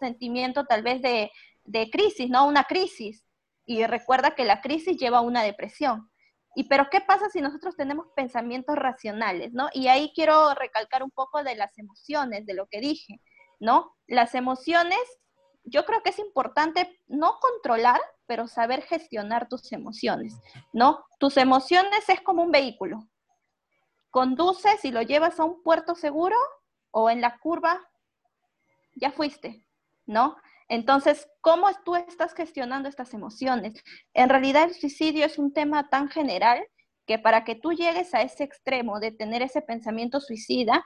sentimiento 0.00 0.64
tal 0.64 0.82
vez 0.82 1.00
de, 1.02 1.30
de 1.64 1.88
crisis, 1.90 2.28
¿no? 2.28 2.46
Una 2.46 2.64
crisis. 2.64 3.24
Y 3.64 3.86
recuerda 3.86 4.34
que 4.34 4.44
la 4.44 4.60
crisis 4.60 4.98
lleva 4.98 5.18
a 5.18 5.22
una 5.22 5.42
depresión. 5.42 6.10
Y 6.54 6.64
pero 6.64 6.88
¿qué 6.90 7.00
pasa 7.00 7.30
si 7.30 7.40
nosotros 7.40 7.76
tenemos 7.76 8.06
pensamientos 8.14 8.76
racionales, 8.76 9.52
¿no? 9.52 9.68
Y 9.72 9.88
ahí 9.88 10.12
quiero 10.14 10.52
recalcar 10.54 11.02
un 11.02 11.10
poco 11.10 11.42
de 11.42 11.54
las 11.54 11.78
emociones, 11.78 12.44
de 12.44 12.54
lo 12.54 12.66
que 12.66 12.80
dije, 12.80 13.20
¿no? 13.58 13.94
Las 14.06 14.34
emociones, 14.34 14.98
yo 15.64 15.84
creo 15.84 16.02
que 16.02 16.10
es 16.10 16.18
importante 16.18 17.00
no 17.06 17.38
controlar, 17.40 18.00
pero 18.26 18.46
saber 18.46 18.82
gestionar 18.82 19.48
tus 19.48 19.72
emociones, 19.72 20.34
¿no? 20.72 21.04
Tus 21.18 21.36
emociones 21.36 22.08
es 22.08 22.20
como 22.20 22.42
un 22.42 22.50
vehículo. 22.50 23.08
Conduces 24.10 24.84
y 24.84 24.90
lo 24.90 25.02
llevas 25.02 25.38
a 25.40 25.44
un 25.44 25.62
puerto 25.62 25.94
seguro 25.94 26.36
o 26.90 27.10
en 27.10 27.20
la 27.20 27.38
curva, 27.38 27.80
ya 28.94 29.10
fuiste, 29.10 29.64
¿no? 30.06 30.36
Entonces, 30.68 31.28
¿cómo 31.40 31.68
tú 31.84 31.96
estás 31.96 32.34
gestionando 32.34 32.88
estas 32.88 33.14
emociones? 33.14 33.82
En 34.14 34.28
realidad 34.28 34.64
el 34.64 34.74
suicidio 34.74 35.26
es 35.26 35.38
un 35.38 35.52
tema 35.52 35.88
tan 35.88 36.08
general 36.08 36.66
que 37.06 37.18
para 37.18 37.44
que 37.44 37.54
tú 37.54 37.72
llegues 37.72 38.14
a 38.14 38.22
ese 38.22 38.44
extremo 38.44 39.00
de 39.00 39.10
tener 39.10 39.42
ese 39.42 39.60
pensamiento 39.60 40.20
suicida, 40.20 40.84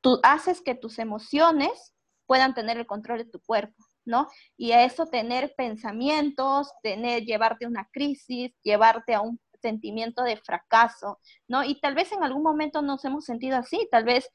tú 0.00 0.20
haces 0.22 0.60
que 0.62 0.74
tus 0.74 0.98
emociones 0.98 1.94
puedan 2.26 2.54
tener 2.54 2.76
el 2.76 2.86
control 2.86 3.18
de 3.18 3.24
tu 3.24 3.40
cuerpo, 3.40 3.74
¿no? 4.06 4.28
Y 4.56 4.72
a 4.72 4.84
eso 4.84 5.06
tener 5.06 5.54
pensamientos, 5.56 6.72
tener, 6.82 7.24
llevarte 7.24 7.66
a 7.66 7.68
una 7.68 7.88
crisis, 7.92 8.52
llevarte 8.62 9.14
a 9.14 9.20
un 9.20 9.38
sentimiento 9.60 10.22
de 10.22 10.36
fracaso, 10.36 11.18
¿no? 11.48 11.64
Y 11.64 11.80
tal 11.80 11.94
vez 11.94 12.12
en 12.12 12.22
algún 12.22 12.42
momento 12.42 12.82
nos 12.82 13.04
hemos 13.04 13.24
sentido 13.24 13.58
así, 13.58 13.88
tal 13.90 14.04
vez 14.04 14.30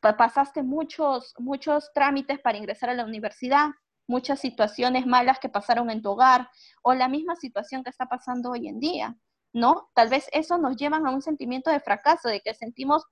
pasaste 0.00 0.62
muchos, 0.62 1.34
muchos 1.38 1.90
trámites 1.94 2.40
para 2.40 2.58
ingresar 2.58 2.90
a 2.90 2.94
la 2.94 3.04
universidad, 3.04 3.70
muchas 4.06 4.40
situaciones 4.40 5.06
malas 5.06 5.38
que 5.38 5.48
pasaron 5.48 5.90
en 5.90 6.02
tu 6.02 6.10
hogar 6.10 6.48
o 6.82 6.94
la 6.94 7.08
misma 7.08 7.36
situación 7.36 7.82
que 7.82 7.90
está 7.90 8.06
pasando 8.06 8.50
hoy 8.50 8.68
en 8.68 8.80
día, 8.80 9.16
¿no? 9.52 9.88
Tal 9.94 10.08
vez 10.08 10.28
eso 10.32 10.58
nos 10.58 10.76
lleva 10.76 10.98
a 10.98 11.10
un 11.10 11.22
sentimiento 11.22 11.70
de 11.70 11.80
fracaso, 11.80 12.28
de 12.28 12.40
que 12.40 12.54
sentimos 12.54 13.04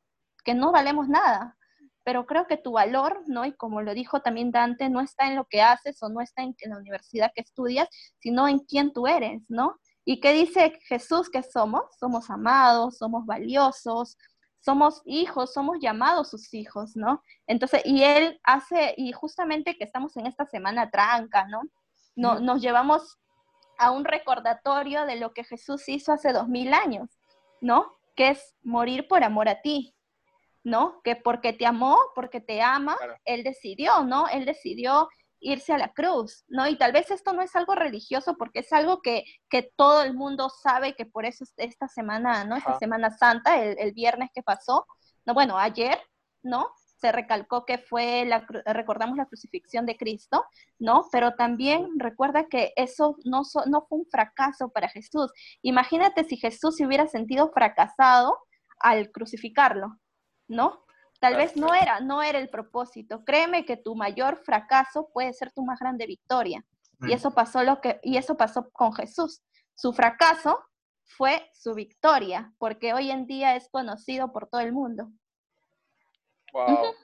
que 0.44 0.54
no 0.54 0.72
valemos 0.72 1.08
nada, 1.08 1.56
pero 2.04 2.26
creo 2.26 2.46
que 2.46 2.56
tu 2.56 2.72
valor, 2.72 3.22
¿no? 3.26 3.44
Y 3.44 3.52
como 3.52 3.82
lo 3.82 3.94
dijo 3.94 4.20
también 4.20 4.50
Dante, 4.50 4.88
no 4.88 5.00
está 5.00 5.26
en 5.26 5.36
lo 5.36 5.44
que 5.44 5.62
haces 5.62 6.02
o 6.02 6.08
no 6.08 6.20
está 6.20 6.42
en, 6.42 6.54
la 6.66 6.76
universidad 6.76 7.32
que 7.34 7.42
estudias, 7.42 7.88
sino 8.18 8.48
en 8.48 8.60
quién 8.60 8.92
tú 8.92 9.06
eres, 9.06 9.42
¿no? 9.48 9.76
¿Y 10.04 10.20
qué 10.20 10.32
dice 10.32 10.78
Jesús 10.88 11.30
que 11.30 11.42
somos? 11.42 11.82
Somos 11.98 12.28
amados, 12.30 12.98
somos 12.98 13.24
valiosos, 13.24 14.16
somos 14.60 15.02
hijos, 15.04 15.52
somos 15.52 15.78
llamados 15.80 16.30
sus 16.30 16.52
hijos, 16.54 16.96
¿no? 16.96 17.22
Entonces, 17.46 17.82
y 17.84 18.02
él 18.02 18.40
hace, 18.42 18.94
y 18.96 19.12
justamente 19.12 19.76
que 19.76 19.84
estamos 19.84 20.16
en 20.16 20.26
esta 20.26 20.46
semana 20.46 20.90
tranca, 20.90 21.46
¿no? 21.46 21.62
no 22.14 22.40
nos 22.40 22.60
llevamos 22.60 23.18
a 23.78 23.90
un 23.90 24.04
recordatorio 24.04 25.06
de 25.06 25.16
lo 25.16 25.32
que 25.32 25.44
Jesús 25.44 25.88
hizo 25.88 26.12
hace 26.12 26.32
dos 26.32 26.48
mil 26.48 26.74
años, 26.74 27.10
¿no? 27.60 27.92
Que 28.14 28.30
es 28.30 28.54
morir 28.62 29.08
por 29.08 29.24
amor 29.24 29.48
a 29.48 29.62
ti, 29.62 29.94
¿no? 30.64 31.00
Que 31.02 31.16
porque 31.16 31.52
te 31.52 31.66
amó, 31.66 31.98
porque 32.14 32.40
te 32.40 32.62
ama, 32.62 32.96
Él 33.24 33.42
decidió, 33.42 34.04
¿no? 34.04 34.28
Él 34.28 34.44
decidió 34.44 35.08
irse 35.42 35.72
a 35.72 35.78
la 35.78 35.92
cruz, 35.92 36.44
¿no? 36.48 36.68
Y 36.68 36.76
tal 36.76 36.92
vez 36.92 37.10
esto 37.10 37.32
no 37.32 37.42
es 37.42 37.54
algo 37.56 37.74
religioso 37.74 38.36
porque 38.38 38.60
es 38.60 38.72
algo 38.72 39.02
que, 39.02 39.24
que 39.50 39.70
todo 39.76 40.02
el 40.02 40.14
mundo 40.14 40.48
sabe 40.48 40.94
que 40.94 41.04
por 41.04 41.26
eso 41.26 41.44
esta 41.56 41.88
semana, 41.88 42.44
¿no? 42.44 42.56
Esta 42.56 42.78
Semana 42.78 43.10
Santa, 43.10 43.62
el, 43.62 43.92
viernes 43.92 44.30
que 44.32 44.42
pasó, 44.42 44.86
no, 45.26 45.34
bueno, 45.34 45.58
ayer, 45.58 45.98
¿no? 46.42 46.70
Se 46.76 47.10
recalcó 47.10 47.66
que 47.66 47.78
fue, 47.78 48.24
la, 48.24 48.46
recordamos 48.66 49.16
la 49.16 49.26
crucifixión 49.26 49.84
de 49.84 49.96
Cristo, 49.96 50.44
¿no? 50.78 51.08
Pero 51.10 51.34
también 51.34 51.88
recuerda 51.98 52.46
que 52.48 52.72
eso 52.76 53.16
no, 53.24 53.42
no 53.66 53.86
fue 53.88 53.98
un 53.98 54.06
fracaso 54.06 54.68
para 54.70 54.88
Jesús. 54.88 55.32
Imagínate 55.62 56.22
si 56.22 56.36
Jesús 56.36 56.76
se 56.76 56.86
hubiera 56.86 57.08
sentido 57.08 57.50
fracasado 57.52 58.38
al 58.78 59.10
crucificarlo, 59.10 59.98
¿no? 60.52 60.84
Tal 61.20 61.36
vez 61.36 61.56
no 61.56 61.72
era, 61.74 62.00
no 62.00 62.22
era 62.22 62.38
el 62.38 62.48
propósito. 62.48 63.24
Créeme 63.24 63.64
que 63.64 63.76
tu 63.76 63.94
mayor 63.94 64.38
fracaso 64.44 65.08
puede 65.12 65.32
ser 65.32 65.52
tu 65.52 65.64
más 65.64 65.78
grande 65.78 66.06
victoria. 66.06 66.64
Y 67.00 67.12
eso 67.12 67.32
pasó 67.32 67.64
lo 67.64 67.80
que 67.80 67.98
y 68.02 68.16
eso 68.16 68.36
pasó 68.36 68.70
con 68.70 68.92
Jesús. 68.92 69.42
Su 69.74 69.92
fracaso 69.92 70.60
fue 71.04 71.50
su 71.52 71.74
victoria, 71.74 72.52
porque 72.58 72.94
hoy 72.94 73.10
en 73.10 73.26
día 73.26 73.56
es 73.56 73.68
conocido 73.70 74.32
por 74.32 74.48
todo 74.48 74.60
el 74.60 74.72
mundo. 74.72 75.10
Wow. 76.52 76.94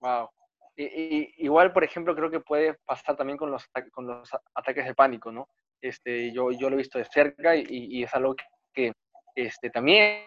Wow. 0.00 0.28
Y, 0.76 1.44
igual, 1.44 1.72
por 1.72 1.84
ejemplo, 1.84 2.14
creo 2.14 2.30
que 2.30 2.40
puede 2.40 2.74
pasar 2.86 3.16
también 3.16 3.38
con 3.38 3.50
los, 3.50 3.66
con 3.92 4.06
los 4.06 4.30
ataques 4.54 4.86
de 4.86 4.94
pánico, 4.94 5.30
¿no? 5.32 5.48
Este, 5.80 6.32
yo, 6.32 6.50
yo 6.50 6.68
lo 6.68 6.76
he 6.76 6.78
visto 6.78 6.98
de 6.98 7.04
cerca 7.04 7.56
y, 7.56 7.66
y 7.68 8.02
es 8.02 8.14
algo 8.14 8.34
que 8.72 8.92
este, 9.34 9.70
también 9.70 10.24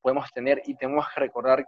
podemos 0.00 0.30
tener 0.32 0.62
y 0.66 0.76
tenemos 0.76 1.06
que 1.12 1.20
recordar 1.20 1.64